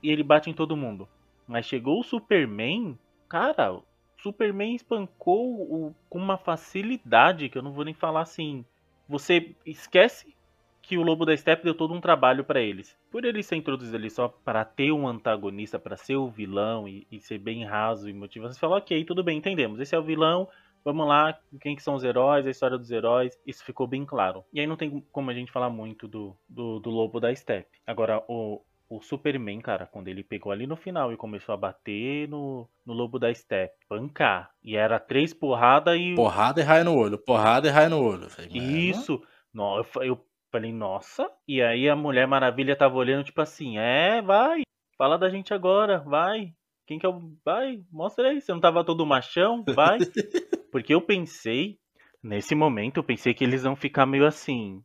e 0.02 0.10
ele 0.10 0.22
bate 0.22 0.50
em 0.50 0.54
todo 0.54 0.76
mundo. 0.76 1.08
Mas 1.46 1.66
chegou 1.66 2.00
o 2.00 2.04
Superman, 2.04 2.98
cara, 3.28 3.72
o 3.74 3.84
Superman 4.20 4.74
espancou 4.74 5.60
o- 5.62 5.94
com 6.08 6.18
uma 6.18 6.38
facilidade 6.38 7.48
que 7.48 7.58
eu 7.58 7.62
não 7.62 7.72
vou 7.72 7.84
nem 7.84 7.94
falar 7.94 8.22
assim. 8.22 8.64
Você 9.08 9.54
esquece 9.66 10.34
que 10.80 10.98
o 10.98 11.02
Lobo 11.02 11.24
da 11.24 11.36
Steppe 11.36 11.62
deu 11.64 11.74
todo 11.74 11.94
um 11.94 12.00
trabalho 12.00 12.44
pra 12.44 12.60
eles. 12.60 12.96
Por 13.10 13.24
ele 13.24 13.42
ser 13.42 13.56
introduzido 13.56 13.96
ali 13.96 14.10
só 14.10 14.28
para 14.28 14.64
ter 14.64 14.90
um 14.92 15.06
antagonista, 15.06 15.78
pra 15.78 15.96
ser 15.96 16.16
o 16.16 16.28
vilão 16.28 16.88
e, 16.88 17.06
e 17.10 17.20
ser 17.20 17.38
bem 17.38 17.64
raso 17.64 18.08
e 18.08 18.12
motivado, 18.12 18.52
você 18.52 18.58
fala, 18.60 18.78
ok, 18.78 19.04
tudo 19.04 19.22
bem, 19.22 19.38
entendemos. 19.38 19.78
Esse 19.78 19.94
é 19.94 19.98
o 19.98 20.02
vilão, 20.02 20.48
vamos 20.84 21.06
lá, 21.06 21.38
quem 21.60 21.76
que 21.76 21.82
são 21.82 21.94
os 21.94 22.02
heróis, 22.02 22.46
a 22.46 22.50
história 22.50 22.76
dos 22.76 22.90
heróis, 22.90 23.38
isso 23.46 23.64
ficou 23.64 23.86
bem 23.86 24.04
claro. 24.04 24.44
E 24.52 24.60
aí 24.60 24.66
não 24.66 24.76
tem 24.76 25.00
como 25.12 25.30
a 25.30 25.34
gente 25.34 25.52
falar 25.52 25.70
muito 25.70 26.08
do, 26.08 26.36
do, 26.48 26.80
do 26.80 26.90
Lobo 26.90 27.20
da 27.20 27.34
Steppe. 27.34 27.78
Agora, 27.86 28.22
o, 28.28 28.60
o 28.96 29.00
Superman, 29.00 29.58
cara, 29.60 29.86
quando 29.86 30.08
ele 30.08 30.22
pegou 30.22 30.52
ali 30.52 30.66
no 30.66 30.76
final 30.76 31.12
e 31.12 31.16
começou 31.16 31.54
a 31.54 31.56
bater 31.56 32.28
no, 32.28 32.68
no 32.84 32.92
Lobo 32.92 33.18
da 33.18 33.32
Steppe, 33.32 33.74
pancar. 33.88 34.50
E 34.62 34.76
era 34.76 35.00
três 35.00 35.32
porradas 35.32 35.98
e. 35.98 36.14
Porrada 36.14 36.60
e 36.60 36.64
raio 36.64 36.84
no 36.84 36.94
olho, 36.94 37.16
porrada 37.16 37.68
e 37.68 37.70
raio 37.70 37.88
no 37.88 38.02
olho. 38.02 38.24
Eu 38.24 38.30
falei, 38.30 38.50
Isso. 38.52 39.22
No, 39.52 39.78
eu, 39.78 40.02
eu 40.02 40.26
falei, 40.50 40.72
nossa. 40.72 41.30
E 41.48 41.62
aí 41.62 41.88
a 41.88 41.96
Mulher 41.96 42.26
Maravilha 42.26 42.76
tava 42.76 42.96
olhando, 42.96 43.24
tipo 43.24 43.40
assim, 43.40 43.78
é, 43.78 44.20
vai. 44.20 44.62
Fala 44.98 45.16
da 45.16 45.30
gente 45.30 45.54
agora, 45.54 45.98
vai. 46.00 46.52
Quem 46.86 46.98
que 46.98 47.06
é 47.06 47.08
o. 47.08 47.18
Vai, 47.44 47.82
mostra 47.90 48.28
aí. 48.28 48.40
Você 48.40 48.52
não 48.52 48.60
tava 48.60 48.84
todo 48.84 49.06
machão? 49.06 49.64
Vai. 49.74 49.98
Porque 50.70 50.94
eu 50.94 51.00
pensei, 51.00 51.78
nesse 52.22 52.54
momento, 52.54 52.98
eu 52.98 53.04
pensei 53.04 53.32
que 53.32 53.44
eles 53.44 53.62
vão 53.62 53.74
ficar 53.74 54.04
meio 54.04 54.26
assim. 54.26 54.82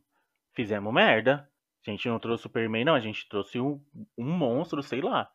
Fizemos 0.54 0.92
merda. 0.92 1.47
A 1.88 1.90
gente 1.90 2.08
não 2.08 2.18
trouxe 2.18 2.42
o 2.42 2.44
Superman, 2.44 2.84
não. 2.84 2.94
A 2.94 3.00
gente 3.00 3.26
trouxe 3.28 3.58
um, 3.58 3.80
um 4.16 4.30
monstro, 4.30 4.82
sei 4.82 5.00
lá. 5.00 5.30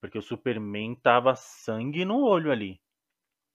Porque 0.00 0.16
o 0.16 0.22
Superman 0.22 0.94
tava 0.94 1.34
sangue 1.34 2.04
no 2.04 2.24
olho 2.24 2.52
ali. 2.52 2.80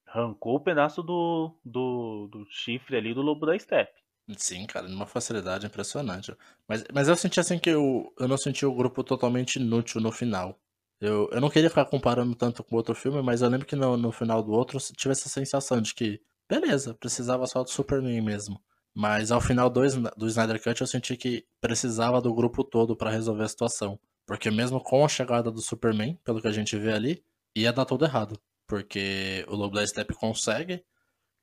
Arrancou 0.05 0.55
o 0.55 0.59
pedaço 0.59 1.01
do, 1.01 1.57
do, 1.63 2.27
do 2.31 2.45
chifre 2.49 2.97
ali 2.97 3.13
do 3.13 3.21
lobo 3.21 3.45
da 3.45 3.57
steppe. 3.57 3.99
Sim, 4.37 4.65
cara, 4.65 4.87
numa 4.87 5.05
facilidade 5.05 5.65
impressionante. 5.65 6.35
Mas, 6.67 6.83
mas 6.93 7.07
eu 7.07 7.15
senti 7.15 7.39
assim 7.39 7.57
que 7.57 7.69
eu, 7.69 8.13
eu 8.19 8.27
não 8.27 8.37
senti 8.37 8.65
o 8.65 8.73
grupo 8.73 9.03
totalmente 9.03 9.57
inútil 9.57 10.01
no 10.01 10.11
final. 10.11 10.59
Eu, 10.99 11.29
eu 11.31 11.39
não 11.39 11.49
queria 11.49 11.69
ficar 11.69 11.85
comparando 11.85 12.35
tanto 12.35 12.63
com 12.63 12.75
outro 12.75 12.95
filme, 12.95 13.21
mas 13.21 13.41
eu 13.41 13.49
lembro 13.49 13.67
que 13.67 13.75
no, 13.75 13.95
no 13.95 14.11
final 14.11 14.41
do 14.43 14.51
outro 14.51 14.77
eu 14.77 14.95
tive 14.95 15.11
essa 15.11 15.29
sensação 15.29 15.81
de 15.81 15.93
que, 15.93 16.21
beleza, 16.49 16.93
precisava 16.95 17.45
só 17.47 17.63
do 17.63 17.69
Superman 17.69 18.21
mesmo. 18.21 18.59
Mas 18.95 19.29
ao 19.31 19.41
final 19.41 19.69
do, 19.69 19.81
do 20.15 20.27
Snyder 20.27 20.61
Cut 20.63 20.79
eu 20.79 20.87
senti 20.87 21.17
que 21.17 21.45
precisava 21.59 22.21
do 22.21 22.33
grupo 22.33 22.63
todo 22.63 22.95
para 22.95 23.09
resolver 23.11 23.43
a 23.43 23.47
situação. 23.49 23.99
Porque 24.25 24.49
mesmo 24.49 24.79
com 24.81 25.03
a 25.03 25.09
chegada 25.09 25.51
do 25.51 25.61
Superman, 25.61 26.15
pelo 26.23 26.41
que 26.41 26.47
a 26.47 26.51
gente 26.51 26.77
vê 26.77 26.93
ali, 26.93 27.23
ia 27.53 27.73
dar 27.73 27.85
tudo 27.85 28.05
errado. 28.05 28.39
Porque 28.67 29.45
o 29.49 29.55
Lobo 29.55 29.75
da 29.75 29.85
Steppe 29.85 30.13
consegue 30.15 30.83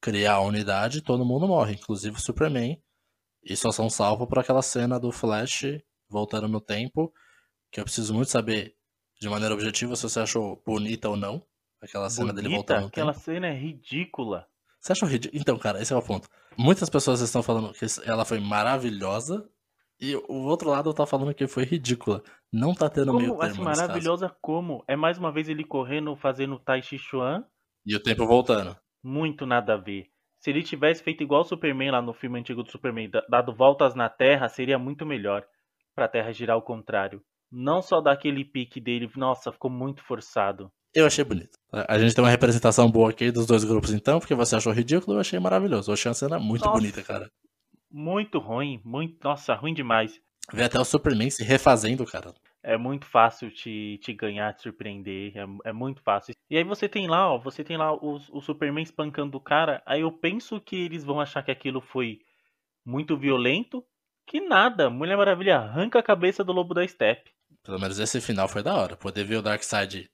criar 0.00 0.34
a 0.34 0.40
unidade 0.40 0.98
e 0.98 1.02
todo 1.02 1.24
mundo 1.24 1.46
morre, 1.46 1.74
inclusive 1.74 2.16
o 2.16 2.20
Superman. 2.20 2.82
E 3.44 3.54
só 3.56 3.70
são 3.70 3.90
salvos 3.90 4.26
por 4.28 4.38
aquela 4.38 4.62
cena 4.62 4.98
do 4.98 5.12
Flash 5.12 5.64
voltando 6.08 6.48
no 6.48 6.60
tempo, 6.60 7.12
que 7.70 7.80
eu 7.80 7.84
preciso 7.84 8.12
muito 8.14 8.30
saber, 8.30 8.74
de 9.20 9.28
maneira 9.28 9.54
objetiva, 9.54 9.94
se 9.96 10.02
você 10.02 10.20
achou 10.20 10.60
bonita 10.66 11.08
ou 11.08 11.16
não. 11.16 11.44
Aquela 11.80 12.08
cena 12.10 12.28
Bonita? 12.28 12.42
dele 12.42 12.54
voltando 12.54 12.80
no 12.82 12.86
Aquela 12.88 13.12
tempo. 13.12 13.24
cena 13.24 13.46
é 13.48 13.54
ridícula. 13.54 14.46
Você 14.82 14.92
achou 14.92 15.08
ridículo? 15.08 15.40
Então, 15.40 15.56
cara, 15.58 15.80
esse 15.80 15.92
é 15.92 15.96
o 15.96 16.02
ponto. 16.02 16.28
Muitas 16.58 16.90
pessoas 16.90 17.20
estão 17.20 17.42
falando 17.42 17.72
que 17.72 17.86
ela 18.04 18.24
foi 18.24 18.40
maravilhosa 18.40 19.48
e 20.00 20.16
o 20.16 20.42
outro 20.44 20.68
lado 20.68 20.92
tá 20.92 21.06
falando 21.06 21.32
que 21.32 21.46
foi 21.46 21.64
ridícula. 21.64 22.20
Não 22.52 22.74
tá 22.74 22.90
tendo 22.90 23.14
meio 23.14 23.28
Como, 23.28 23.40
termo 23.40 23.44
assim, 23.44 23.64
nesse 23.64 23.80
caso. 23.80 23.88
maravilhosa 23.88 24.36
como? 24.42 24.82
É 24.88 24.96
mais 24.96 25.18
uma 25.18 25.30
vez 25.30 25.48
ele 25.48 25.62
correndo, 25.64 26.16
fazendo 26.16 26.58
Tai 26.58 26.82
Chi 26.82 26.98
Chuan. 26.98 27.44
E 27.86 27.94
o 27.94 28.02
tempo 28.02 28.26
voltando. 28.26 28.76
Muito 29.02 29.46
nada 29.46 29.74
a 29.74 29.76
ver. 29.76 30.08
Se 30.40 30.50
ele 30.50 30.62
tivesse 30.64 31.02
feito 31.04 31.22
igual 31.22 31.42
o 31.42 31.44
Superman 31.44 31.92
lá 31.92 32.02
no 32.02 32.12
filme 32.12 32.40
antigo 32.40 32.64
do 32.64 32.70
Superman, 32.70 33.08
da- 33.08 33.24
dado 33.28 33.54
voltas 33.54 33.94
na 33.94 34.08
Terra, 34.08 34.48
seria 34.48 34.78
muito 34.80 35.06
melhor. 35.06 35.46
Pra 35.94 36.08
Terra 36.08 36.32
girar 36.32 36.54
ao 36.56 36.62
contrário. 36.62 37.22
Não 37.50 37.80
só 37.80 38.00
daquele 38.00 38.44
pique 38.44 38.80
dele, 38.80 39.08
nossa, 39.14 39.52
ficou 39.52 39.70
muito 39.70 40.02
forçado. 40.02 40.72
Eu 40.94 41.06
achei 41.06 41.24
bonito. 41.24 41.58
A 41.72 41.98
gente 41.98 42.14
tem 42.14 42.22
uma 42.22 42.30
representação 42.30 42.90
boa 42.90 43.10
aqui 43.10 43.30
dos 43.30 43.46
dois 43.46 43.64
grupos, 43.64 43.92
então, 43.92 44.18
porque 44.20 44.34
você 44.34 44.56
achou 44.56 44.72
ridículo, 44.72 45.16
eu 45.16 45.20
achei 45.20 45.38
maravilhoso. 45.38 45.90
Eu 45.90 45.94
achei 45.94 46.10
a 46.10 46.14
cena 46.14 46.38
muito 46.38 46.64
Nossa. 46.64 46.78
bonita, 46.78 47.02
cara. 47.02 47.30
Muito 47.90 48.38
ruim, 48.38 48.80
muito, 48.84 49.18
nossa, 49.22 49.54
ruim 49.54 49.74
demais. 49.74 50.20
Ver 50.52 50.64
até 50.64 50.78
o 50.78 50.84
Superman 50.84 51.30
se 51.30 51.44
refazendo, 51.44 52.04
cara. 52.04 52.34
É 52.62 52.76
muito 52.76 53.06
fácil 53.06 53.50
te, 53.50 53.98
te 54.02 54.12
ganhar, 54.12 54.54
te 54.54 54.62
surpreender. 54.62 55.32
É, 55.36 55.70
é 55.70 55.72
muito 55.72 56.00
fácil. 56.02 56.34
E 56.50 56.56
aí 56.56 56.64
você 56.64 56.88
tem 56.88 57.08
lá, 57.08 57.32
ó, 57.32 57.38
você 57.38 57.64
tem 57.64 57.76
lá 57.76 57.92
o, 57.92 58.18
o 58.30 58.40
Superman 58.40 58.82
espancando 58.82 59.36
o 59.36 59.40
cara. 59.40 59.82
Aí 59.84 60.02
eu 60.02 60.12
penso 60.12 60.60
que 60.60 60.76
eles 60.76 61.04
vão 61.04 61.20
achar 61.20 61.42
que 61.42 61.50
aquilo 61.50 61.80
foi 61.80 62.20
muito 62.84 63.16
violento. 63.16 63.84
Que 64.26 64.40
nada, 64.40 64.88
Mulher 64.88 65.16
Maravilha 65.16 65.58
arranca 65.58 65.98
a 65.98 66.02
cabeça 66.02 66.44
do 66.44 66.52
lobo 66.52 66.74
da 66.74 66.86
steppe. 66.86 67.30
Pelo 67.64 67.80
menos 67.80 67.98
esse 67.98 68.20
final 68.20 68.48
foi 68.48 68.62
da 68.62 68.74
hora. 68.74 68.96
Poder 68.96 69.24
ver 69.24 69.36
o 69.36 69.42
Darkseid 69.42 70.08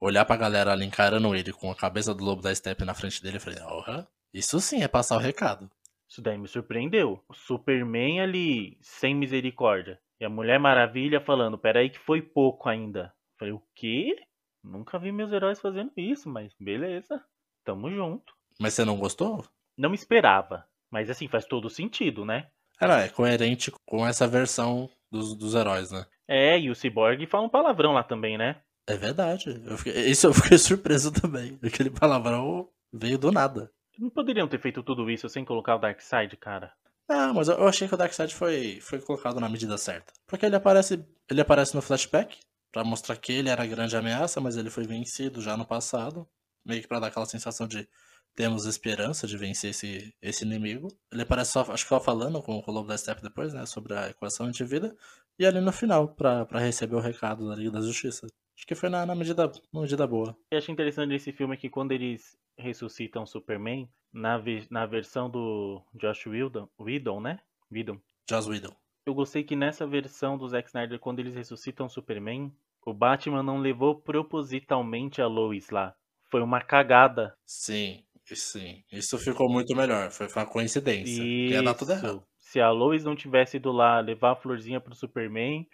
olhar 0.00 0.24
pra 0.24 0.36
galera 0.36 0.72
ali 0.72 0.84
encarando 0.84 1.34
ele 1.34 1.52
com 1.52 1.70
a 1.70 1.76
cabeça 1.76 2.14
do 2.14 2.24
lobo 2.24 2.42
da 2.42 2.54
Steppe 2.54 2.84
na 2.84 2.94
frente 2.94 3.22
dele, 3.22 3.36
eu 3.36 3.40
falei, 3.40 3.60
porra, 3.60 4.08
isso 4.32 4.58
sim 4.60 4.82
é 4.82 4.88
passar 4.88 5.16
o 5.16 5.20
recado. 5.20 5.70
Isso 6.08 6.22
daí 6.22 6.36
me 6.36 6.48
surpreendeu. 6.48 7.22
O 7.28 7.34
Superman 7.34 8.20
ali, 8.20 8.78
sem 8.80 9.14
misericórdia. 9.14 10.00
E 10.20 10.24
a 10.24 10.28
Mulher 10.28 10.58
Maravilha 10.58 11.20
falando, 11.20 11.56
peraí 11.56 11.88
que 11.88 11.98
foi 11.98 12.20
pouco 12.20 12.68
ainda. 12.68 13.14
Falei, 13.38 13.54
o 13.54 13.62
quê? 13.74 14.16
Nunca 14.62 14.98
vi 14.98 15.12
meus 15.12 15.32
heróis 15.32 15.60
fazendo 15.60 15.92
isso, 15.96 16.28
mas 16.28 16.52
beleza. 16.58 17.22
Tamo 17.64 17.90
junto. 17.90 18.34
Mas 18.60 18.74
você 18.74 18.84
não 18.84 18.98
gostou? 18.98 19.44
Não 19.78 19.90
me 19.90 19.94
esperava. 19.94 20.66
Mas 20.90 21.08
assim, 21.08 21.28
faz 21.28 21.46
todo 21.46 21.70
sentido, 21.70 22.24
né? 22.24 22.48
Ela 22.80 23.02
é 23.02 23.08
coerente 23.08 23.70
com 23.86 24.06
essa 24.06 24.26
versão 24.26 24.90
dos, 25.10 25.34
dos 25.34 25.54
heróis, 25.54 25.90
né? 25.90 26.04
É, 26.26 26.58
e 26.58 26.70
o 26.70 26.74
Cyborg 26.74 27.26
fala 27.26 27.46
um 27.46 27.50
palavrão 27.50 27.92
lá 27.92 28.02
também, 28.02 28.36
né? 28.36 28.60
É 28.92 28.96
verdade. 28.96 29.62
Eu 29.66 29.76
fiquei- 29.78 29.92
isso 30.10 30.26
eu 30.26 30.34
fiquei 30.34 30.58
surpreso 30.58 31.10
também. 31.12 31.58
Aquele 31.62 31.90
palavrão 31.90 32.68
veio 32.92 33.18
do 33.18 33.30
nada. 33.30 33.70
Não 33.98 34.10
poderiam 34.10 34.48
ter 34.48 34.60
feito 34.60 34.82
tudo 34.82 35.10
isso 35.10 35.28
sem 35.28 35.44
colocar 35.44 35.76
o 35.76 35.78
Darkseid, 35.78 36.36
cara? 36.36 36.72
Ah, 37.08 37.32
mas 37.34 37.48
eu 37.48 37.66
achei 37.66 37.86
que 37.88 37.94
o 37.94 37.96
Darkseid 37.96 38.34
foi, 38.34 38.80
foi 38.80 39.00
colocado 39.00 39.40
na 39.40 39.48
medida 39.48 39.76
certa. 39.76 40.12
Porque 40.26 40.46
ele 40.46 40.56
aparece, 40.56 41.04
ele 41.28 41.40
aparece 41.40 41.74
no 41.74 41.82
flashback 41.82 42.38
pra 42.72 42.84
mostrar 42.84 43.16
que 43.16 43.32
ele 43.32 43.48
era 43.48 43.62
a 43.62 43.66
grande 43.66 43.96
ameaça, 43.96 44.40
mas 44.40 44.56
ele 44.56 44.70
foi 44.70 44.84
vencido 44.86 45.40
já 45.42 45.56
no 45.56 45.66
passado, 45.66 46.26
meio 46.64 46.80
que 46.80 46.86
pra 46.88 47.00
dar 47.00 47.08
aquela 47.08 47.26
sensação 47.26 47.66
de 47.66 47.86
temos 48.34 48.64
esperança 48.66 49.26
de 49.26 49.36
vencer 49.36 49.70
esse, 49.70 50.14
esse 50.22 50.44
inimigo. 50.44 50.88
Ele 51.12 51.22
aparece 51.22 51.52
só, 51.52 51.60
acho 51.62 51.84
que 51.84 51.88
só 51.88 52.00
falando 52.00 52.42
com, 52.42 52.60
com 52.62 52.70
o 52.70 52.74
Lobo 52.74 52.88
da 52.88 52.96
Steppe 52.98 53.22
depois, 53.22 53.52
né, 53.52 53.66
sobre 53.66 53.94
a 53.94 54.08
equação 54.10 54.50
de 54.50 54.64
vida, 54.64 54.96
e 55.38 55.44
ali 55.46 55.60
no 55.60 55.72
final 55.72 56.08
pra, 56.08 56.44
pra 56.46 56.60
receber 56.60 56.96
o 56.96 57.00
recado 57.00 57.48
da 57.48 57.54
Liga 57.54 57.70
da 57.70 57.80
Justiça. 57.80 58.26
Acho 58.56 58.66
que 58.66 58.74
foi 58.74 58.88
na, 58.88 59.06
na 59.06 59.14
medida, 59.14 59.50
na 59.72 59.80
medida 59.80 60.06
boa. 60.06 60.36
Eu 60.50 60.58
acho 60.58 60.70
interessante 60.70 61.08
nesse 61.08 61.32
filme 61.32 61.56
que 61.56 61.70
quando 61.70 61.92
eles 61.92 62.36
ressuscitam 62.58 63.22
o 63.22 63.26
Superman, 63.26 63.88
na, 64.12 64.36
ve- 64.38 64.66
na 64.70 64.84
versão 64.86 65.30
do 65.30 65.82
Josh 65.94 66.26
Whedon, 66.26 66.68
Whedon, 66.78 67.20
né? 67.20 67.38
Whedon. 67.72 67.98
Joss 68.28 68.48
Whedon. 68.48 68.74
Eu 69.06 69.14
gostei 69.14 69.42
que 69.42 69.56
nessa 69.56 69.86
versão 69.86 70.36
do 70.36 70.46
Zack 70.48 70.68
Snyder, 70.68 70.98
quando 70.98 71.20
eles 71.20 71.34
ressuscitam 71.34 71.86
o 71.86 71.90
Superman, 71.90 72.52
o 72.84 72.92
Batman 72.92 73.42
não 73.42 73.58
levou 73.58 73.94
propositalmente 73.94 75.22
a 75.22 75.26
Lois 75.26 75.70
lá. 75.70 75.94
Foi 76.28 76.42
uma 76.42 76.60
cagada. 76.60 77.34
Sim, 77.46 78.04
sim. 78.36 78.82
Isso 78.92 79.18
ficou 79.18 79.48
muito 79.48 79.74
melhor. 79.74 80.10
Foi 80.10 80.26
uma 80.28 80.46
coincidência. 80.46 81.22
Ia 81.22 81.62
dar 81.62 81.74
tudo 81.74 81.92
Isso. 81.92 82.04
errado. 82.04 82.26
Se 82.38 82.60
a 82.60 82.70
Lois 82.70 83.04
não 83.04 83.14
tivesse 83.14 83.56
ido 83.58 83.70
lá 83.70 84.00
levar 84.00 84.32
a 84.32 84.36
florzinha 84.36 84.80
pro 84.80 84.94
Superman, 84.94 85.66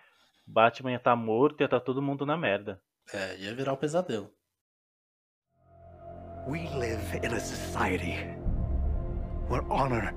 Batman 0.46 0.92
ia 0.92 0.96
estar 0.96 1.16
morto, 1.16 1.60
ia 1.60 1.64
estar 1.64 1.80
todo 1.80 2.02
mundo 2.02 2.26
na 2.26 2.36
merda. 2.36 2.80
É, 3.12 3.38
ia 3.38 3.54
virar 3.54 3.72
um 3.72 3.76
pesadelo. 3.76 4.30
We 6.46 6.68
live 6.76 7.02
in 7.24 7.34
a 7.34 7.40
society 7.40 8.18
where 9.48 9.64
honor 9.68 10.14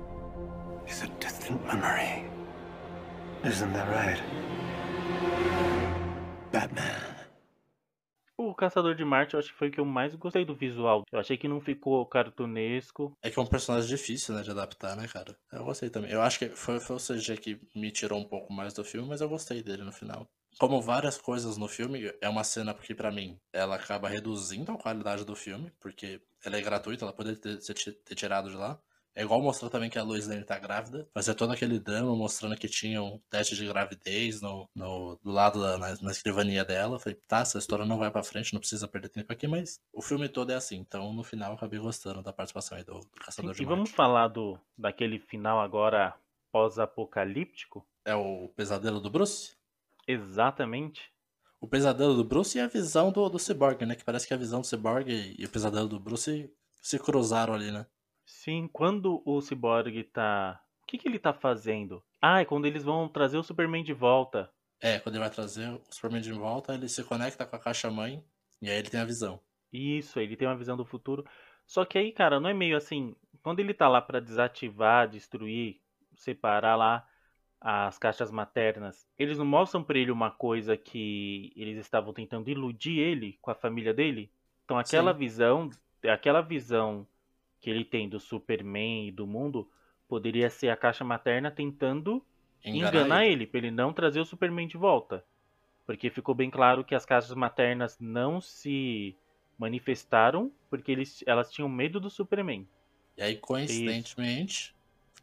is 0.86 1.02
a 1.02 1.08
distant 1.18 1.64
memory. 1.66 2.24
Isn't 3.42 3.72
that 3.72 3.88
right? 3.88 4.22
Batman. 6.52 7.19
O 8.42 8.54
Caçador 8.54 8.94
de 8.94 9.04
Marte 9.04 9.34
eu 9.34 9.40
acho 9.40 9.52
que 9.52 9.58
foi 9.58 9.68
o 9.68 9.70
que 9.70 9.78
eu 9.78 9.84
mais 9.84 10.14
gostei 10.14 10.46
do 10.46 10.54
visual. 10.54 11.02
Eu 11.12 11.20
achei 11.20 11.36
que 11.36 11.46
não 11.46 11.60
ficou 11.60 12.06
cartunesco. 12.06 13.12
É 13.22 13.28
que 13.28 13.38
é 13.38 13.42
um 13.42 13.46
personagem 13.46 13.86
difícil, 13.86 14.34
né, 14.34 14.40
de 14.40 14.50
adaptar, 14.50 14.96
né, 14.96 15.06
cara? 15.06 15.36
Eu 15.52 15.62
gostei 15.62 15.90
também. 15.90 16.10
Eu 16.10 16.22
acho 16.22 16.38
que 16.38 16.48
foi, 16.48 16.80
foi 16.80 16.96
o 16.96 16.98
CG 16.98 17.36
que 17.36 17.60
me 17.76 17.90
tirou 17.90 18.18
um 18.18 18.24
pouco 18.24 18.50
mais 18.50 18.72
do 18.72 18.82
filme, 18.82 19.06
mas 19.06 19.20
eu 19.20 19.28
gostei 19.28 19.62
dele 19.62 19.82
no 19.82 19.92
final. 19.92 20.26
Como 20.58 20.80
várias 20.80 21.18
coisas 21.18 21.58
no 21.58 21.68
filme, 21.68 22.10
é 22.18 22.28
uma 22.30 22.42
cena 22.42 22.72
que, 22.72 22.94
pra 22.94 23.12
mim, 23.12 23.38
ela 23.52 23.76
acaba 23.76 24.08
reduzindo 24.08 24.72
a 24.72 24.78
qualidade 24.78 25.22
do 25.22 25.36
filme, 25.36 25.70
porque 25.78 26.18
ela 26.42 26.56
é 26.56 26.62
gratuita, 26.62 27.04
ela 27.04 27.12
poderia 27.12 27.38
ter, 27.38 27.58
ter 27.58 28.14
tirado 28.14 28.48
de 28.48 28.56
lá. 28.56 28.80
É 29.14 29.22
igual 29.22 29.42
mostrar 29.42 29.68
também 29.68 29.90
que 29.90 29.98
a 29.98 30.02
Lois 30.02 30.26
Lane 30.28 30.44
tá 30.44 30.58
grávida. 30.58 31.08
Fazer 31.12 31.34
todo 31.34 31.52
aquele 31.52 31.78
drama 31.80 32.14
mostrando 32.14 32.56
que 32.56 32.68
tinha 32.68 33.02
um 33.02 33.18
teste 33.28 33.56
de 33.56 33.66
gravidez 33.66 34.40
no, 34.40 34.68
no- 34.74 35.18
do 35.22 35.30
lado 35.32 35.60
da 35.60 35.76
na, 35.76 35.94
na 36.00 36.10
escrivania 36.12 36.64
dela. 36.64 36.98
Falei, 36.98 37.18
tá, 37.26 37.40
essa 37.40 37.58
história 37.58 37.84
não 37.84 37.98
vai 37.98 38.10
pra 38.10 38.22
frente, 38.22 38.52
não 38.52 38.60
precisa 38.60 38.86
perder 38.86 39.08
tempo 39.08 39.32
aqui, 39.32 39.48
mas 39.48 39.80
o 39.92 40.00
filme 40.00 40.28
todo 40.28 40.50
é 40.52 40.54
assim. 40.54 40.76
Então, 40.76 41.12
no 41.12 41.24
final, 41.24 41.50
eu 41.50 41.56
acabei 41.56 41.78
gostando 41.80 42.22
da 42.22 42.32
participação 42.32 42.78
aí 42.78 42.84
do, 42.84 43.00
do 43.00 43.06
Caçador 43.24 43.52
de 43.52 43.62
E 43.62 43.66
vamos 43.66 43.90
falar 43.90 44.28
do 44.28 44.58
daquele 44.78 45.18
final 45.18 45.60
agora 45.60 46.14
pós-apocalíptico? 46.52 47.84
É 48.04 48.14
o 48.14 48.48
pesadelo 48.56 49.00
do 49.00 49.10
Bruce? 49.10 49.54
Exatamente. 50.06 51.12
O 51.60 51.66
pesadelo 51.68 52.14
do 52.14 52.24
Bruce 52.24 52.56
e 52.56 52.60
a 52.60 52.66
visão 52.66 53.12
do, 53.12 53.28
do 53.28 53.38
Cyborg, 53.38 53.84
né? 53.84 53.94
Que 53.94 54.04
parece 54.04 54.26
que 54.26 54.32
a 54.34 54.36
visão 54.36 54.60
do 54.60 54.66
Cyborg 54.66 55.10
e 55.38 55.44
o 55.44 55.48
pesadelo 55.48 55.88
do 55.88 56.00
Bruce 56.00 56.50
se 56.80 56.98
cruzaram 56.98 57.52
ali, 57.54 57.70
né? 57.70 57.86
Sim, 58.30 58.68
quando 58.72 59.22
o 59.26 59.40
Cyborg 59.40 60.04
tá. 60.04 60.62
O 60.82 60.86
que, 60.86 60.96
que 60.96 61.06
ele 61.06 61.18
tá 61.18 61.32
fazendo? 61.32 62.02
Ah, 62.22 62.40
é 62.40 62.44
quando 62.44 62.64
eles 62.64 62.82
vão 62.82 63.08
trazer 63.08 63.36
o 63.36 63.42
Superman 63.42 63.82
de 63.82 63.92
volta. 63.92 64.50
É, 64.80 64.98
quando 64.98 65.16
ele 65.16 65.24
vai 65.24 65.30
trazer 65.30 65.68
o 65.68 65.80
Superman 65.90 66.22
de 66.22 66.32
volta, 66.32 66.74
ele 66.74 66.88
se 66.88 67.04
conecta 67.04 67.44
com 67.44 67.56
a 67.56 67.58
caixa 67.58 67.90
mãe 67.90 68.24
e 68.62 68.70
aí 68.70 68.78
ele 68.78 68.88
tem 68.88 69.00
a 69.00 69.04
visão. 69.04 69.40
Isso, 69.72 70.18
ele 70.18 70.36
tem 70.36 70.48
uma 70.48 70.56
visão 70.56 70.76
do 70.76 70.86
futuro. 70.86 71.24
Só 71.66 71.84
que 71.84 71.98
aí, 71.98 72.12
cara, 72.12 72.40
não 72.40 72.48
é 72.48 72.54
meio 72.54 72.76
assim. 72.76 73.14
Quando 73.42 73.60
ele 73.60 73.74
tá 73.74 73.88
lá 73.88 74.00
pra 74.00 74.20
desativar, 74.20 75.08
destruir, 75.08 75.80
separar 76.14 76.76
lá, 76.76 77.06
as 77.60 77.98
caixas 77.98 78.30
maternas, 78.30 79.06
eles 79.18 79.38
não 79.38 79.44
mostram 79.44 79.82
pra 79.82 79.98
ele 79.98 80.10
uma 80.10 80.30
coisa 80.30 80.76
que 80.76 81.52
eles 81.54 81.76
estavam 81.78 82.14
tentando 82.14 82.48
iludir 82.48 82.98
ele 82.98 83.38
com 83.42 83.50
a 83.50 83.54
família 83.54 83.92
dele? 83.92 84.32
Então 84.64 84.78
aquela 84.78 85.12
Sim. 85.12 85.18
visão, 85.18 85.70
aquela 86.04 86.40
visão 86.40 87.06
que 87.60 87.68
ele 87.68 87.84
tem 87.84 88.08
do 88.08 88.18
Superman 88.18 89.08
e 89.08 89.12
do 89.12 89.26
mundo 89.26 89.70
poderia 90.08 90.50
ser 90.50 90.70
a 90.70 90.76
caixa 90.76 91.04
materna 91.04 91.50
tentando 91.50 92.24
enganar, 92.64 93.26
ele, 93.26 93.46
pra 93.46 93.58
ele 93.58 93.70
não 93.70 93.92
trazer 93.92 94.20
o 94.20 94.24
Superman 94.24 94.66
de 94.66 94.76
volta. 94.76 95.24
Porque 95.86 96.10
ficou 96.10 96.34
bem 96.34 96.50
claro 96.50 96.84
que 96.84 96.94
as 96.94 97.04
caixas 97.04 97.34
maternas 97.34 97.98
não 98.00 98.40
se 98.40 99.16
manifestaram 99.58 100.52
porque 100.68 100.90
eles, 100.90 101.22
elas 101.26 101.50
tinham 101.50 101.68
medo 101.68 102.00
do 102.00 102.08
Superman. 102.08 102.66
E 103.16 103.22
aí, 103.22 103.36
coincidentemente, 103.36 104.74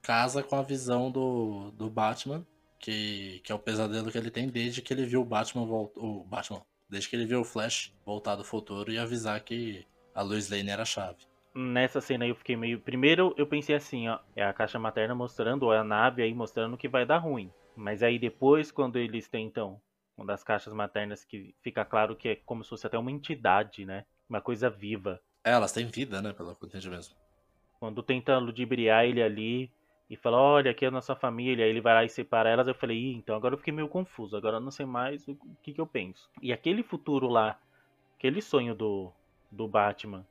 casa 0.01 0.43
com 0.43 0.55
a 0.55 0.61
visão 0.61 1.09
do, 1.09 1.71
do 1.71 1.89
Batman, 1.89 2.45
que, 2.79 3.41
que 3.43 3.51
é 3.51 3.55
o 3.55 3.59
pesadelo 3.59 4.11
que 4.11 4.17
ele 4.17 4.29
tem 4.29 4.47
desde 4.47 4.81
que 4.81 4.93
ele 4.93 5.05
viu 5.05 5.21
o 5.21 5.25
Batman 5.25 5.65
voltar. 5.65 5.99
O 5.99 6.23
Batman. 6.23 6.61
Desde 6.89 7.09
que 7.09 7.15
ele 7.15 7.25
viu 7.25 7.41
o 7.41 7.43
Flash 7.43 7.93
voltar 8.05 8.35
do 8.35 8.45
futuro 8.45 8.91
e 8.91 8.97
avisar 8.97 9.41
que 9.41 9.85
a 10.15 10.21
Lois 10.21 10.49
Lane 10.49 10.69
era 10.69 10.83
a 10.83 10.85
chave. 10.85 11.25
Nessa 11.59 11.99
cena 11.99 12.23
aí 12.23 12.29
eu 12.29 12.35
fiquei 12.35 12.55
meio. 12.55 12.79
Primeiro 12.79 13.33
eu 13.35 13.47
pensei 13.47 13.75
assim, 13.75 14.07
ó, 14.07 14.19
é 14.35 14.45
a 14.45 14.53
caixa 14.53 14.77
materna 14.77 15.15
mostrando, 15.15 15.63
ou 15.63 15.73
é 15.73 15.79
a 15.79 15.83
nave 15.83 16.21
aí 16.21 16.31
mostrando 16.31 16.77
que 16.77 16.87
vai 16.87 17.03
dar 17.03 17.17
ruim. 17.17 17.51
Mas 17.75 18.03
aí 18.03 18.19
depois, 18.19 18.71
quando 18.71 18.99
eles 18.99 19.27
tentam, 19.27 19.81
uma 20.15 20.27
das 20.27 20.43
caixas 20.43 20.71
maternas 20.71 21.25
que 21.25 21.55
fica 21.63 21.83
claro 21.83 22.15
que 22.15 22.29
é 22.29 22.35
como 22.35 22.63
se 22.63 22.69
fosse 22.69 22.85
até 22.85 22.95
uma 22.95 23.11
entidade, 23.11 23.85
né? 23.85 24.05
Uma 24.29 24.39
coisa 24.39 24.69
viva. 24.69 25.19
É, 25.43 25.49
elas 25.49 25.71
têm 25.71 25.87
vida, 25.87 26.21
né? 26.21 26.31
Pelo 26.31 26.55
que 26.55 26.63
eu 26.63 26.67
entendi 26.67 26.91
mesmo. 26.91 27.15
Quando 27.79 28.03
tenta 28.03 28.37
ludibriar 28.37 29.05
ele 29.05 29.23
ali 29.23 29.71
e 30.07 30.15
fala, 30.15 30.37
olha, 30.37 30.69
aqui 30.69 30.85
é 30.85 30.89
a 30.89 30.91
nossa 30.91 31.15
família, 31.15 31.65
aí 31.65 31.71
ele 31.71 31.81
vai 31.81 31.95
lá 31.95 32.05
e 32.05 32.09
separa 32.09 32.51
elas, 32.51 32.67
eu 32.67 32.75
falei, 32.75 32.97
Ih, 32.97 33.15
então 33.15 33.35
agora 33.35 33.55
eu 33.55 33.57
fiquei 33.57 33.73
meio 33.73 33.87
confuso, 33.87 34.37
agora 34.37 34.57
eu 34.57 34.61
não 34.61 34.69
sei 34.69 34.85
mais 34.85 35.27
o 35.27 35.35
que, 35.63 35.73
que 35.73 35.81
eu 35.81 35.87
penso. 35.87 36.29
E 36.39 36.53
aquele 36.53 36.83
futuro 36.83 37.27
lá, 37.27 37.59
aquele 38.15 38.43
sonho 38.43 38.75
do, 38.75 39.11
do 39.51 39.67
Batman 39.67 40.23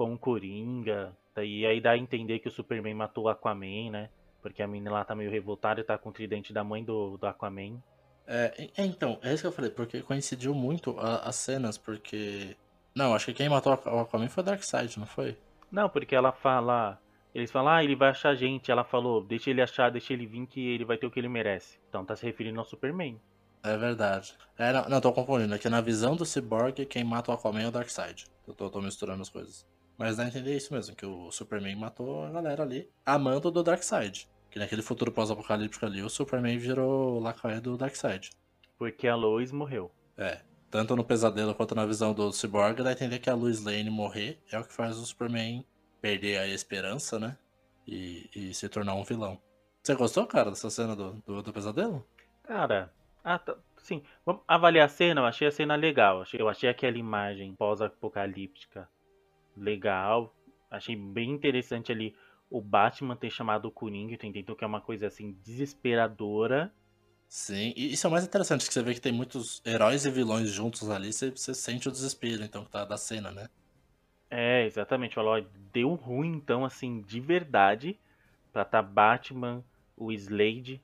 com 0.00 0.14
o 0.14 0.18
Coringa, 0.18 1.14
e 1.36 1.66
aí 1.66 1.78
dá 1.78 1.90
a 1.90 1.98
entender 1.98 2.38
que 2.38 2.48
o 2.48 2.50
Superman 2.50 2.94
matou 2.94 3.24
o 3.24 3.28
Aquaman, 3.28 3.90
né? 3.90 4.08
Porque 4.40 4.62
a 4.62 4.66
menina 4.66 4.90
lá 4.90 5.04
tá 5.04 5.14
meio 5.14 5.30
revoltada 5.30 5.78
e 5.78 5.84
tá 5.84 5.98
com 5.98 6.08
o 6.08 6.12
tridente 6.12 6.54
da 6.54 6.64
mãe 6.64 6.82
do, 6.82 7.18
do 7.18 7.26
Aquaman. 7.26 7.82
É, 8.26 8.70
é, 8.78 8.84
então, 8.86 9.18
é 9.22 9.34
isso 9.34 9.42
que 9.42 9.46
eu 9.48 9.52
falei, 9.52 9.70
porque 9.70 10.00
coincidiu 10.00 10.54
muito 10.54 10.98
a- 10.98 11.18
as 11.28 11.36
cenas, 11.36 11.76
porque. 11.76 12.56
Não, 12.94 13.14
acho 13.14 13.26
que 13.26 13.34
quem 13.34 13.50
matou 13.50 13.74
o 13.74 13.98
Aquaman 14.00 14.30
foi 14.30 14.42
o 14.42 14.46
Darkseid, 14.46 14.98
não 14.98 15.06
foi? 15.06 15.36
Não, 15.70 15.86
porque 15.90 16.14
ela 16.14 16.32
fala. 16.32 16.98
Eles 17.34 17.50
falam, 17.50 17.70
ah, 17.74 17.84
ele 17.84 17.94
vai 17.94 18.08
achar 18.08 18.30
a 18.30 18.34
gente. 18.34 18.70
Ela 18.70 18.82
falou, 18.82 19.22
deixa 19.22 19.50
ele 19.50 19.60
achar, 19.60 19.90
deixa 19.90 20.14
ele 20.14 20.24
vir 20.24 20.46
que 20.46 20.66
ele 20.66 20.86
vai 20.86 20.96
ter 20.96 21.06
o 21.06 21.10
que 21.10 21.20
ele 21.20 21.28
merece. 21.28 21.78
Então 21.90 22.06
tá 22.06 22.16
se 22.16 22.24
referindo 22.24 22.58
ao 22.58 22.64
Superman. 22.64 23.20
É 23.62 23.76
verdade. 23.76 24.34
É, 24.56 24.72
não, 24.72 24.88
não, 24.88 25.00
tô 25.02 25.12
confundindo. 25.12 25.54
É 25.54 25.58
que 25.58 25.68
na 25.68 25.82
visão 25.82 26.16
do 26.16 26.24
Cyborg, 26.24 26.86
quem 26.86 27.04
mata 27.04 27.30
o 27.30 27.34
Aquaman 27.34 27.60
é 27.64 27.68
o 27.68 27.70
Darkseid. 27.70 28.24
Eu 28.48 28.54
tô, 28.54 28.70
tô 28.70 28.80
misturando 28.80 29.20
as 29.20 29.28
coisas. 29.28 29.66
Mas 30.00 30.16
dá 30.16 30.22
a 30.22 30.28
entender 30.28 30.56
isso 30.56 30.72
mesmo, 30.72 30.96
que 30.96 31.04
o 31.04 31.30
Superman 31.30 31.76
matou 31.76 32.24
a 32.24 32.30
galera 32.30 32.62
ali, 32.62 32.88
amando 33.04 33.50
do 33.50 33.62
Darkseid. 33.62 34.26
Que 34.50 34.58
naquele 34.58 34.80
futuro 34.80 35.12
pós-apocalíptico 35.12 35.84
ali, 35.84 36.02
o 36.02 36.08
Superman 36.08 36.56
virou 36.56 37.18
o 37.18 37.20
lacaio 37.20 37.60
do 37.60 37.76
Darkseid. 37.76 38.30
Porque 38.78 39.06
a 39.06 39.14
Lois 39.14 39.52
morreu. 39.52 39.90
É. 40.16 40.40
Tanto 40.70 40.96
no 40.96 41.04
pesadelo 41.04 41.54
quanto 41.54 41.74
na 41.74 41.84
visão 41.84 42.14
do 42.14 42.32
Cyborg, 42.32 42.82
dá 42.82 42.88
a 42.88 42.92
entender 42.92 43.18
que 43.18 43.28
a 43.28 43.34
Lois 43.34 43.62
Lane 43.62 43.90
morrer 43.90 44.42
é 44.50 44.58
o 44.58 44.64
que 44.64 44.72
faz 44.72 44.96
o 44.96 45.04
Superman 45.04 45.66
perder 46.00 46.38
a 46.38 46.48
esperança, 46.48 47.18
né? 47.18 47.36
E, 47.86 48.30
e 48.34 48.54
se 48.54 48.70
tornar 48.70 48.94
um 48.94 49.04
vilão. 49.04 49.38
Você 49.82 49.94
gostou, 49.94 50.26
cara, 50.26 50.48
dessa 50.48 50.70
cena 50.70 50.96
do, 50.96 51.22
do, 51.26 51.42
do 51.42 51.52
pesadelo? 51.52 52.06
Cara, 52.44 52.90
ah, 53.22 53.38
tá, 53.38 53.54
sim. 53.76 54.02
Vamos 54.24 54.40
avaliar 54.48 54.86
a 54.86 54.88
cena, 54.88 55.20
eu 55.20 55.26
achei 55.26 55.46
a 55.46 55.52
cena 55.52 55.76
legal. 55.76 56.24
Eu 56.32 56.48
achei 56.48 56.70
aquela 56.70 56.96
imagem 56.96 57.54
pós-apocalíptica 57.54 58.88
legal. 59.60 60.34
Achei 60.70 60.96
bem 60.96 61.30
interessante 61.30 61.92
ali 61.92 62.14
o 62.48 62.60
Batman 62.60 63.16
ter 63.16 63.30
chamado 63.30 63.66
o 63.66 63.70
Coringa, 63.70 64.16
tu 64.16 64.26
entendeu? 64.26 64.56
Que 64.56 64.64
é 64.64 64.66
uma 64.66 64.80
coisa 64.80 65.06
assim 65.06 65.32
desesperadora. 65.44 66.72
Sim, 67.28 67.72
e 67.76 67.92
isso 67.92 68.06
é 68.06 68.08
o 68.08 68.12
mais 68.12 68.24
interessante, 68.24 68.66
que 68.66 68.74
você 68.74 68.82
vê 68.82 68.92
que 68.92 69.00
tem 69.00 69.12
muitos 69.12 69.62
heróis 69.64 70.04
e 70.04 70.10
vilões 70.10 70.50
juntos 70.50 70.90
ali, 70.90 71.12
você, 71.12 71.30
você 71.30 71.54
sente 71.54 71.88
o 71.88 71.92
desespero, 71.92 72.42
então, 72.42 72.64
que 72.64 72.70
tá 72.70 72.84
da 72.84 72.96
cena, 72.96 73.30
né? 73.30 73.48
É, 74.30 74.64
exatamente. 74.64 75.14
Falou, 75.14 75.36
ó, 75.36 75.42
deu 75.72 75.94
ruim 75.94 76.32
então, 76.36 76.64
assim, 76.64 77.02
de 77.02 77.20
verdade, 77.20 77.98
pra 78.52 78.64
tá 78.64 78.82
Batman, 78.82 79.64
o 79.96 80.10
Slade. 80.12 80.82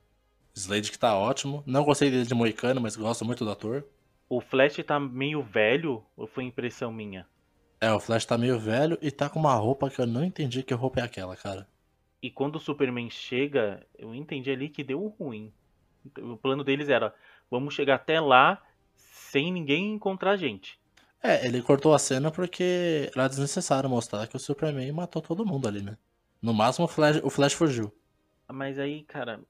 Slade 0.55 0.91
que 0.91 0.99
tá 0.99 1.17
ótimo. 1.17 1.63
Não 1.67 1.85
gostei 1.85 2.11
dele 2.11 2.27
de 2.27 2.35
Moicano, 2.35 2.81
mas 2.81 2.97
gosto 2.97 3.25
muito 3.25 3.45
do 3.45 3.51
ator. 3.51 3.85
O 4.29 4.41
Flash 4.41 4.77
tá 4.85 5.01
meio 5.01 5.43
velho, 5.43 6.05
ou 6.17 6.27
foi 6.27 6.45
impressão 6.45 6.93
minha? 6.93 7.29
É, 7.81 7.93
o 7.93 8.01
Flash 8.01 8.25
tá 8.25 8.39
meio 8.39 8.59
velho 8.59 8.99
e 9.03 9.11
tá 9.11 9.29
com 9.29 9.39
uma 9.39 9.55
roupa 9.55 9.91
que 9.91 10.01
eu 10.01 10.07
não 10.07 10.25
entendi 10.25 10.63
que 10.63 10.73
roupa 10.73 11.01
é 11.01 11.03
aquela, 11.03 11.37
cara. 11.37 11.69
E 12.23 12.31
quando 12.31 12.57
o 12.57 12.61
Superman 12.61 13.11
chega, 13.11 13.87
eu 13.99 14.15
entendi 14.15 14.51
ali 14.51 14.69
que 14.69 14.83
deu 14.83 15.07
ruim. 15.19 15.53
O 16.19 16.37
plano 16.37 16.65
deles 16.65 16.89
era, 16.89 17.15
vamos 17.51 17.75
chegar 17.75 17.97
até 17.97 18.21
lá 18.21 18.63
sem 18.95 19.53
ninguém 19.53 19.93
encontrar 19.93 20.33
a 20.33 20.37
gente. 20.37 20.81
É, 21.23 21.45
ele 21.45 21.61
cortou 21.61 21.93
a 21.95 21.99
cena 21.99 22.31
porque 22.31 23.11
era 23.15 23.29
desnecessário 23.29 23.91
mostrar 23.91 24.27
que 24.27 24.37
o 24.37 24.41
Superman 24.41 24.91
matou 24.93 25.21
todo 25.21 25.45
mundo 25.45 25.69
ali, 25.69 25.83
né? 25.83 25.99
No 26.41 26.55
máximo 26.55 26.87
o 26.87 26.89
Flash, 26.89 27.21
o 27.23 27.31
Flash 27.31 27.53
fugiu. 27.53 27.93
Mas 28.49 28.79
aí, 28.79 29.03
cara, 29.03 29.41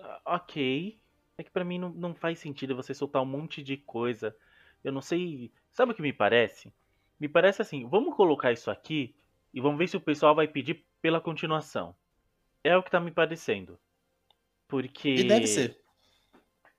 ah, 0.00 0.20
ok. 0.24 0.98
É 1.38 1.42
que 1.42 1.50
pra 1.50 1.64
mim 1.64 1.78
não, 1.78 1.90
não 1.90 2.14
faz 2.14 2.38
sentido 2.38 2.76
você 2.76 2.94
soltar 2.94 3.22
um 3.22 3.26
monte 3.26 3.62
de 3.62 3.76
coisa. 3.76 4.34
Eu 4.82 4.92
não 4.92 5.02
sei. 5.02 5.52
Sabe 5.72 5.92
o 5.92 5.94
que 5.94 6.02
me 6.02 6.12
parece? 6.12 6.72
Me 7.18 7.28
parece 7.28 7.62
assim, 7.62 7.88
vamos 7.88 8.14
colocar 8.14 8.52
isso 8.52 8.70
aqui 8.70 9.14
e 9.52 9.60
vamos 9.60 9.78
ver 9.78 9.88
se 9.88 9.96
o 9.96 10.00
pessoal 10.00 10.34
vai 10.34 10.46
pedir 10.46 10.84
pela 11.00 11.20
continuação. 11.20 11.94
É 12.62 12.76
o 12.76 12.82
que 12.82 12.90
tá 12.90 13.00
me 13.00 13.10
parecendo. 13.10 13.78
Porque. 14.68 15.08
E 15.08 15.24
deve 15.24 15.46
ser. 15.46 15.80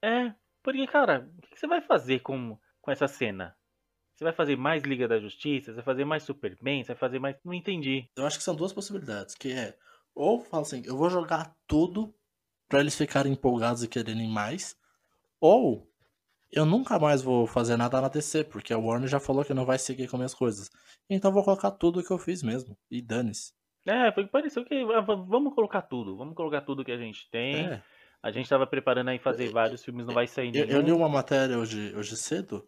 É, 0.01 0.33
porque, 0.61 0.85
cara, 0.87 1.29
o 1.37 1.41
que 1.41 1.57
você 1.57 1.67
vai 1.67 1.81
fazer 1.81 2.19
com, 2.19 2.57
com 2.81 2.91
essa 2.91 3.07
cena? 3.07 3.55
Você 4.13 4.23
vai 4.23 4.33
fazer 4.33 4.55
mais 4.55 4.83
Liga 4.83 5.07
da 5.07 5.19
Justiça? 5.19 5.71
Você 5.71 5.75
vai 5.75 5.83
fazer 5.83 6.05
mais 6.05 6.23
Superman? 6.23 6.83
Você 6.83 6.93
vai 6.93 6.99
fazer 6.99 7.19
mais. 7.19 7.35
Não 7.43 7.53
entendi. 7.53 8.09
Eu 8.15 8.25
acho 8.25 8.37
que 8.37 8.43
são 8.43 8.55
duas 8.55 8.73
possibilidades, 8.73 9.35
que 9.35 9.51
é 9.51 9.77
ou 10.17 10.41
fala 10.41 10.63
assim, 10.63 10.81
eu 10.83 10.97
vou 10.97 11.11
jogar 11.11 11.55
tudo 11.67 12.11
pra 12.67 12.79
eles 12.79 12.95
ficarem 12.95 13.33
empolgados 13.33 13.83
e 13.83 13.87
quererem 13.87 14.27
mais, 14.27 14.75
ou 15.39 15.87
eu 16.51 16.65
nunca 16.65 16.97
mais 16.99 17.21
vou 17.21 17.45
fazer 17.45 17.77
nada 17.77 17.99
na 18.01 18.07
DC, 18.07 18.45
porque 18.45 18.73
a 18.73 18.77
Warner 18.77 19.09
já 19.09 19.19
falou 19.19 19.43
que 19.43 19.53
não 19.53 19.65
vai 19.65 19.77
seguir 19.77 20.07
com 20.07 20.17
minhas 20.17 20.33
coisas. 20.33 20.69
Então 21.09 21.29
eu 21.29 21.33
vou 21.33 21.43
colocar 21.43 21.71
tudo 21.71 22.03
que 22.03 22.11
eu 22.11 22.17
fiz 22.17 22.41
mesmo. 22.43 22.77
E 22.89 23.01
dane-se. 23.01 23.53
É, 23.85 24.11
foi 24.11 24.27
pareceu 24.27 24.65
que. 24.65 24.75
ah, 24.75 25.01
Vamos 25.01 25.53
colocar 25.53 25.81
tudo. 25.81 26.17
Vamos 26.17 26.35
colocar 26.35 26.61
tudo 26.61 26.83
que 26.83 26.91
a 26.91 26.97
gente 26.97 27.29
tem. 27.29 27.65
É. 27.67 27.83
A 28.21 28.31
gente 28.31 28.49
tava 28.49 28.65
preparando 28.67 29.09
aí 29.09 29.19
fazer 29.19 29.49
vários 29.49 29.83
filmes, 29.83 30.05
não 30.05 30.13
vai 30.13 30.27
sair 30.27 30.47
Eu, 30.53 30.65
nenhum. 30.65 30.79
eu 30.79 30.81
li 30.81 30.91
uma 30.91 31.07
matéria 31.07 31.57
hoje, 31.57 31.95
hoje 31.95 32.17
cedo 32.17 32.67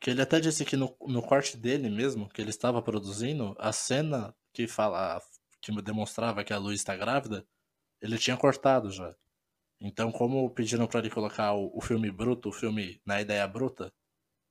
que 0.00 0.10
ele 0.10 0.22
até 0.22 0.40
disse 0.40 0.64
que 0.64 0.76
no, 0.76 0.96
no 1.06 1.22
corte 1.22 1.56
dele 1.56 1.90
mesmo, 1.90 2.28
que 2.28 2.40
ele 2.40 2.50
estava 2.50 2.80
produzindo, 2.80 3.54
a 3.58 3.70
cena 3.70 4.34
que 4.52 4.66
fala 4.66 5.20
que 5.60 5.70
demonstrava 5.82 6.42
que 6.42 6.52
a 6.52 6.58
Luiz 6.58 6.80
está 6.80 6.96
grávida, 6.96 7.46
ele 8.00 8.16
tinha 8.16 8.36
cortado 8.36 8.90
já. 8.90 9.14
Então, 9.80 10.12
como 10.12 10.50
pediram 10.50 10.86
para 10.86 11.00
ele 11.00 11.10
colocar 11.10 11.54
o, 11.54 11.70
o 11.74 11.80
filme 11.80 12.10
bruto, 12.10 12.50
o 12.50 12.52
filme 12.52 13.00
na 13.04 13.20
ideia 13.20 13.46
bruta, 13.48 13.92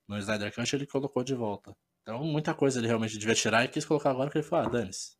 no 0.08 0.18
Snyder 0.18 0.52
Cut, 0.52 0.74
ele 0.74 0.86
colocou 0.86 1.22
de 1.22 1.34
volta. 1.34 1.76
Então, 2.02 2.24
muita 2.24 2.52
coisa 2.52 2.80
ele 2.80 2.88
realmente 2.88 3.16
devia 3.16 3.34
tirar 3.34 3.64
e 3.64 3.68
quis 3.68 3.84
colocar 3.84 4.10
agora, 4.10 4.26
porque 4.26 4.38
ele 4.38 4.46
falou, 4.46 4.66
ah, 4.66 4.68
dane-se. 4.68 5.16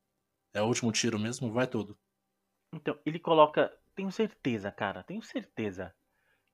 É 0.53 0.61
o 0.61 0.67
último 0.67 0.91
tiro 0.91 1.19
mesmo, 1.19 1.53
vai 1.53 1.67
tudo. 1.67 1.97
Então, 2.73 2.99
ele 3.07 3.21
coloca. 3.21 3.73
Tenho 3.95 4.11
certeza, 4.11 4.73
cara. 4.73 5.05
Tenho 5.05 5.23
certeza. 5.23 5.95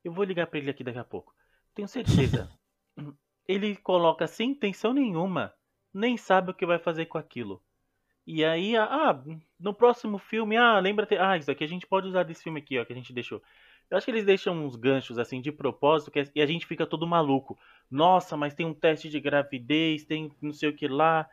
Eu 0.04 0.12
vou 0.12 0.24
ligar 0.24 0.46
pra 0.46 0.58
ele 0.58 0.70
aqui 0.70 0.84
daqui 0.84 0.98
a 0.98 1.04
pouco. 1.04 1.34
Tenho 1.74 1.88
certeza. 1.88 2.50
ele 3.48 3.76
coloca 3.76 4.26
sem 4.26 4.50
intenção 4.50 4.92
nenhuma. 4.92 5.54
Nem 5.92 6.16
sabe 6.16 6.50
o 6.50 6.54
que 6.54 6.66
vai 6.66 6.78
fazer 6.78 7.06
com 7.06 7.16
aquilo. 7.16 7.64
E 8.26 8.44
aí, 8.44 8.76
ah, 8.76 9.18
no 9.58 9.72
próximo 9.72 10.18
filme, 10.18 10.56
ah, 10.56 10.78
lembra. 10.80 11.06
te- 11.06 11.16
Ah, 11.16 11.36
isso 11.36 11.50
aqui 11.50 11.64
a 11.64 11.68
gente 11.68 11.86
pode 11.86 12.08
usar 12.08 12.24
desse 12.24 12.42
filme 12.42 12.58
aqui, 12.60 12.78
ó, 12.78 12.84
que 12.84 12.92
a 12.92 12.96
gente 12.96 13.12
deixou. 13.12 13.40
Eu 13.88 13.96
acho 13.96 14.04
que 14.04 14.10
eles 14.10 14.24
deixam 14.24 14.54
uns 14.64 14.74
ganchos 14.74 15.18
assim 15.18 15.40
de 15.40 15.52
propósito 15.52 16.10
que, 16.10 16.24
e 16.34 16.42
a 16.42 16.46
gente 16.46 16.66
fica 16.66 16.84
todo 16.86 17.06
maluco. 17.06 17.56
Nossa, 17.90 18.36
mas 18.36 18.52
tem 18.54 18.66
um 18.66 18.74
teste 18.74 19.08
de 19.08 19.20
gravidez, 19.20 20.04
tem 20.04 20.32
não 20.42 20.52
sei 20.52 20.68
o 20.70 20.72
que 20.76 20.88
lá. 20.88 21.28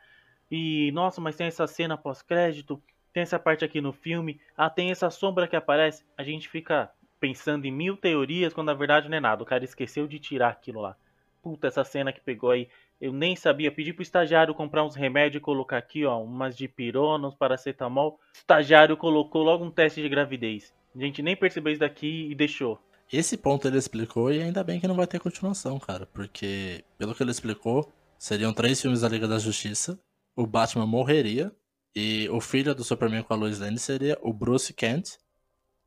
E 0.50 0.92
nossa, 0.92 1.20
mas 1.20 1.36
tem 1.36 1.46
essa 1.48 1.66
cena 1.66 1.96
pós-crédito, 1.98 2.80
tem 3.12 3.22
essa 3.22 3.38
parte 3.38 3.64
aqui 3.64 3.80
no 3.80 3.92
filme, 3.92 4.40
ah, 4.56 4.70
tem 4.70 4.90
essa 4.90 5.10
sombra 5.10 5.48
que 5.48 5.56
aparece. 5.56 6.04
A 6.16 6.22
gente 6.22 6.48
fica 6.48 6.90
pensando 7.18 7.64
em 7.66 7.72
mil 7.72 7.96
teorias 7.96 8.52
quando 8.54 8.68
na 8.68 8.74
verdade 8.74 9.08
não 9.08 9.16
é 9.16 9.20
nada. 9.20 9.42
O 9.42 9.46
cara 9.46 9.64
esqueceu 9.64 10.06
de 10.06 10.18
tirar 10.20 10.50
aquilo 10.50 10.80
lá. 10.80 10.96
Puta, 11.42 11.66
essa 11.68 11.84
cena 11.84 12.12
que 12.12 12.20
pegou 12.20 12.50
aí, 12.50 12.68
eu 13.04 13.12
nem 13.12 13.36
sabia. 13.36 13.70
Pedi 13.70 13.92
pro 13.92 14.02
estagiário 14.02 14.54
comprar 14.54 14.82
uns 14.82 14.94
remédios 14.94 15.38
e 15.38 15.44
colocar 15.44 15.76
aqui, 15.76 16.06
ó, 16.06 16.22
umas 16.22 16.56
de 16.56 16.66
pirona, 16.66 17.28
uns 17.28 17.34
paracetamol. 17.34 18.12
O 18.12 18.38
estagiário 18.38 18.96
colocou 18.96 19.42
logo 19.42 19.62
um 19.62 19.70
teste 19.70 20.00
de 20.00 20.08
gravidez. 20.08 20.72
A 20.96 20.98
gente 20.98 21.20
nem 21.20 21.36
percebeu 21.36 21.70
isso 21.70 21.80
daqui 21.80 22.30
e 22.30 22.34
deixou. 22.34 22.80
Esse 23.12 23.36
ponto 23.36 23.68
ele 23.68 23.76
explicou 23.76 24.32
e 24.32 24.40
ainda 24.40 24.64
bem 24.64 24.80
que 24.80 24.88
não 24.88 24.94
vai 24.94 25.06
ter 25.06 25.20
continuação, 25.20 25.78
cara. 25.78 26.06
Porque, 26.06 26.82
pelo 26.96 27.14
que 27.14 27.22
ele 27.22 27.30
explicou, 27.30 27.92
seriam 28.18 28.54
três 28.54 28.80
filmes 28.80 29.02
da 29.02 29.08
Liga 29.08 29.28
da 29.28 29.38
Justiça. 29.38 30.00
O 30.34 30.46
Batman 30.46 30.86
morreria. 30.86 31.52
E 31.94 32.26
o 32.30 32.40
filho 32.40 32.74
do 32.74 32.82
Superman 32.82 33.22
com 33.22 33.34
a 33.34 33.36
Lois 33.36 33.58
Lane 33.58 33.78
seria 33.78 34.18
o 34.22 34.32
Bruce 34.32 34.72
Kent, 34.72 35.18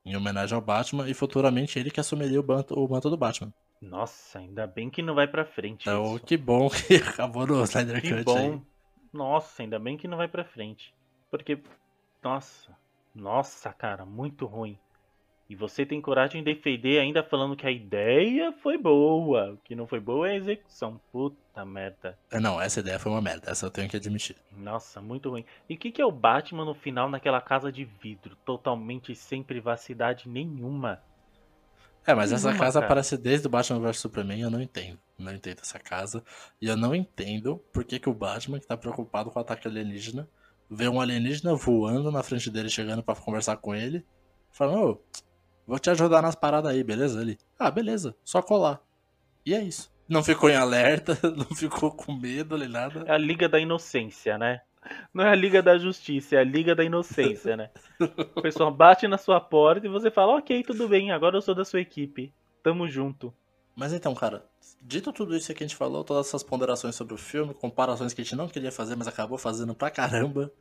em 0.06 0.16
homenagem 0.16 0.56
ao 0.56 0.62
Batman, 0.62 1.10
e 1.10 1.16
futuramente 1.16 1.80
ele 1.80 1.90
que 1.90 2.00
assumiria 2.00 2.40
o 2.40 2.48
manto, 2.48 2.76
o 2.76 2.88
manto 2.88 3.10
do 3.10 3.18
Batman. 3.18 3.52
Nossa, 3.82 4.40
ainda 4.40 4.66
bem 4.66 4.90
que 4.90 5.02
não 5.02 5.14
vai 5.16 5.28
pra 5.28 5.46
frente 5.46 5.84
Então, 5.84 6.16
isso. 6.16 6.26
que 6.26 6.36
bom 6.38 6.70
que 6.88 6.96
acabou 6.96 7.46
no 7.46 7.64
Snyder 7.64 8.02
Que 8.02 8.10
Cut 8.10 8.24
bom. 8.24 8.38
aí. 8.38 8.62
Nossa, 9.14 9.62
ainda 9.64 9.80
bem 9.80 9.98
que 9.98 10.08
não 10.08 10.18
vai 10.18 10.28
pra 10.28 10.44
frente. 10.44 10.94
Porque, 11.30 11.58
nossa, 12.24 12.76
nossa, 13.14 13.72
cara, 13.74 14.06
muito 14.06 14.46
ruim. 14.46 14.78
E 15.50 15.56
você 15.56 15.86
tem 15.86 16.02
coragem 16.02 16.44
de 16.44 16.54
defender 16.54 17.00
ainda 17.00 17.24
falando 17.24 17.56
que 17.56 17.66
a 17.66 17.72
ideia 17.72 18.52
foi 18.62 18.78
boa. 18.78 19.54
O 19.54 19.58
que 19.58 19.76
não 19.76 19.88
foi 19.88 20.00
boa 20.00 20.28
é 20.28 20.34
a 20.34 20.36
execução. 20.36 21.00
Puta 21.10 21.64
merda. 21.64 22.20
É, 22.30 22.38
Não, 22.38 22.60
essa 22.60 22.82
ideia 22.82 23.00
foi 23.00 23.14
uma 23.14 23.22
merda, 23.22 23.50
essa 23.50 23.66
eu 23.66 23.72
tenho 23.72 23.88
que 23.90 23.96
admitir. 23.96 24.36
Nossa, 24.52 25.00
muito 25.00 25.30
ruim. 25.30 25.46
E 25.70 25.76
o 25.76 25.78
que, 25.78 25.90
que 25.90 26.02
é 26.02 26.06
o 26.06 26.12
Batman 26.12 26.66
no 26.66 26.74
final 26.74 27.10
naquela 27.10 27.40
casa 27.40 27.72
de 27.72 27.86
vidro? 27.86 28.36
Totalmente 28.44 29.16
sem 29.16 29.42
privacidade 29.42 30.28
nenhuma. 30.28 31.02
É, 32.08 32.16
mas 32.16 32.32
essa 32.32 32.54
casa 32.54 32.80
cara. 32.80 32.86
aparece 32.86 33.18
desde 33.18 33.48
o 33.48 33.50
Batman 33.50 33.82
vs 33.82 34.00
Superman, 34.00 34.40
eu 34.40 34.50
não 34.50 34.62
entendo. 34.62 34.98
Não 35.20 35.34
entendo 35.34 35.60
essa 35.62 35.78
casa. 35.78 36.24
E 36.62 36.66
eu 36.66 36.78
não 36.78 36.96
entendo 36.96 37.58
por 37.74 37.84
que, 37.84 38.00
que 38.00 38.10
o 38.10 38.14
Batman, 38.14 38.62
que 38.62 38.66
tá 38.66 38.78
preocupado 38.78 39.30
com 39.30 39.38
o 39.38 39.42
ataque 39.42 39.68
alienígena, 39.68 40.26
vê 40.70 40.88
um 40.88 41.02
alienígena 41.02 41.54
voando 41.54 42.10
na 42.10 42.24
frente 42.24 42.50
dele, 42.50 42.70
chegando 42.70 43.04
pra 43.04 43.14
conversar 43.14 43.58
com 43.58 43.76
ele, 43.76 44.06
falando, 44.54 44.86
ô, 44.86 45.02
vou 45.68 45.78
te 45.78 45.90
ajudar 45.90 46.22
nas 46.22 46.34
paradas 46.34 46.72
aí, 46.72 46.82
beleza? 46.82 47.20
Ele, 47.20 47.38
ah, 47.60 47.70
beleza, 47.70 48.16
só 48.24 48.42
colar. 48.42 48.82
E 49.46 49.54
é 49.54 49.62
isso. 49.62 49.92
Não 50.08 50.24
ficou 50.24 50.50
em 50.50 50.56
alerta, 50.56 51.20
não 51.36 51.54
ficou 51.54 51.92
com 51.92 52.14
medo 52.14 52.58
nem 52.58 52.70
nada. 52.70 53.04
É 53.06 53.12
a 53.12 53.18
Liga 53.18 53.50
da 53.50 53.60
Inocência, 53.60 54.38
né? 54.38 54.62
Não 55.14 55.24
é 55.26 55.30
a 55.30 55.36
Liga 55.36 55.62
da 55.62 55.78
Justiça, 55.78 56.36
é 56.36 56.40
a 56.40 56.44
Liga 56.44 56.76
da 56.76 56.84
Inocência, 56.84 57.56
né? 57.58 57.70
A 58.36 58.42
pessoa 58.42 58.70
bate 58.72 59.08
na 59.08 59.18
sua 59.18 59.40
porta 59.40 59.86
e 59.86 59.90
você 59.90 60.10
fala, 60.12 60.38
ok, 60.38 60.64
tudo 60.64 60.88
bem, 60.88 61.12
agora 61.12 61.38
eu 61.38 61.42
sou 61.42 61.56
da 61.56 61.66
sua 61.66 61.82
equipe. 61.82 62.34
Tamo 62.64 62.88
junto. 62.88 63.34
Mas 63.76 63.94
então, 63.94 64.14
cara, 64.16 64.44
dito 64.82 65.14
tudo 65.14 65.36
isso 65.36 65.54
que 65.54 65.64
a 65.64 65.68
gente 65.68 65.76
falou, 65.76 66.04
todas 66.04 66.28
essas 66.28 66.42
ponderações 66.44 66.96
sobre 66.96 67.14
o 67.14 67.18
filme, 67.18 67.54
comparações 67.54 68.14
que 68.14 68.22
a 68.22 68.24
gente 68.24 68.36
não 68.36 68.48
queria 68.48 68.72
fazer, 68.72 68.96
mas 68.96 69.08
acabou 69.08 69.38
fazendo 69.38 69.76
pra 69.76 69.92
caramba, 69.92 70.52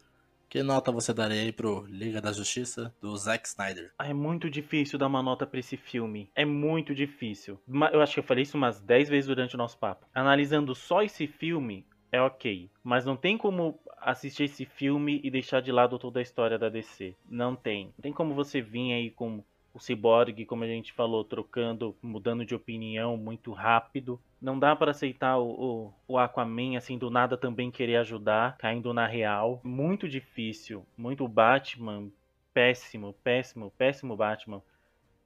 que 0.48 0.62
nota 0.62 0.92
você 0.92 1.12
daria 1.14 1.40
aí 1.40 1.50
pro 1.50 1.86
Liga 1.88 2.20
da 2.20 2.32
Justiça 2.32 2.94
do 3.00 3.16
Zack 3.16 3.48
Snyder? 3.48 3.92
Ah, 3.98 4.08
É 4.08 4.12
muito 4.14 4.48
difícil 4.50 4.98
dar 4.98 5.06
uma 5.06 5.22
nota 5.22 5.46
pra 5.46 5.58
esse 5.58 5.76
filme. 5.76 6.30
É 6.34 6.44
muito 6.44 6.94
difícil. 6.94 7.58
Eu 7.92 8.00
acho 8.00 8.14
que 8.14 8.20
eu 8.20 8.24
falei 8.24 8.42
isso 8.42 8.56
umas 8.56 8.80
10 8.80 9.08
vezes 9.08 9.26
durante 9.26 9.54
o 9.54 9.58
nosso 9.58 9.78
papo. 9.78 10.06
Analisando 10.14 10.74
só 10.74 11.02
esse 11.02 11.26
filme, 11.26 11.86
é 12.12 12.20
ok. 12.20 12.70
Mas 12.84 13.04
não 13.04 13.16
tem 13.16 13.36
como 13.36 13.80
assistir 14.06 14.44
esse 14.44 14.64
filme 14.64 15.20
e 15.24 15.30
deixar 15.30 15.60
de 15.60 15.72
lado 15.72 15.98
toda 15.98 16.20
a 16.20 16.22
história 16.22 16.56
da 16.56 16.68
DC. 16.68 17.12
Não 17.28 17.56
tem. 17.56 17.86
Não 17.86 18.02
tem 18.02 18.12
como 18.12 18.34
você 18.34 18.60
vir 18.60 18.92
aí 18.92 19.10
com 19.10 19.42
o 19.74 19.80
Cyborg, 19.80 20.46
como 20.46 20.62
a 20.62 20.66
gente 20.68 20.92
falou, 20.92 21.24
trocando, 21.24 21.94
mudando 22.00 22.44
de 22.46 22.54
opinião 22.54 23.16
muito 23.16 23.52
rápido. 23.52 24.18
Não 24.40 24.58
dá 24.58 24.76
pra 24.76 24.92
aceitar 24.92 25.38
o, 25.38 25.50
o, 25.50 25.92
o 26.06 26.18
Aquaman, 26.18 26.78
assim, 26.78 26.96
do 26.96 27.10
nada 27.10 27.36
também 27.36 27.70
querer 27.70 27.96
ajudar, 27.96 28.56
caindo 28.58 28.94
na 28.94 29.06
real. 29.06 29.60
Muito 29.64 30.08
difícil. 30.08 30.86
Muito 30.96 31.26
Batman 31.26 32.08
péssimo, 32.54 33.12
péssimo, 33.24 33.70
péssimo 33.76 34.16
Batman. 34.16 34.62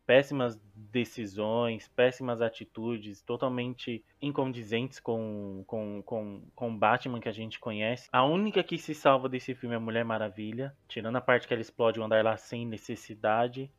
Péssimas 0.06 0.60
decisões, 0.74 1.88
péssimas 1.88 2.42
atitudes, 2.42 3.22
totalmente 3.22 4.04
incondizentes 4.20 4.98
com, 4.98 5.62
com, 5.66 6.02
com, 6.02 6.42
com 6.54 6.76
Batman 6.76 7.20
que 7.20 7.28
a 7.28 7.32
gente 7.32 7.60
conhece. 7.60 8.08
A 8.12 8.24
única 8.24 8.62
que 8.62 8.76
se 8.76 8.94
salva 8.94 9.28
desse 9.28 9.54
filme 9.54 9.74
é 9.74 9.78
a 9.78 9.80
Mulher 9.80 10.04
Maravilha, 10.04 10.76
tirando 10.88 11.16
a 11.16 11.20
parte 11.20 11.46
que 11.46 11.54
ela 11.54 11.60
explode 11.60 12.00
o 12.00 12.04
andar 12.04 12.24
lá 12.24 12.36
sem 12.36 12.66
necessidade, 12.66 13.70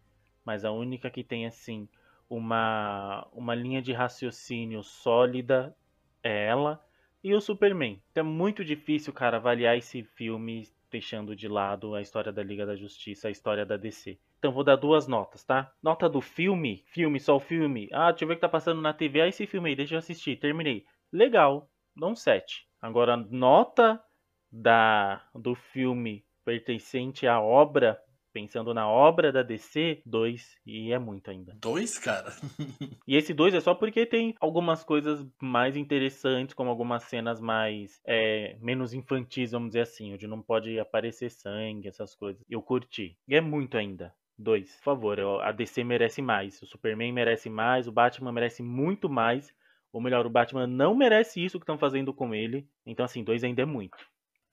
mas 0.46 0.64
a 0.64 0.72
única 0.72 1.10
que 1.10 1.24
tem, 1.24 1.46
assim, 1.46 1.88
uma, 2.30 3.28
uma 3.34 3.54
linha 3.54 3.82
de 3.82 3.92
raciocínio 3.92 4.82
sólida 4.84 5.76
é 6.24 6.48
ela. 6.48 6.84
E 7.24 7.36
o 7.36 7.42
Superman. 7.42 8.02
Então 8.12 8.26
é 8.26 8.28
muito 8.28 8.64
difícil, 8.66 9.14
cara, 9.14 9.38
avaliar 9.38 9.78
esse 9.78 10.04
filme 10.04 10.68
deixando 10.90 11.36
de 11.36 11.48
lado 11.48 11.94
a 11.94 12.02
história 12.02 12.32
da 12.32 12.42
Liga 12.42 12.66
da 12.66 12.76
Justiça, 12.76 13.28
a 13.28 13.32
história 13.32 13.66
da 13.66 13.78
DC. 13.78 14.18
Então 14.42 14.52
vou 14.52 14.64
dar 14.64 14.76
duas 14.76 15.08
notas, 15.08 15.44
tá? 15.44 15.72
Nota 15.84 16.10
do 16.10 16.20
filme, 16.20 16.84
filme, 16.88 17.20
só 17.20 17.36
o 17.36 17.40
filme. 17.40 17.88
Ah, 17.94 18.10
deixa 18.10 18.24
eu 18.24 18.28
ver 18.28 18.34
o 18.34 18.38
que 18.38 18.42
tá 18.42 18.50
passando 18.50 18.82
na 18.82 18.92
TV. 18.92 19.22
Ah, 19.22 19.28
esse 19.28 19.46
filme 19.46 19.70
aí, 19.70 19.76
deixa 19.76 19.94
eu 19.94 20.00
assistir, 20.00 20.36
terminei. 20.36 20.84
Legal, 21.14 21.70
dá 21.96 22.08
um 22.08 22.16
7. 22.16 22.66
Agora, 22.82 23.16
nota 23.16 24.04
da 24.52 25.22
do 25.36 25.54
filme 25.54 26.26
pertencente 26.44 27.28
à 27.28 27.40
obra, 27.40 28.02
pensando 28.34 28.74
na 28.74 28.90
obra 28.90 29.32
da 29.32 29.44
DC, 29.44 30.02
2. 30.08 30.58
E 30.66 30.92
é 30.92 30.98
muito 30.98 31.30
ainda. 31.30 31.56
Dois, 31.62 32.00
cara? 32.00 32.34
E 33.08 33.16
esse 33.16 33.36
2 33.36 33.54
é 33.54 33.60
só 33.60 33.76
porque 33.76 34.08
tem 34.08 34.34
algumas 34.40 34.84
coisas 34.84 35.24
mais 35.40 35.78
interessantes, 35.78 36.56
como 36.56 36.72
algumas 36.72 37.04
cenas 37.04 37.40
mais 37.40 38.02
é, 38.08 38.58
menos 38.60 38.92
infantis, 38.92 39.52
vamos 39.52 39.70
dizer 39.70 39.82
assim, 39.82 40.16
onde 40.16 40.26
não 40.26 40.42
pode 40.42 40.80
aparecer 40.80 41.30
sangue, 41.30 41.88
essas 41.88 42.16
coisas. 42.16 42.44
Eu 42.50 42.64
curti. 42.64 43.20
E 43.28 43.36
é 43.36 43.42
muito 43.42 43.78
ainda. 43.78 44.12
Dois, 44.42 44.76
por 44.78 44.84
favor, 44.84 45.20
a 45.44 45.52
DC 45.52 45.84
merece 45.84 46.22
mais. 46.22 46.60
O 46.62 46.66
Superman 46.66 47.14
merece 47.14 47.48
mais, 47.50 47.88
o 47.88 47.92
Batman 47.92 48.32
merece 48.32 48.64
muito 48.64 49.08
mais. 49.08 49.54
Ou 49.94 50.02
melhor, 50.02 50.26
o 50.26 50.30
Batman 50.30 50.66
não 50.66 50.96
merece 50.96 51.44
isso 51.44 51.60
que 51.60 51.64
estão 51.64 51.78
fazendo 51.78 52.14
com 52.14 52.34
ele. 52.34 52.68
Então, 52.86 53.06
assim, 53.06 53.24
dois 53.24 53.44
ainda 53.44 53.62
é 53.62 53.66
muito. 53.66 53.98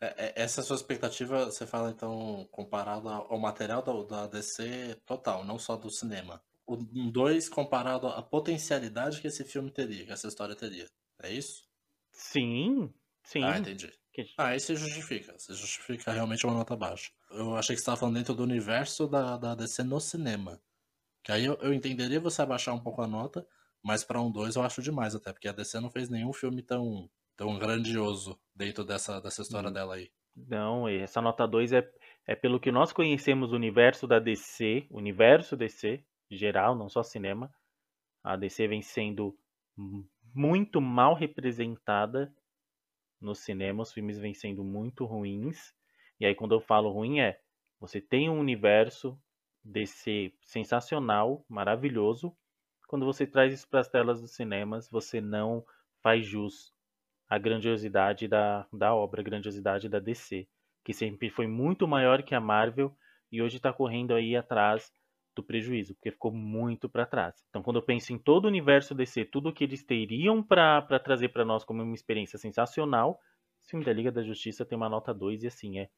É- 0.00 0.26
é- 0.26 0.42
Essa 0.42 0.62
sua 0.62 0.76
expectativa, 0.76 1.46
você 1.46 1.66
fala 1.66 1.90
então, 1.90 2.46
comparado 2.50 3.08
ao 3.08 3.38
material 3.38 3.82
da, 3.82 3.92
da 4.02 4.26
DC 4.26 4.94
total, 5.06 5.44
não 5.44 5.58
só 5.58 5.76
do 5.76 5.90
cinema. 5.90 6.42
O 6.66 6.76
2 6.76 7.48
comparado 7.48 8.08
à 8.08 8.22
potencialidade 8.22 9.20
que 9.22 9.26
esse 9.28 9.42
filme 9.44 9.70
teria, 9.70 10.04
que 10.04 10.12
essa 10.12 10.28
história 10.28 10.54
teria. 10.54 10.86
É 11.22 11.32
isso? 11.32 11.66
Sim, 12.12 12.92
sim. 13.22 13.42
Ah, 13.42 13.58
entendi. 13.58 13.90
Que- 14.12 14.26
Ah, 14.36 14.48
aí 14.48 14.60
se 14.60 14.74
justifica. 14.76 15.38
Se 15.38 15.54
justifica 15.54 16.12
realmente 16.12 16.44
uma 16.44 16.54
nota 16.54 16.76
baixa. 16.76 17.10
Eu 17.30 17.56
achei 17.56 17.74
que 17.74 17.80
você 17.80 17.82
estava 17.82 17.96
falando 17.96 18.16
dentro 18.16 18.34
do 18.34 18.42
universo 18.42 19.06
da, 19.06 19.36
da 19.36 19.54
DC 19.54 19.82
no 19.82 20.00
cinema. 20.00 20.60
Que 21.24 21.32
aí 21.32 21.44
eu, 21.46 21.54
eu 21.62 21.72
entenderia 21.74 22.20
você 22.20 22.42
abaixar 22.42 22.74
um 22.74 22.80
pouco 22.82 23.02
a 23.02 23.08
nota, 23.08 23.46
mas 23.82 24.04
pra 24.04 24.20
um 24.22 24.30
2 24.32 24.56
eu 24.56 24.62
acho 24.62 24.82
demais 24.82 25.14
até, 25.14 25.32
porque 25.32 25.48
a 25.48 25.52
DC 25.52 25.80
não 25.80 25.90
fez 25.90 26.08
nenhum 26.10 26.32
filme 26.32 26.62
tão, 26.62 27.10
tão 27.36 27.58
grandioso 27.58 28.40
dentro 28.54 28.84
dessa, 28.84 29.20
dessa 29.20 29.42
história 29.42 29.70
Hum. 29.70 29.72
dela 29.72 29.96
aí. 29.96 30.10
Não, 30.36 30.88
essa 30.88 31.20
nota 31.20 31.46
2 31.46 31.72
é, 31.72 31.90
é 32.26 32.36
pelo 32.36 32.60
que 32.60 32.70
nós 32.70 32.92
conhecemos 32.92 33.52
o 33.52 33.56
universo 33.56 34.06
da 34.06 34.18
DC, 34.20 34.86
universo 34.90 35.56
DC, 35.56 36.04
geral, 36.30 36.76
não 36.76 36.88
só 36.88 37.02
cinema. 37.02 37.52
A 38.22 38.36
DC 38.36 38.68
vem 38.68 38.82
sendo 38.82 39.36
mu- 39.76 40.08
muito 40.34 40.80
mal 40.80 41.14
representada 41.14 42.34
no 43.20 43.34
cinema, 43.34 43.82
os 43.82 43.92
filmes 43.92 44.18
vêm 44.18 44.34
sendo 44.34 44.64
muito 44.64 45.04
ruins. 45.04 45.74
E 46.20 46.26
aí, 46.26 46.34
quando 46.34 46.54
eu 46.54 46.60
falo 46.60 46.90
ruim, 46.90 47.20
é 47.20 47.40
você 47.80 48.00
tem 48.00 48.28
um 48.28 48.38
universo 48.38 49.18
DC 49.64 50.32
sensacional, 50.42 51.44
maravilhoso. 51.48 52.36
Quando 52.88 53.04
você 53.04 53.26
traz 53.26 53.52
isso 53.52 53.68
para 53.68 53.80
as 53.80 53.88
telas 53.88 54.20
dos 54.20 54.34
cinemas, 54.34 54.88
você 54.90 55.20
não 55.20 55.64
faz 56.02 56.26
jus 56.26 56.72
à 57.28 57.38
grandiosidade 57.38 58.26
da, 58.26 58.66
da 58.72 58.94
obra, 58.94 59.20
a 59.20 59.24
grandiosidade 59.24 59.88
da 59.88 59.98
DC, 59.98 60.48
que 60.84 60.92
sempre 60.92 61.28
foi 61.28 61.46
muito 61.46 61.86
maior 61.86 62.22
que 62.22 62.34
a 62.34 62.40
Marvel 62.40 62.96
e 63.30 63.42
hoje 63.42 63.58
está 63.58 63.72
correndo 63.72 64.14
aí 64.14 64.34
atrás 64.34 64.90
do 65.36 65.42
prejuízo, 65.42 65.94
porque 65.94 66.10
ficou 66.10 66.32
muito 66.32 66.88
para 66.88 67.06
trás. 67.06 67.44
Então, 67.48 67.62
quando 67.62 67.76
eu 67.76 67.82
penso 67.82 68.12
em 68.12 68.18
todo 68.18 68.46
o 68.46 68.48
universo 68.48 68.94
DC, 68.94 69.26
tudo 69.26 69.52
que 69.52 69.62
eles 69.62 69.84
teriam 69.84 70.42
para 70.42 70.98
trazer 70.98 71.28
para 71.28 71.44
nós 71.44 71.64
como 71.64 71.82
uma 71.82 71.94
experiência 71.94 72.38
sensacional, 72.38 73.20
esse 73.60 73.70
filme 73.70 73.84
da 73.84 73.92
Liga 73.92 74.10
da 74.10 74.22
Justiça 74.22 74.64
tem 74.64 74.76
uma 74.76 74.88
nota 74.88 75.12
2 75.12 75.44
e 75.44 75.46
assim 75.46 75.78
é. 75.78 75.90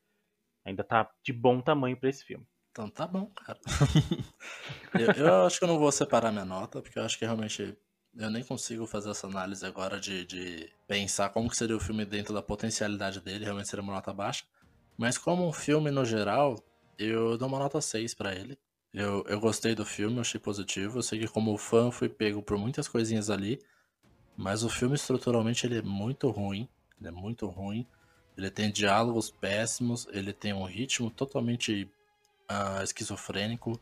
Ainda 0.65 0.85
tá 0.85 1.11
de 1.25 1.33
bom 1.33 1.61
tamanho 1.61 1.97
para 1.97 2.09
esse 2.09 2.25
filme. 2.25 2.47
Então 2.71 2.89
tá 2.89 3.07
bom, 3.07 3.27
cara. 3.27 3.59
eu, 4.95 5.25
eu 5.25 5.47
acho 5.47 5.59
que 5.59 5.65
eu 5.65 5.69
não 5.69 5.79
vou 5.79 5.91
separar 5.91 6.31
minha 6.31 6.45
nota, 6.45 6.81
porque 6.81 6.99
eu 6.99 7.05
acho 7.05 7.19
que 7.19 7.25
realmente 7.25 7.77
eu 8.17 8.31
nem 8.31 8.45
consigo 8.45 8.87
fazer 8.87 9.11
essa 9.11 9.27
análise 9.27 9.65
agora 9.65 9.99
de, 9.99 10.25
de 10.25 10.73
pensar 10.87 11.31
como 11.31 11.49
que 11.49 11.57
seria 11.57 11.77
o 11.77 11.81
filme 11.81 12.05
dentro 12.05 12.35
da 12.35 12.43
potencialidade 12.43 13.21
dele, 13.21 13.45
realmente 13.45 13.69
seria 13.69 13.83
uma 13.83 13.95
nota 13.95 14.13
baixa. 14.13 14.45
Mas 14.97 15.17
como 15.17 15.47
um 15.47 15.53
filme 15.53 15.91
no 15.91 16.05
geral, 16.05 16.57
eu 16.99 17.39
dou 17.39 17.49
uma 17.49 17.59
nota 17.59 17.81
6 17.81 18.15
pra 18.15 18.35
ele. 18.35 18.59
Eu, 18.93 19.25
eu 19.29 19.41
gostei 19.41 19.75
do 19.75 19.85
filme, 19.85 20.21
achei 20.21 20.41
positivo. 20.41 20.99
Eu 20.99 21.03
sei 21.03 21.21
que 21.21 21.29
como 21.29 21.57
fã 21.57 21.91
fui 21.91 22.09
pego 22.09 22.43
por 22.43 22.59
muitas 22.59 22.89
coisinhas 22.89 23.31
ali, 23.31 23.61
mas 24.37 24.65
o 24.65 24.69
filme 24.69 24.97
estruturalmente 24.97 25.67
ele 25.67 25.79
é 25.79 25.83
muito 25.83 26.29
ruim. 26.29 26.69
Ele 26.99 27.09
é 27.09 27.13
muito 27.13 27.47
ruim. 27.47 27.87
Ele 28.41 28.51
tem 28.51 28.70
diálogos 28.70 29.30
péssimos, 29.30 30.09
ele 30.12 30.32
tem 30.32 30.53
um 30.55 30.64
ritmo 30.64 31.11
totalmente 31.11 31.88
ah, 32.49 32.80
esquizofrênico. 32.82 33.78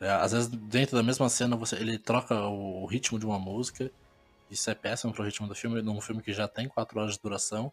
É, 0.00 0.08
às 0.10 0.32
vezes, 0.32 0.48
dentro 0.48 0.96
da 0.96 1.02
mesma 1.02 1.28
cena, 1.28 1.56
você, 1.56 1.74
ele 1.76 1.98
troca 1.98 2.34
o, 2.34 2.84
o 2.84 2.86
ritmo 2.86 3.18
de 3.18 3.26
uma 3.26 3.38
música. 3.38 3.90
Isso 4.48 4.70
é 4.70 4.74
péssimo 4.74 5.12
pro 5.12 5.24
ritmo 5.24 5.48
do 5.48 5.54
filme, 5.54 5.82
num 5.82 6.00
filme 6.00 6.22
que 6.22 6.32
já 6.32 6.46
tem 6.46 6.68
4 6.68 7.00
horas 7.00 7.14
de 7.14 7.20
duração. 7.20 7.72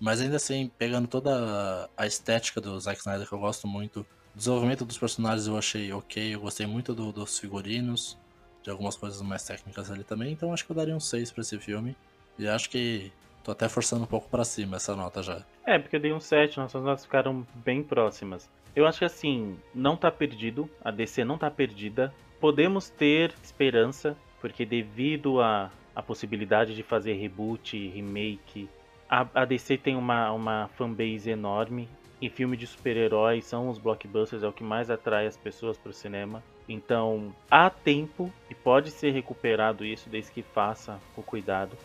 Mas 0.00 0.20
ainda 0.20 0.36
assim, 0.36 0.70
pegando 0.76 1.06
toda 1.06 1.88
a 1.96 2.06
estética 2.06 2.60
do 2.60 2.78
Zack 2.80 2.98
Snyder, 2.98 3.26
que 3.26 3.32
eu 3.32 3.38
gosto 3.38 3.66
muito, 3.66 4.00
o 4.34 4.38
desenvolvimento 4.38 4.84
dos 4.84 4.98
personagens 4.98 5.46
eu 5.46 5.56
achei 5.56 5.92
ok, 5.92 6.34
eu 6.34 6.40
gostei 6.40 6.66
muito 6.66 6.94
do, 6.94 7.12
dos 7.12 7.38
figurinos, 7.38 8.16
de 8.62 8.70
algumas 8.70 8.96
coisas 8.96 9.20
mais 9.22 9.42
técnicas 9.44 9.90
ali 9.90 10.04
também, 10.04 10.32
então 10.32 10.52
acho 10.52 10.64
que 10.64 10.70
eu 10.70 10.76
daria 10.76 10.94
um 10.94 11.00
6 11.00 11.32
pra 11.32 11.40
esse 11.42 11.58
filme. 11.58 11.96
E 12.38 12.46
acho 12.46 12.70
que 12.70 13.12
tô 13.48 13.52
até 13.52 13.68
forçando 13.68 14.04
um 14.04 14.06
pouco 14.06 14.28
para 14.28 14.44
cima 14.44 14.76
essa 14.76 14.94
nota 14.94 15.22
já. 15.22 15.42
É, 15.64 15.78
porque 15.78 15.96
eu 15.96 16.00
dei 16.00 16.12
um 16.12 16.20
7, 16.20 16.58
nossas 16.58 16.82
notas 16.82 17.04
ficaram 17.04 17.46
bem 17.54 17.82
próximas. 17.82 18.50
Eu 18.76 18.86
acho 18.86 18.98
que 18.98 19.04
assim, 19.06 19.58
não 19.74 19.96
tá 19.96 20.10
perdido, 20.10 20.68
a 20.84 20.90
DC 20.90 21.24
não 21.24 21.38
tá 21.38 21.50
perdida. 21.50 22.12
Podemos 22.38 22.90
ter 22.90 23.32
esperança, 23.42 24.14
porque 24.40 24.66
devido 24.66 25.40
a, 25.40 25.70
a 25.96 26.02
possibilidade 26.02 26.74
de 26.74 26.82
fazer 26.82 27.14
reboot, 27.14 27.88
remake, 27.88 28.68
a, 29.08 29.26
a 29.34 29.44
DC 29.46 29.78
tem 29.78 29.96
uma, 29.96 30.30
uma 30.32 30.68
fanbase 30.76 31.30
enorme. 31.30 31.88
E 32.20 32.28
filme 32.28 32.56
de 32.56 32.66
super-heróis 32.66 33.44
são 33.44 33.68
os 33.68 33.78
blockbusters, 33.78 34.42
é 34.42 34.48
o 34.48 34.52
que 34.52 34.64
mais 34.64 34.90
atrai 34.90 35.26
as 35.26 35.36
pessoas 35.36 35.78
para 35.78 35.90
o 35.90 35.94
cinema. 35.94 36.42
Então, 36.68 37.32
há 37.48 37.70
tempo 37.70 38.30
e 38.50 38.54
pode 38.54 38.90
ser 38.90 39.12
recuperado 39.12 39.84
isso 39.84 40.10
desde 40.10 40.32
que 40.32 40.42
faça 40.42 40.98
o 41.16 41.22
cuidado. 41.22 41.78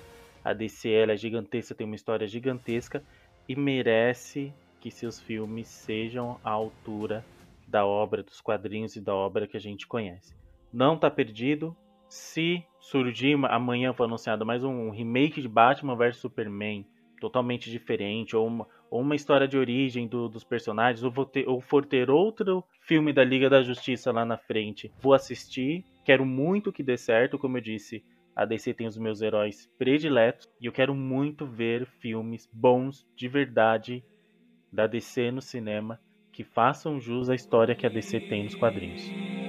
A 0.44 0.54
DC 0.54 0.89
é 0.89 1.16
gigantesca, 1.16 1.74
tem 1.74 1.88
uma 1.88 1.96
história 1.96 2.28
gigantesca 2.28 3.04
e 3.48 3.56
merece 3.56 4.54
que 4.80 4.91
seus 4.91 5.20
filmes 5.20 5.68
sejam 5.68 6.39
à 6.44 6.50
altura 6.50 7.24
da 7.68 7.86
obra 7.86 8.22
dos 8.22 8.41
quadrinhos 8.41 8.96
e 8.96 9.02
da 9.02 9.16
obra 9.16 9.48
que 9.48 9.56
a 9.56 9.60
gente 9.60 9.88
conhece. 9.88 10.36
Não 10.72 10.96
está 10.96 11.10
perdido. 11.10 11.76
Se 12.10 12.64
surgir 12.80 13.38
amanhã 13.46 13.94
foi 13.94 14.06
anunciado 14.06 14.46
mais 14.46 14.64
um 14.64 14.89
remake 14.89 15.41
de 15.41 15.48
Batman 15.48 15.96
vs 15.96 16.18
Superman 16.18 16.86
totalmente 17.20 17.72
diferente, 17.72 18.36
ou 18.36 18.46
uma, 18.46 18.68
ou 18.91 19.00
uma 19.00 19.16
história 19.16 19.48
de 19.48 19.58
origem 19.58 20.08
do, 20.08 20.28
dos 20.28 20.44
personagens, 20.44 21.04
ou, 21.04 21.26
ter, 21.26 21.48
ou 21.48 21.62
for 21.62 21.86
ter 21.86 22.10
outro 22.12 22.64
filme 22.82 23.14
da 23.14 23.24
Liga 23.24 23.50
da 23.50 23.64
Justiça 23.64 24.12
lá 24.12 24.26
na 24.26 24.38
frente, 24.38 24.91
vou 25.00 25.14
assistir. 25.14 25.86
Quero 26.04 26.26
muito 26.26 26.74
que 26.74 26.84
dê 26.84 26.98
certo, 26.98 27.39
como 27.39 27.58
eu 27.58 27.62
disse, 27.62 28.04
a 28.36 28.46
DC 28.46 28.74
tem 28.74 28.88
os 28.88 28.98
meus 28.98 29.22
heróis 29.22 29.70
prediletos 29.78 30.50
e 30.60 30.66
eu 30.66 30.72
quero 30.72 30.96
muito 30.96 31.46
ver 31.46 31.86
filmes 31.86 32.50
bons 32.52 33.06
de 33.16 33.28
verdade 33.28 34.04
da 34.72 34.88
DC 34.88 35.32
no 35.32 35.42
cinema 35.42 36.00
que 36.32 36.44
façam 36.44 37.00
jus 37.00 37.30
à 37.30 37.36
história 37.36 37.76
que 37.76 37.86
a 37.86 37.90
DC 37.90 38.20
tem 38.22 38.44
nos 38.44 38.56
quadrinhos. 38.56 39.43